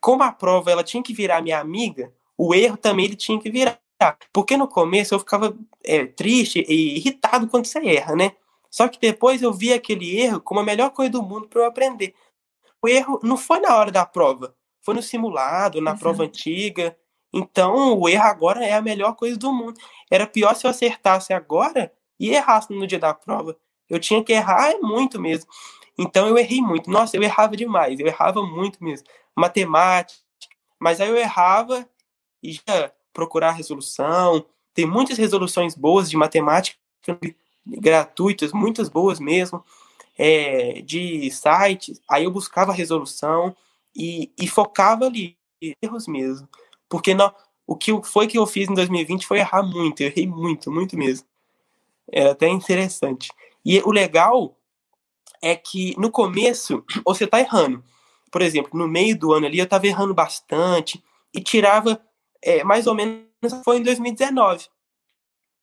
como 0.00 0.22
a 0.22 0.32
prova 0.32 0.70
ela 0.70 0.82
tinha 0.82 1.02
que 1.02 1.14
virar 1.14 1.40
minha 1.40 1.60
amiga, 1.60 2.12
o 2.36 2.54
erro 2.54 2.76
também 2.76 3.04
ele 3.04 3.16
tinha 3.16 3.38
que 3.40 3.50
virar. 3.50 3.78
Porque 4.32 4.56
no 4.56 4.66
começo 4.66 5.14
eu 5.14 5.18
ficava 5.18 5.56
é, 5.84 6.06
triste 6.06 6.64
e 6.68 6.96
irritado 6.96 7.46
quando 7.48 7.66
você 7.66 7.78
erra, 7.78 8.16
né? 8.16 8.32
Só 8.70 8.88
que 8.88 8.98
depois 8.98 9.42
eu 9.42 9.52
vi 9.52 9.72
aquele 9.72 10.18
erro 10.18 10.40
como 10.40 10.60
a 10.60 10.64
melhor 10.64 10.90
coisa 10.90 11.12
do 11.12 11.22
mundo 11.22 11.46
para 11.46 11.60
eu 11.60 11.66
aprender. 11.66 12.14
O 12.82 12.88
erro 12.88 13.20
não 13.22 13.36
foi 13.36 13.60
na 13.60 13.76
hora 13.76 13.92
da 13.92 14.04
prova, 14.04 14.56
foi 14.80 14.94
no 14.94 15.02
simulado, 15.02 15.80
na 15.80 15.90
Exato. 15.90 16.00
prova 16.00 16.24
antiga. 16.24 16.96
Então 17.32 17.98
o 17.98 18.08
erro 18.08 18.24
agora 18.24 18.64
é 18.64 18.72
a 18.72 18.82
melhor 18.82 19.14
coisa 19.14 19.36
do 19.36 19.52
mundo. 19.52 19.78
Era 20.10 20.26
pior 20.26 20.54
se 20.56 20.66
eu 20.66 20.70
acertasse 20.70 21.32
agora 21.32 21.92
e 22.18 22.30
errasse 22.30 22.72
no 22.72 22.86
dia 22.86 22.98
da 22.98 23.14
prova. 23.14 23.56
Eu 23.88 24.00
tinha 24.00 24.24
que 24.24 24.32
errar 24.32 24.74
muito 24.80 25.20
mesmo. 25.20 25.50
Então 25.98 26.26
eu 26.26 26.38
errei 26.38 26.60
muito. 26.60 26.90
Nossa, 26.90 27.16
eu 27.16 27.22
errava 27.22 27.56
demais, 27.56 28.00
eu 28.00 28.06
errava 28.06 28.42
muito 28.42 28.82
mesmo. 28.82 29.06
Matemática, 29.36 30.20
mas 30.78 31.00
aí 31.00 31.08
eu 31.08 31.16
errava 31.16 31.88
e 32.42 32.52
já 32.52 32.90
procurar 33.12 33.52
resolução. 33.52 34.44
Tem 34.74 34.86
muitas 34.86 35.18
resoluções 35.18 35.74
boas 35.74 36.08
de 36.08 36.16
matemática 36.16 36.78
gratuitas, 37.66 38.52
muitas 38.52 38.88
boas 38.88 39.20
mesmo, 39.20 39.64
é, 40.18 40.82
de 40.82 41.30
sites. 41.30 42.00
Aí 42.08 42.24
eu 42.24 42.30
buscava 42.30 42.72
a 42.72 42.74
resolução 42.74 43.54
e, 43.94 44.30
e 44.38 44.48
focava 44.48 45.06
ali, 45.06 45.36
erros 45.82 46.06
mesmo. 46.06 46.48
Porque 46.88 47.14
não, 47.14 47.32
o 47.66 47.76
que 47.76 47.92
foi 48.04 48.26
que 48.26 48.38
eu 48.38 48.46
fiz 48.46 48.68
em 48.68 48.74
2020 48.74 49.26
foi 49.26 49.38
errar 49.38 49.62
muito, 49.62 50.00
eu 50.00 50.08
errei 50.08 50.26
muito, 50.26 50.70
muito 50.70 50.96
mesmo. 50.96 51.26
Era 52.10 52.32
até 52.32 52.48
interessante. 52.48 53.30
E 53.64 53.80
o 53.80 53.90
legal 53.90 54.56
é 55.40 55.56
que 55.56 55.94
no 55.98 56.10
começo 56.10 56.84
você 57.04 57.26
tá 57.26 57.40
errando. 57.40 57.82
Por 58.30 58.42
exemplo, 58.42 58.78
no 58.78 58.88
meio 58.88 59.18
do 59.18 59.32
ano 59.32 59.46
ali 59.46 59.58
eu 59.58 59.68
tava 59.68 59.86
errando 59.86 60.14
bastante 60.14 61.02
e 61.34 61.40
tirava 61.40 62.00
é, 62.42 62.64
mais 62.64 62.86
ou 62.86 62.94
menos 62.94 63.24
foi 63.64 63.78
em 63.78 63.82
2019. 63.82 64.66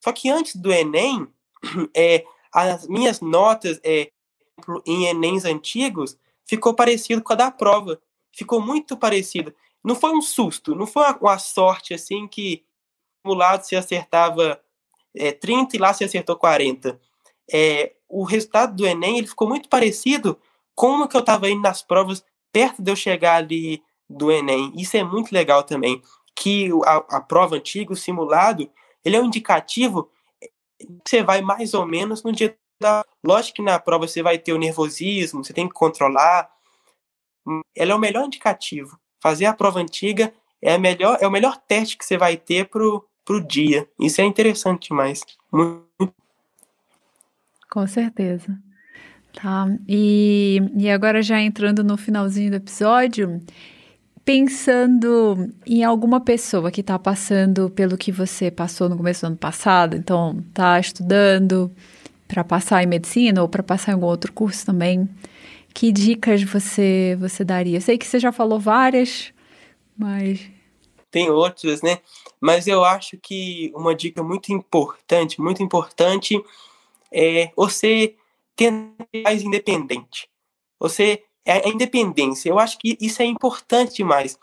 Só 0.04 0.12
que 0.12 0.30
antes 0.30 0.56
do 0.56 0.72
Enem, 0.72 1.28
é, 1.96 2.26
as 2.52 2.88
minhas 2.88 3.20
notas 3.20 3.80
é, 3.84 4.12
em 4.86 5.06
Enems 5.06 5.46
antigos 5.46 6.18
ficou 6.46 6.74
parecido 6.74 7.22
com 7.22 7.34
a 7.34 7.36
da 7.36 7.52
prova. 7.52 8.02
Ficou 8.32 8.62
muito 8.62 8.98
parecido. 8.98 9.54
Não 9.84 9.96
foi 9.96 10.12
um 10.12 10.22
susto, 10.22 10.76
não 10.76 10.88
foi 10.88 11.04
uma, 11.04 11.18
uma 11.18 11.40
sorte 11.40 11.94
assim 11.94 12.28
que 12.28 12.64
no 13.24 13.34
lado 13.34 13.64
se 13.64 13.76
acertava 13.76 14.60
é, 15.16 15.32
30 15.32 15.76
e 15.76 15.80
lá 15.80 15.94
se 15.94 16.04
acertou 16.04 16.36
40. 16.36 17.00
É, 17.52 17.94
o 18.08 18.24
resultado 18.24 18.76
do 18.76 18.88
Enem 18.88 19.18
ele 19.18 19.28
ficou 19.28 19.48
muito 19.48 19.70
parecido 19.70 20.38
com 20.76 21.02
o 21.02 21.08
que 21.08 21.16
eu 21.16 21.22
estava 21.22 21.50
indo 21.50 21.62
nas 21.62 21.82
provas 21.82 22.24
perto 22.52 22.82
de 22.82 22.92
eu 22.92 22.96
chegar 22.96 23.36
ali 23.36 23.84
do 24.10 24.32
Enem. 24.32 24.74
Isso 24.76 24.98
é 24.98 25.04
muito 25.04 25.32
legal 25.32 25.64
também 25.64 26.02
que 26.40 26.70
a, 26.86 27.18
a 27.18 27.22
prova 27.22 27.56
antiga, 27.56 27.94
o 27.94 27.96
simulado, 27.96 28.70
ele 29.04 29.16
é 29.16 29.22
um 29.22 29.26
indicativo 29.26 30.10
você 31.06 31.24
vai 31.24 31.42
mais 31.42 31.74
ou 31.74 31.86
menos 31.86 32.24
no 32.24 32.32
dia 32.32 32.56
da. 32.82 33.04
Lógico 33.24 33.58
que 33.58 33.62
na 33.62 33.78
prova 33.80 34.08
você 34.08 34.24
vai 34.24 34.38
ter 34.38 34.54
o 34.54 34.58
nervosismo, 34.58 35.44
você 35.44 35.54
tem 35.54 35.68
que 35.68 35.74
controlar. 35.74 36.50
Ela 37.76 37.92
é 37.92 37.96
o 37.96 38.00
melhor 38.00 38.26
indicativo. 38.26 38.98
Fazer 39.22 39.46
a 39.46 39.54
prova 39.54 39.80
antiga 39.80 40.34
é, 40.62 40.74
a 40.74 40.78
melhor, 40.78 41.18
é 41.20 41.28
o 41.28 41.32
melhor 41.32 41.58
teste 41.68 41.98
que 41.98 42.06
você 42.06 42.18
vai 42.18 42.38
ter 42.38 42.70
pro, 42.70 43.06
pro 43.26 43.46
dia. 43.46 43.90
Isso 44.00 44.22
é 44.22 44.24
interessante 44.24 44.90
demais. 44.90 45.22
Com 47.70 47.88
certeza. 47.88 48.58
Tá. 49.34 49.68
E, 49.88 50.60
e 50.78 50.90
agora 50.90 51.22
já 51.22 51.42
entrando 51.42 51.84
no 51.84 51.98
finalzinho 51.98 52.52
do 52.52 52.58
episódio, 52.58 53.42
pensando 54.30 55.52
em 55.66 55.84
alguma 55.84 56.22
pessoa 56.22 56.70
que 56.70 56.82
está 56.82 57.00
passando 57.00 57.68
pelo 57.72 57.98
que 57.98 58.12
você 58.12 58.52
passou 58.52 58.88
no 58.88 58.96
começo 58.96 59.22
do 59.22 59.28
ano 59.30 59.38
passado, 59.38 59.98
então 59.98 60.46
está 60.48 60.80
estudando 60.80 61.72
para 62.28 62.44
passar 62.44 62.84
em 62.84 62.86
medicina 62.86 63.42
ou 63.42 63.50
para 63.50 63.64
passar 63.64 63.92
em 63.92 63.96
algum 63.96 64.06
outro 64.06 64.32
curso 64.32 64.68
também, 64.68 65.10
que 65.74 65.92
dicas 65.92 66.44
você 66.44 67.18
você 67.20 67.44
daria? 67.44 67.78
Eu 67.78 67.82
sei 67.82 67.98
que 67.98 68.06
você 68.06 68.20
já 68.20 68.32
falou 68.32 68.60
várias, 68.60 69.34
mas 69.98 70.48
tem 71.10 71.28
outras, 71.32 71.82
né? 71.82 71.98
Mas 72.40 72.68
eu 72.68 72.84
acho 72.84 73.18
que 73.18 73.72
uma 73.74 73.96
dica 73.96 74.22
muito 74.22 74.54
importante, 74.54 75.42
muito 75.42 75.64
importante 75.64 76.40
é 77.12 77.50
você 77.56 78.14
ter 78.56 78.72
mais 79.24 79.42
independente. 79.42 80.30
Você 80.80 81.24
é 81.46 81.68
a 81.68 81.70
independência. 81.70 82.50
Eu 82.50 82.60
acho 82.60 82.78
que 82.78 82.98
isso 83.00 83.22
é 83.22 83.26
importante 83.26 83.98
demais. 83.98 84.38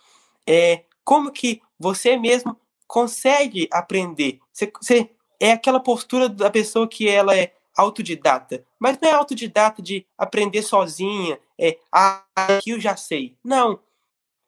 É, 0.46 0.84
como 1.04 1.30
que 1.30 1.60
você 1.78 2.16
mesmo 2.16 2.56
consegue 2.86 3.68
aprender? 3.70 4.40
Você, 4.52 4.72
você, 4.80 5.10
é 5.38 5.52
aquela 5.52 5.80
postura 5.80 6.28
da 6.28 6.50
pessoa 6.50 6.88
que 6.88 7.08
ela 7.08 7.36
é 7.36 7.52
autodidata, 7.76 8.64
mas 8.78 8.98
não 9.00 9.08
é 9.08 9.12
autodidata 9.12 9.82
de 9.82 10.06
aprender 10.16 10.62
sozinha, 10.62 11.38
é, 11.58 11.78
ah, 11.92 12.24
aqui 12.34 12.70
eu 12.70 12.80
já 12.80 12.96
sei. 12.96 13.36
Não. 13.44 13.78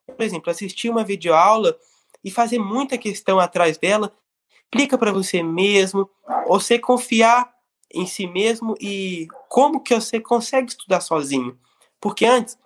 Por 0.07 0.23
exemplo, 0.23 0.51
assistir 0.51 0.89
uma 0.89 1.05
videoaula 1.05 1.79
e 2.25 2.31
fazer 2.31 2.59
muita 2.59 2.97
questão 2.97 3.39
atrás 3.39 3.77
dela, 3.77 4.17
explica 4.65 4.97
para 4.97 5.13
você 5.13 5.43
mesmo, 5.43 6.09
você 6.47 6.79
confiar 6.79 7.53
em 7.93 8.07
si 8.07 8.27
mesmo 8.27 8.75
e 8.81 9.29
como 9.49 9.81
que 9.81 9.95
você 9.95 10.21
consegue 10.21 10.71
estudar 10.71 11.01
sozinho. 11.01 11.59
Porque 12.01 12.25
antes, 12.25 12.59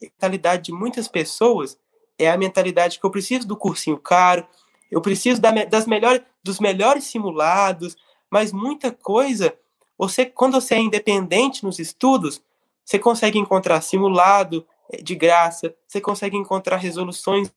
a 0.00 0.04
mentalidade 0.04 0.64
de 0.64 0.72
muitas 0.72 1.08
pessoas 1.08 1.78
é 2.18 2.30
a 2.30 2.36
mentalidade 2.36 2.98
que 2.98 3.04
eu 3.04 3.10
preciso 3.10 3.46
do 3.46 3.56
cursinho 3.56 3.98
caro, 3.98 4.46
eu 4.90 5.00
preciso 5.00 5.40
da, 5.40 5.50
das 5.64 5.86
melhores, 5.86 6.22
dos 6.42 6.60
melhores 6.60 7.04
simulados, 7.04 7.96
mas 8.30 8.52
muita 8.52 8.92
coisa, 8.92 9.56
você 9.98 10.26
quando 10.26 10.60
você 10.60 10.74
é 10.74 10.78
independente 10.78 11.64
nos 11.64 11.78
estudos, 11.78 12.42
você 12.84 12.98
consegue 12.98 13.38
encontrar 13.38 13.80
simulado 13.80 14.66
eh, 14.92 15.02
de 15.02 15.14
graça, 15.14 15.74
você 15.88 16.00
consegue 16.00 16.36
encontrar 16.36 16.76
resoluções 16.76 17.50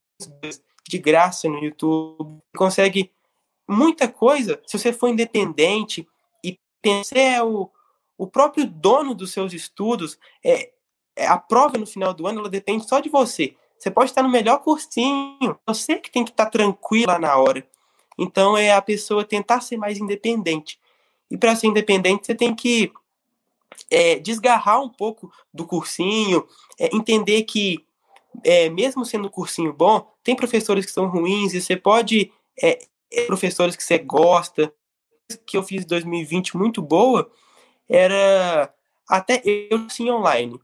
de 0.88 0.98
graça 0.98 1.48
no 1.48 1.62
YouTube, 1.62 2.42
consegue 2.56 3.12
muita 3.68 4.08
coisa 4.08 4.60
se 4.66 4.78
você 4.78 4.92
for 4.92 5.08
independente 5.08 6.08
e 6.42 6.58
pensar 6.80 7.18
é 7.18 7.42
o, 7.42 7.70
o 8.16 8.26
próprio 8.26 8.66
dono 8.66 9.14
dos 9.14 9.30
seus 9.32 9.52
estudos, 9.52 10.18
é, 10.42 10.52
é, 10.62 10.72
a 11.26 11.38
prova 11.38 11.78
no 11.78 11.86
final 11.86 12.12
do 12.14 12.26
ano 12.26 12.40
ela 12.40 12.48
depende 12.48 12.88
só 12.88 13.00
de 13.00 13.08
você. 13.08 13.54
Você 13.78 13.90
pode 13.90 14.10
estar 14.10 14.22
no 14.22 14.28
melhor 14.28 14.58
cursinho, 14.58 15.58
você 15.66 15.96
que 15.96 16.10
tem 16.10 16.24
que 16.24 16.30
estar 16.30 16.46
tranquilo 16.46 17.06
lá 17.08 17.18
na 17.18 17.36
hora. 17.36 17.66
Então 18.18 18.56
é 18.56 18.72
a 18.72 18.82
pessoa 18.82 19.24
tentar 19.24 19.60
ser 19.60 19.76
mais 19.76 19.98
independente. 19.98 20.78
E 21.30 21.36
para 21.36 21.54
ser 21.54 21.68
independente, 21.68 22.26
você 22.26 22.34
tem 22.34 22.54
que 22.54 22.92
é, 23.90 24.18
desgarrar 24.18 24.80
um 24.82 24.88
pouco 24.88 25.32
do 25.54 25.64
cursinho, 25.64 26.46
é, 26.78 26.94
entender 26.94 27.44
que, 27.44 27.84
é, 28.44 28.68
mesmo 28.68 29.04
sendo 29.04 29.28
um 29.28 29.30
cursinho 29.30 29.72
bom, 29.72 30.10
tem 30.24 30.34
professores 30.34 30.84
que 30.84 30.92
são 30.92 31.06
ruins 31.06 31.54
e 31.54 31.60
você 31.60 31.76
pode. 31.76 32.32
É, 32.60 32.78
é, 33.12 33.24
professores 33.26 33.76
que 33.76 33.84
você 33.84 33.98
gosta. 33.98 34.72
Que 35.46 35.56
eu 35.56 35.62
fiz 35.62 35.84
em 35.84 35.86
2020 35.86 36.56
muito 36.56 36.80
boa 36.80 37.30
era 37.88 38.72
até 39.08 39.40
eu 39.44 39.88
sim 39.88 40.10
online. 40.10 40.60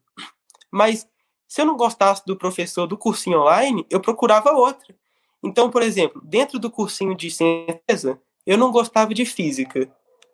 Mas 0.74 1.08
se 1.46 1.60
eu 1.62 1.66
não 1.66 1.76
gostasse 1.76 2.24
do 2.26 2.36
professor 2.36 2.84
do 2.88 2.98
cursinho 2.98 3.42
online, 3.42 3.86
eu 3.88 4.00
procurava 4.00 4.50
outro. 4.50 4.92
Então, 5.40 5.70
por 5.70 5.82
exemplo, 5.82 6.20
dentro 6.24 6.58
do 6.58 6.68
cursinho 6.68 7.14
de 7.14 7.30
ciência, 7.30 8.20
eu 8.44 8.58
não 8.58 8.72
gostava 8.72 9.14
de 9.14 9.24
física. 9.24 9.88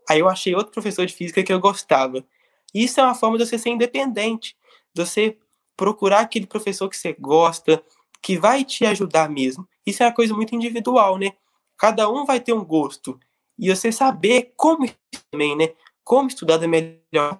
Aí 0.08 0.20
eu 0.20 0.30
achei 0.30 0.54
outro 0.54 0.72
professor 0.72 1.04
de 1.04 1.12
física 1.12 1.42
que 1.42 1.52
eu 1.52 1.60
gostava. 1.60 2.24
Isso 2.72 2.98
é 2.98 3.02
uma 3.02 3.14
forma 3.14 3.36
de 3.36 3.44
você 3.44 3.58
ser 3.58 3.68
independente, 3.68 4.56
de 4.94 5.04
você 5.04 5.36
procurar 5.76 6.20
aquele 6.20 6.46
professor 6.46 6.88
que 6.88 6.96
você 6.96 7.12
gosta, 7.12 7.84
que 8.22 8.38
vai 8.38 8.64
te 8.64 8.86
ajudar 8.86 9.28
mesmo. 9.28 9.68
Isso 9.84 10.02
é 10.02 10.06
uma 10.06 10.14
coisa 10.14 10.32
muito 10.32 10.54
individual, 10.54 11.18
né? 11.18 11.34
Cada 11.76 12.08
um 12.08 12.24
vai 12.24 12.40
ter 12.40 12.54
um 12.54 12.64
gosto. 12.64 13.20
E 13.58 13.68
você 13.68 13.92
saber 13.92 14.54
como 14.56 14.88
também, 15.30 15.54
né? 15.54 15.74
Como 16.02 16.28
estudar 16.28 16.56
da 16.56 16.66
melhor 16.66 17.36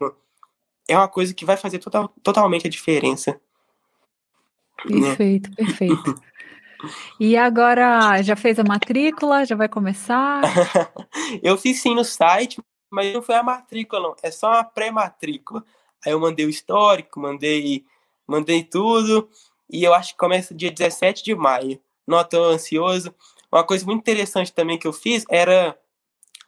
é 0.88 0.96
uma 0.96 1.08
coisa 1.08 1.32
que 1.34 1.44
vai 1.44 1.56
fazer 1.56 1.78
total, 1.78 2.08
totalmente 2.22 2.66
a 2.66 2.70
diferença. 2.70 3.40
Perfeito, 4.86 5.50
né? 5.50 5.56
perfeito. 5.56 6.14
E 7.18 7.36
agora, 7.36 8.22
já 8.22 8.34
fez 8.36 8.58
a 8.58 8.64
matrícula? 8.64 9.44
Já 9.44 9.54
vai 9.54 9.68
começar? 9.68 10.42
eu 11.42 11.56
fiz 11.56 11.80
sim 11.80 11.94
no 11.94 12.04
site, 12.04 12.58
mas 12.90 13.12
não 13.12 13.22
foi 13.22 13.34
a 13.34 13.42
matrícula, 13.42 14.00
não. 14.00 14.16
É 14.22 14.30
só 14.30 14.48
uma 14.48 14.64
pré-matrícula. 14.64 15.64
Aí 16.04 16.12
eu 16.12 16.20
mandei 16.20 16.46
o 16.46 16.50
histórico, 16.50 17.20
mandei, 17.20 17.84
mandei 18.26 18.64
tudo. 18.64 19.28
E 19.68 19.84
eu 19.84 19.94
acho 19.94 20.12
que 20.12 20.18
começa 20.18 20.54
dia 20.54 20.70
17 20.70 21.22
de 21.22 21.34
maio. 21.34 21.80
Não 22.06 22.22
tô 22.24 22.42
ansioso. 22.44 23.14
Uma 23.52 23.64
coisa 23.64 23.84
muito 23.84 24.00
interessante 24.00 24.52
também 24.52 24.78
que 24.78 24.86
eu 24.86 24.92
fiz 24.92 25.24
era. 25.28 25.78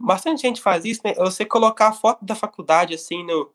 Bastante 0.00 0.42
gente 0.42 0.60
faz 0.60 0.84
isso, 0.84 1.00
né? 1.04 1.12
É 1.16 1.22
você 1.22 1.44
colocar 1.44 1.88
a 1.88 1.92
foto 1.92 2.24
da 2.24 2.34
faculdade 2.34 2.94
assim 2.94 3.24
no 3.24 3.52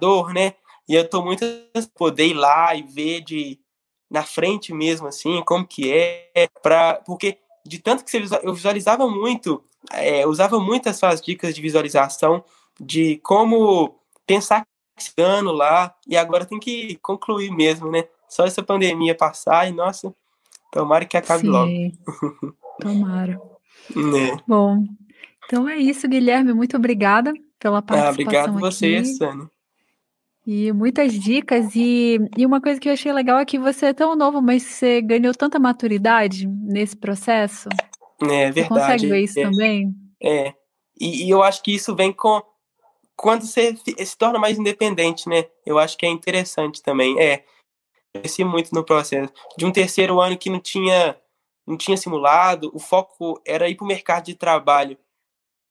dor, 0.00 0.32
né? 0.32 0.54
E 0.88 0.94
eu 0.94 1.08
tô 1.08 1.22
muito 1.24 1.44
poder 1.94 2.28
ir 2.28 2.34
lá 2.34 2.74
e 2.74 2.82
ver 2.82 3.22
de 3.22 3.58
na 4.10 4.22
frente 4.22 4.74
mesmo 4.74 5.06
assim, 5.06 5.42
como 5.42 5.66
que 5.66 5.90
é, 5.90 6.46
para 6.62 6.96
porque 7.06 7.38
de 7.64 7.78
tanto 7.78 8.04
que 8.04 8.10
você, 8.10 8.40
eu 8.42 8.52
visualizava 8.52 9.08
muito, 9.08 9.64
é, 9.92 10.26
usava 10.26 10.60
muito 10.60 10.88
as 10.88 10.96
suas 10.96 11.20
dicas 11.20 11.54
de 11.54 11.62
visualização 11.62 12.44
de 12.78 13.18
como 13.22 13.98
pensar 14.26 14.66
esse 14.98 15.12
ano 15.18 15.52
lá 15.52 15.94
e 16.06 16.16
agora 16.16 16.44
tem 16.44 16.58
que 16.58 16.96
concluir 16.96 17.50
mesmo, 17.50 17.90
né? 17.90 18.04
Só 18.28 18.44
essa 18.44 18.62
pandemia 18.62 19.14
passar 19.14 19.68
e 19.68 19.72
nossa, 19.72 20.14
tomara 20.70 21.04
que 21.04 21.16
acabe 21.16 21.42
Sim, 21.42 21.48
logo. 21.48 21.72
Tomara. 22.80 23.40
né? 23.94 24.36
Bom, 24.46 24.84
então 25.44 25.68
é 25.68 25.76
isso, 25.76 26.08
Guilherme. 26.08 26.52
Muito 26.52 26.76
obrigada 26.76 27.32
pela 27.58 27.82
participação. 27.82 28.08
Ah, 28.08 28.10
obrigado 28.10 28.50
aqui. 28.50 28.60
você, 28.60 29.04
Sani. 29.04 29.48
E 30.46 30.72
muitas 30.72 31.12
dicas. 31.12 31.74
E, 31.76 32.18
e 32.36 32.44
uma 32.44 32.60
coisa 32.60 32.80
que 32.80 32.88
eu 32.88 32.92
achei 32.92 33.12
legal 33.12 33.38
é 33.38 33.44
que 33.44 33.58
você 33.58 33.86
é 33.86 33.92
tão 33.92 34.16
novo, 34.16 34.42
mas 34.42 34.62
você 34.62 35.00
ganhou 35.00 35.34
tanta 35.34 35.58
maturidade 35.58 36.46
nesse 36.46 36.96
processo. 36.96 37.68
É 38.22 38.50
verdade. 38.50 38.54
Você 38.54 38.68
consegue 38.68 39.06
ver 39.06 39.20
isso 39.20 39.38
é, 39.38 39.42
também? 39.42 39.94
É. 40.20 40.54
E, 40.98 41.26
e, 41.26 41.30
eu 41.30 41.42
acho 41.42 41.62
que 41.62 41.74
isso 41.74 41.94
vem 41.94 42.12
com. 42.12 42.42
Quando 43.16 43.42
você 43.42 43.76
se 43.76 44.16
torna 44.16 44.38
mais 44.38 44.58
independente, 44.58 45.28
né? 45.28 45.46
Eu 45.64 45.78
acho 45.78 45.96
que 45.96 46.04
é 46.04 46.08
interessante 46.08 46.82
também. 46.82 47.20
É. 47.20 47.44
Cresci 48.14 48.44
muito 48.44 48.74
no 48.74 48.84
processo. 48.84 49.32
De 49.56 49.64
um 49.64 49.72
terceiro 49.72 50.20
ano 50.20 50.36
que 50.36 50.50
não 50.50 50.60
tinha, 50.60 51.16
não 51.66 51.76
tinha 51.76 51.96
simulado, 51.96 52.70
o 52.74 52.78
foco 52.78 53.40
era 53.46 53.68
ir 53.68 53.76
para 53.76 53.84
o 53.84 53.88
mercado 53.88 54.24
de 54.24 54.34
trabalho. 54.34 54.98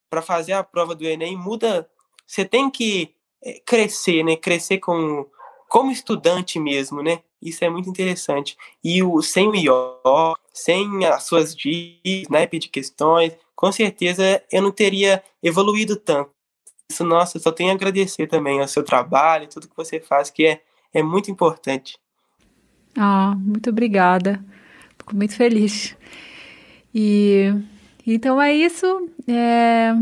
Para 0.09 0.21
fazer 0.21 0.53
a 0.53 0.63
prova 0.63 0.95
do 0.95 1.05
Enem, 1.05 1.37
muda. 1.37 1.89
Você 2.25 2.45
tem 2.45 2.69
que 2.69 3.13
é, 3.13 3.20
crescer, 3.65 4.23
né? 4.23 4.35
Crescer 4.35 4.79
com, 4.79 5.25
como 5.67 5.91
estudante 5.91 6.59
mesmo, 6.59 7.01
né? 7.01 7.19
Isso 7.41 7.63
é 7.65 7.69
muito 7.69 7.89
interessante. 7.89 8.55
E 8.83 9.01
o, 9.01 9.21
sem 9.21 9.47
o 9.47 9.55
IO, 9.55 10.37
sem 10.53 11.05
as 11.05 11.23
suas 11.23 11.55
dicas, 11.55 12.29
né, 12.29 12.45
de 12.45 12.69
questões, 12.69 13.35
com 13.55 13.71
certeza 13.71 14.43
eu 14.51 14.61
não 14.61 14.71
teria 14.71 15.23
evoluído 15.41 15.95
tanto. 15.95 16.29
Isso, 16.89 17.03
nossa, 17.03 17.39
só 17.39 17.51
tenho 17.51 17.71
a 17.71 17.73
agradecer 17.73 18.27
também 18.27 18.59
ao 18.59 18.67
seu 18.67 18.83
trabalho, 18.83 19.47
tudo 19.47 19.67
que 19.67 19.77
você 19.77 19.99
faz, 19.99 20.29
que 20.29 20.45
é, 20.45 20.61
é 20.93 21.01
muito 21.01 21.31
importante. 21.31 21.97
Ah, 22.97 23.33
muito 23.37 23.69
obrigada. 23.69 24.43
Fico 24.97 25.15
muito 25.15 25.35
feliz. 25.35 25.95
E 26.93 27.53
então 28.05 28.41
é 28.41 28.53
isso. 28.53 29.09
É... 29.27 29.93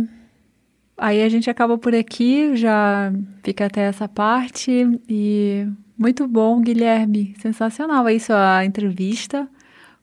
Aí 1.02 1.22
a 1.24 1.30
gente 1.30 1.50
acaba 1.50 1.78
por 1.78 1.96
aqui, 1.96 2.58
já 2.58 3.12
fica 3.42 3.66
até 3.66 3.84
essa 3.84 4.08
parte. 4.08 4.86
E 5.08 5.66
muito 5.98 6.28
bom, 6.28 6.60
Guilherme. 6.60 7.34
Sensacional 7.42 8.06
aí 8.06 8.20
sua 8.20 8.66
entrevista. 8.66 9.50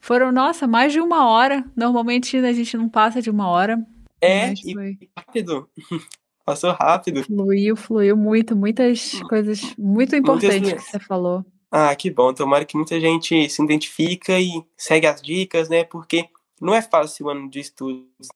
Foram, 0.00 0.32
nossa, 0.32 0.66
mais 0.66 0.94
de 0.94 1.00
uma 1.00 1.28
hora. 1.28 1.64
Normalmente 1.76 2.38
a 2.38 2.52
gente 2.52 2.76
não 2.78 2.88
passa 2.88 3.20
de 3.20 3.28
uma 3.28 3.46
hora. 3.46 3.78
É, 4.22 4.54
e 4.54 4.72
foi... 4.72 4.98
rápido. 5.16 5.68
Passou 6.46 6.72
rápido. 6.72 7.24
Fluiu, 7.24 7.76
fluiu 7.76 8.16
muito. 8.16 8.56
Muitas 8.56 9.20
coisas 9.28 9.74
muito 9.76 10.16
importantes 10.16 10.60
muitas... 10.60 10.84
que 10.84 10.90
você 10.92 10.98
falou. 11.00 11.44
Ah, 11.70 11.94
que 11.94 12.10
bom. 12.10 12.32
Tomara 12.32 12.64
que 12.64 12.76
muita 12.76 12.98
gente 12.98 13.50
se 13.50 13.62
identifica 13.62 14.38
e 14.40 14.64
segue 14.76 15.06
as 15.06 15.20
dicas, 15.20 15.68
né? 15.68 15.84
Porque 15.84 16.26
não 16.58 16.74
é 16.74 16.80
fácil 16.80 17.26
o 17.26 17.30
ano 17.30 17.50
de 17.50 17.60
estudos 17.60 18.28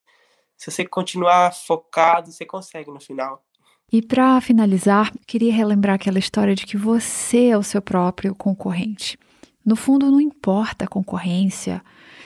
se 0.60 0.70
você 0.70 0.84
continuar 0.84 1.54
focado, 1.54 2.30
você 2.30 2.44
consegue 2.44 2.90
no 2.90 3.00
final. 3.00 3.42
E 3.90 4.02
para 4.02 4.38
finalizar, 4.42 5.10
queria 5.26 5.50
relembrar 5.50 5.94
aquela 5.94 6.18
história 6.18 6.54
de 6.54 6.66
que 6.66 6.76
você 6.76 7.46
é 7.46 7.56
o 7.56 7.62
seu 7.62 7.80
próprio 7.80 8.34
concorrente. 8.34 9.18
No 9.64 9.74
fundo, 9.74 10.10
não 10.10 10.20
importa 10.20 10.84
a 10.84 10.88
concorrência. 10.88 11.82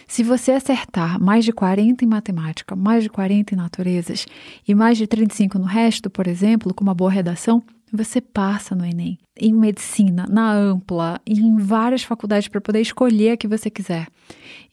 Se 0.08 0.24
você 0.24 0.50
acertar 0.50 1.20
mais 1.20 1.44
de 1.44 1.52
40 1.52 2.04
em 2.04 2.08
matemática, 2.08 2.74
mais 2.74 3.04
de 3.04 3.08
40 3.08 3.54
em 3.54 3.56
naturezas 3.56 4.26
e 4.66 4.74
mais 4.74 4.98
de 4.98 5.06
35 5.06 5.56
no 5.56 5.64
resto, 5.64 6.10
por 6.10 6.26
exemplo, 6.26 6.74
com 6.74 6.82
uma 6.82 6.92
boa 6.92 7.12
redação, 7.12 7.62
você 7.92 8.20
passa 8.20 8.74
no 8.74 8.84
Enem. 8.84 9.16
Em 9.38 9.52
medicina, 9.52 10.26
na 10.28 10.52
ampla, 10.52 11.20
em 11.24 11.56
várias 11.56 12.02
faculdades 12.02 12.48
para 12.48 12.60
poder 12.60 12.80
escolher 12.80 13.30
a 13.30 13.36
que 13.36 13.46
você 13.46 13.70
quiser. 13.70 14.08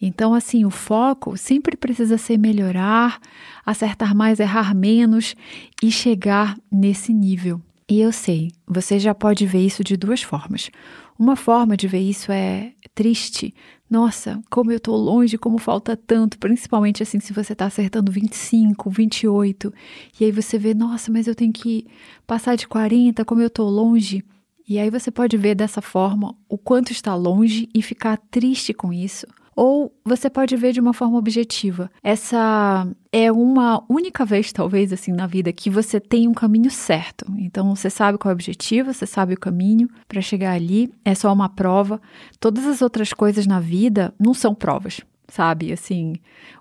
Então, 0.02 0.34
assim, 0.34 0.66
o 0.66 0.70
foco 0.70 1.38
sempre 1.38 1.78
precisa 1.78 2.18
ser 2.18 2.38
melhorar, 2.38 3.20
acertar 3.66 4.16
mais, 4.16 4.40
errar 4.40 4.74
menos 4.74 5.36
e 5.82 5.92
chegar 5.92 6.58
nesse 6.72 7.14
nível. 7.14 7.62
E 7.90 8.00
eu 8.00 8.12
sei, 8.12 8.52
você 8.66 8.98
já 8.98 9.14
pode 9.14 9.46
ver 9.46 9.66
isso 9.66 9.84
de 9.84 9.98
duas 9.98 10.24
formas. 10.24 10.72
Uma 11.20 11.36
forma 11.36 11.76
de 11.78 11.88
ver 11.88 12.00
isso 12.00 12.32
é 12.32 12.74
triste. 12.96 13.54
Nossa, 13.90 14.42
como 14.50 14.72
eu 14.72 14.80
tô 14.80 14.96
longe, 14.96 15.38
como 15.38 15.58
falta 15.58 15.96
tanto, 15.96 16.40
principalmente 16.40 17.04
assim 17.04 17.20
se 17.20 17.34
você 17.34 17.54
tá 17.54 17.66
acertando 17.66 18.12
25, 18.12 18.90
28, 18.90 19.74
e 20.20 20.26
aí 20.26 20.32
você 20.32 20.58
vê, 20.58 20.74
nossa, 20.74 21.12
mas 21.12 21.28
eu 21.28 21.36
tenho 21.36 21.52
que 21.52 21.86
passar 22.26 22.56
de 22.56 22.68
40, 22.68 23.26
como 23.26 23.42
eu 23.42 23.50
tô 23.50 23.70
longe. 23.70 24.24
E 24.68 24.80
aí 24.80 24.90
você 24.90 25.12
pode 25.12 25.36
ver 25.36 25.54
dessa 25.54 25.82
forma 25.82 26.34
o 26.48 26.58
quanto 26.58 26.94
está 26.94 27.14
longe 27.14 27.68
e 27.76 27.82
ficar 27.82 28.18
triste 28.32 28.74
com 28.74 28.94
isso. 28.94 29.28
Ou 29.56 29.94
você 30.06 30.30
pode 30.30 30.56
ver 30.56 30.72
de 30.72 30.80
uma 30.80 30.94
forma 30.94 31.18
objetiva. 31.18 31.92
Essa 32.02 32.88
é 33.12 33.32
uma 33.32 33.84
única 33.90 34.26
vez, 34.26 34.52
talvez, 34.52 34.94
assim, 34.94 35.12
na 35.12 35.28
vida 35.28 35.52
que 35.52 35.70
você 35.70 36.00
tem 36.00 36.28
um 36.28 36.34
caminho 36.34 36.72
certo. 36.72 37.26
Então, 37.38 37.76
você 37.76 37.90
sabe 37.90 38.18
qual 38.18 38.32
é 38.32 38.34
o 38.34 38.36
objetivo, 38.36 38.94
você 38.94 39.06
sabe 39.06 39.34
o 39.34 39.40
caminho 39.40 39.90
para 40.08 40.22
chegar 40.22 40.54
ali. 40.54 40.92
É 41.04 41.14
só 41.14 41.32
uma 41.34 41.50
prova. 41.50 42.02
Todas 42.40 42.66
as 42.66 42.82
outras 42.82 43.14
coisas 43.14 43.46
na 43.46 43.60
vida 43.60 44.14
não 44.20 44.34
são 44.34 44.56
provas 44.56 45.02
sabe? 45.32 45.72
Assim, 45.72 46.16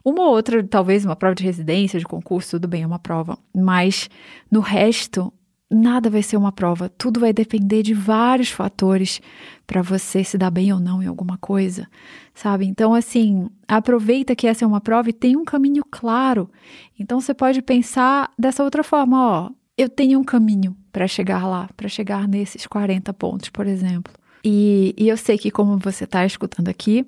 uma 0.05 0.23
ou 0.23 0.31
outra, 0.31 0.63
talvez 0.63 1.05
uma 1.05 1.17
prova 1.17 1.35
de 1.35 1.43
residência, 1.43 1.99
de 1.99 2.05
concurso, 2.05 2.53
tudo 2.53 2.69
bem, 2.69 2.85
é 2.85 2.87
uma 2.87 3.01
prova. 3.01 3.37
Mas 3.55 4.09
no 4.51 4.61
resto, 4.61 5.33
nada 5.71 6.11
vai 6.11 6.23
ser 6.23 6.37
uma 6.37 6.51
prova, 6.51 6.89
tudo 6.89 7.21
vai 7.21 7.33
depender 7.33 7.83
de 7.83 7.95
vários 7.95 8.51
fatores 8.51 9.21
para 9.67 9.83
você 9.83 10.25
se 10.25 10.37
dar 10.37 10.51
bem 10.51 10.73
ou 10.73 10.81
não 10.81 11.03
em 11.03 11.07
alguma 11.07 11.39
coisa, 11.39 11.87
sabe? 12.35 12.67
Então, 12.67 12.93
assim, 12.93 13.49
aproveita 13.69 14.35
que 14.35 14.47
essa 14.49 14.65
é 14.65 14.69
uma 14.69 14.81
prova 14.81 15.11
e 15.11 15.13
tem 15.13 15.37
um 15.37 15.45
caminho 15.45 15.85
claro. 15.89 16.51
Então, 16.99 17.21
você 17.21 17.33
pode 17.33 17.63
pensar 17.63 18.33
dessa 18.37 18.65
outra 18.65 18.83
forma: 18.83 19.17
ó, 19.17 19.51
eu 19.79 19.89
tenho 19.89 20.19
um 20.19 20.25
caminho 20.25 20.77
para 20.93 21.07
chegar 21.07 21.47
lá, 21.47 21.69
para 21.77 21.89
chegar 21.89 22.27
nesses 22.27 22.67
40 22.67 23.13
pontos, 23.15 23.49
por 23.49 23.67
exemplo. 23.67 24.13
E, 24.45 24.95
e 24.99 25.09
eu 25.09 25.17
sei 25.17 25.39
que, 25.39 25.51
como 25.51 25.79
você 25.79 26.05
está 26.05 26.27
escutando 26.27 26.69
aqui, 26.69 27.07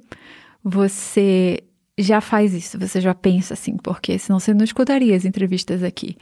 você 0.62 1.64
já 1.98 2.20
faz 2.20 2.54
isso, 2.54 2.78
você 2.78 3.00
já 3.00 3.14
pensa 3.14 3.54
assim, 3.54 3.76
porque 3.76 4.18
senão 4.18 4.40
você 4.40 4.54
não 4.54 4.64
escutaria 4.64 5.14
as 5.14 5.24
entrevistas 5.24 5.82
aqui. 5.82 6.16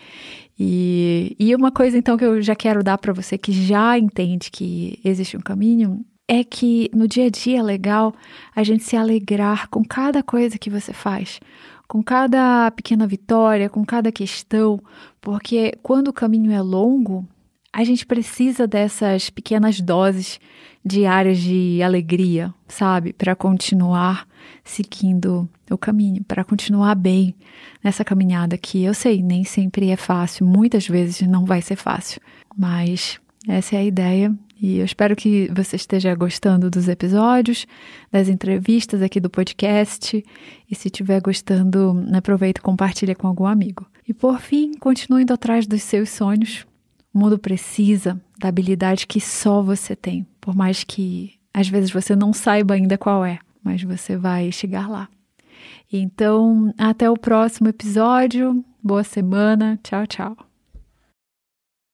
E, 0.62 1.35
e 1.39 1.55
uma 1.55 1.73
coisa 1.73 1.97
então 1.97 2.19
que 2.19 2.24
eu 2.24 2.43
já 2.43 2.55
quero 2.55 2.85
dar 2.85 2.99
para 2.99 3.15
você 3.15 3.39
que 3.39 3.51
já 3.51 3.99
entende 3.99 4.51
que 4.51 5.01
existe 5.03 5.35
um 5.35 5.41
caminho 5.41 6.05
é 6.28 6.45
que 6.45 6.91
no 6.95 7.09
dia 7.09 7.24
a 7.24 7.31
dia 7.31 7.61
é 7.61 7.62
legal 7.62 8.15
a 8.55 8.62
gente 8.62 8.85
se 8.85 8.95
alegrar 8.95 9.70
com 9.70 9.82
cada 9.82 10.23
coisa 10.23 10.59
que 10.59 10.69
você 10.69 10.93
faz, 10.93 11.41
com 11.89 12.03
cada 12.03 12.70
pequena 12.73 13.07
vitória, 13.07 13.70
com 13.70 13.82
cada 13.87 14.12
questão, 14.12 14.78
porque 15.19 15.73
quando 15.82 16.09
o 16.09 16.12
caminho 16.12 16.53
é 16.53 16.61
longo, 16.61 17.27
a 17.73 17.85
gente 17.85 18.05
precisa 18.05 18.67
dessas 18.67 19.31
pequenas 19.31 19.81
doses 19.81 20.41
diárias 20.85 21.39
de 21.39 21.83
alegria, 21.83 22.53
sabe? 22.67 23.13
Para 23.13 23.37
continuar 23.37 24.27
seguindo 24.65 25.49
o 25.71 25.79
caminho, 25.79 26.25
para 26.25 26.43
continuar 26.43 26.95
bem 26.95 27.35
nessa 27.83 28.05
caminhada 28.05 28.59
que 28.59 28.83
eu 28.83 28.95
sei, 28.95 29.23
nem 29.23 29.45
sempre 29.45 29.91
é 29.91 29.97
fácil, 29.97 30.47
muitas 30.47 30.89
vezes 30.89 31.27
não 31.29 31.45
vai 31.45 31.63
ser 31.63 31.77
fácil, 31.77 32.21
mas 32.57 33.21
essa 33.47 33.77
é 33.77 33.79
a 33.79 33.85
ideia 33.85 34.35
E 34.61 34.79
eu 34.79 34.85
espero 34.85 35.17
que 35.17 35.51
você 35.55 35.77
esteja 35.77 36.15
gostando 36.15 36.69
dos 36.69 36.87
episódios, 36.87 37.67
das 38.13 38.29
entrevistas 38.29 39.01
aqui 39.01 39.19
do 39.19 39.31
podcast. 39.31 40.23
E 40.71 40.75
se 40.75 40.89
estiver 40.89 41.19
gostando, 41.23 42.05
aproveita 42.13 42.61
e 42.61 42.63
compartilha 42.63 43.15
com 43.15 43.27
algum 43.27 43.47
amigo. 43.47 43.87
E 44.07 44.13
por 44.13 44.39
fim, 44.39 44.75
continue 44.75 45.23
indo 45.23 45.33
atrás 45.33 45.67
dos 45.67 45.83
seus 45.83 46.11
sonhos. 46.11 46.67
O 47.12 47.19
mundo 47.19 47.39
precisa 47.39 48.20
da 48.39 48.49
habilidade 48.49 49.07
que 49.07 49.20
só 49.20 49.62
você 49.62 49.97
tem, 49.97 50.27
por 50.41 50.55
mais 50.55 50.85
que 50.85 51.35
às 51.53 51.69
vezes 51.69 51.91
você 51.91 52.15
não 52.15 52.32
saiba 52.32 52.74
ainda 52.74 52.97
qual 52.97 53.24
é, 53.24 53.39
mas 53.62 53.82
você 53.82 54.16
vai 54.16 54.53
chegar 54.53 54.89
lá. 54.89 55.09
Então, 55.93 56.73
até 56.78 57.11
o 57.11 57.16
próximo 57.16 57.69
episódio. 57.69 58.65
Boa 58.82 59.03
semana. 59.03 59.78
Tchau, 59.82 60.07
tchau. 60.07 60.49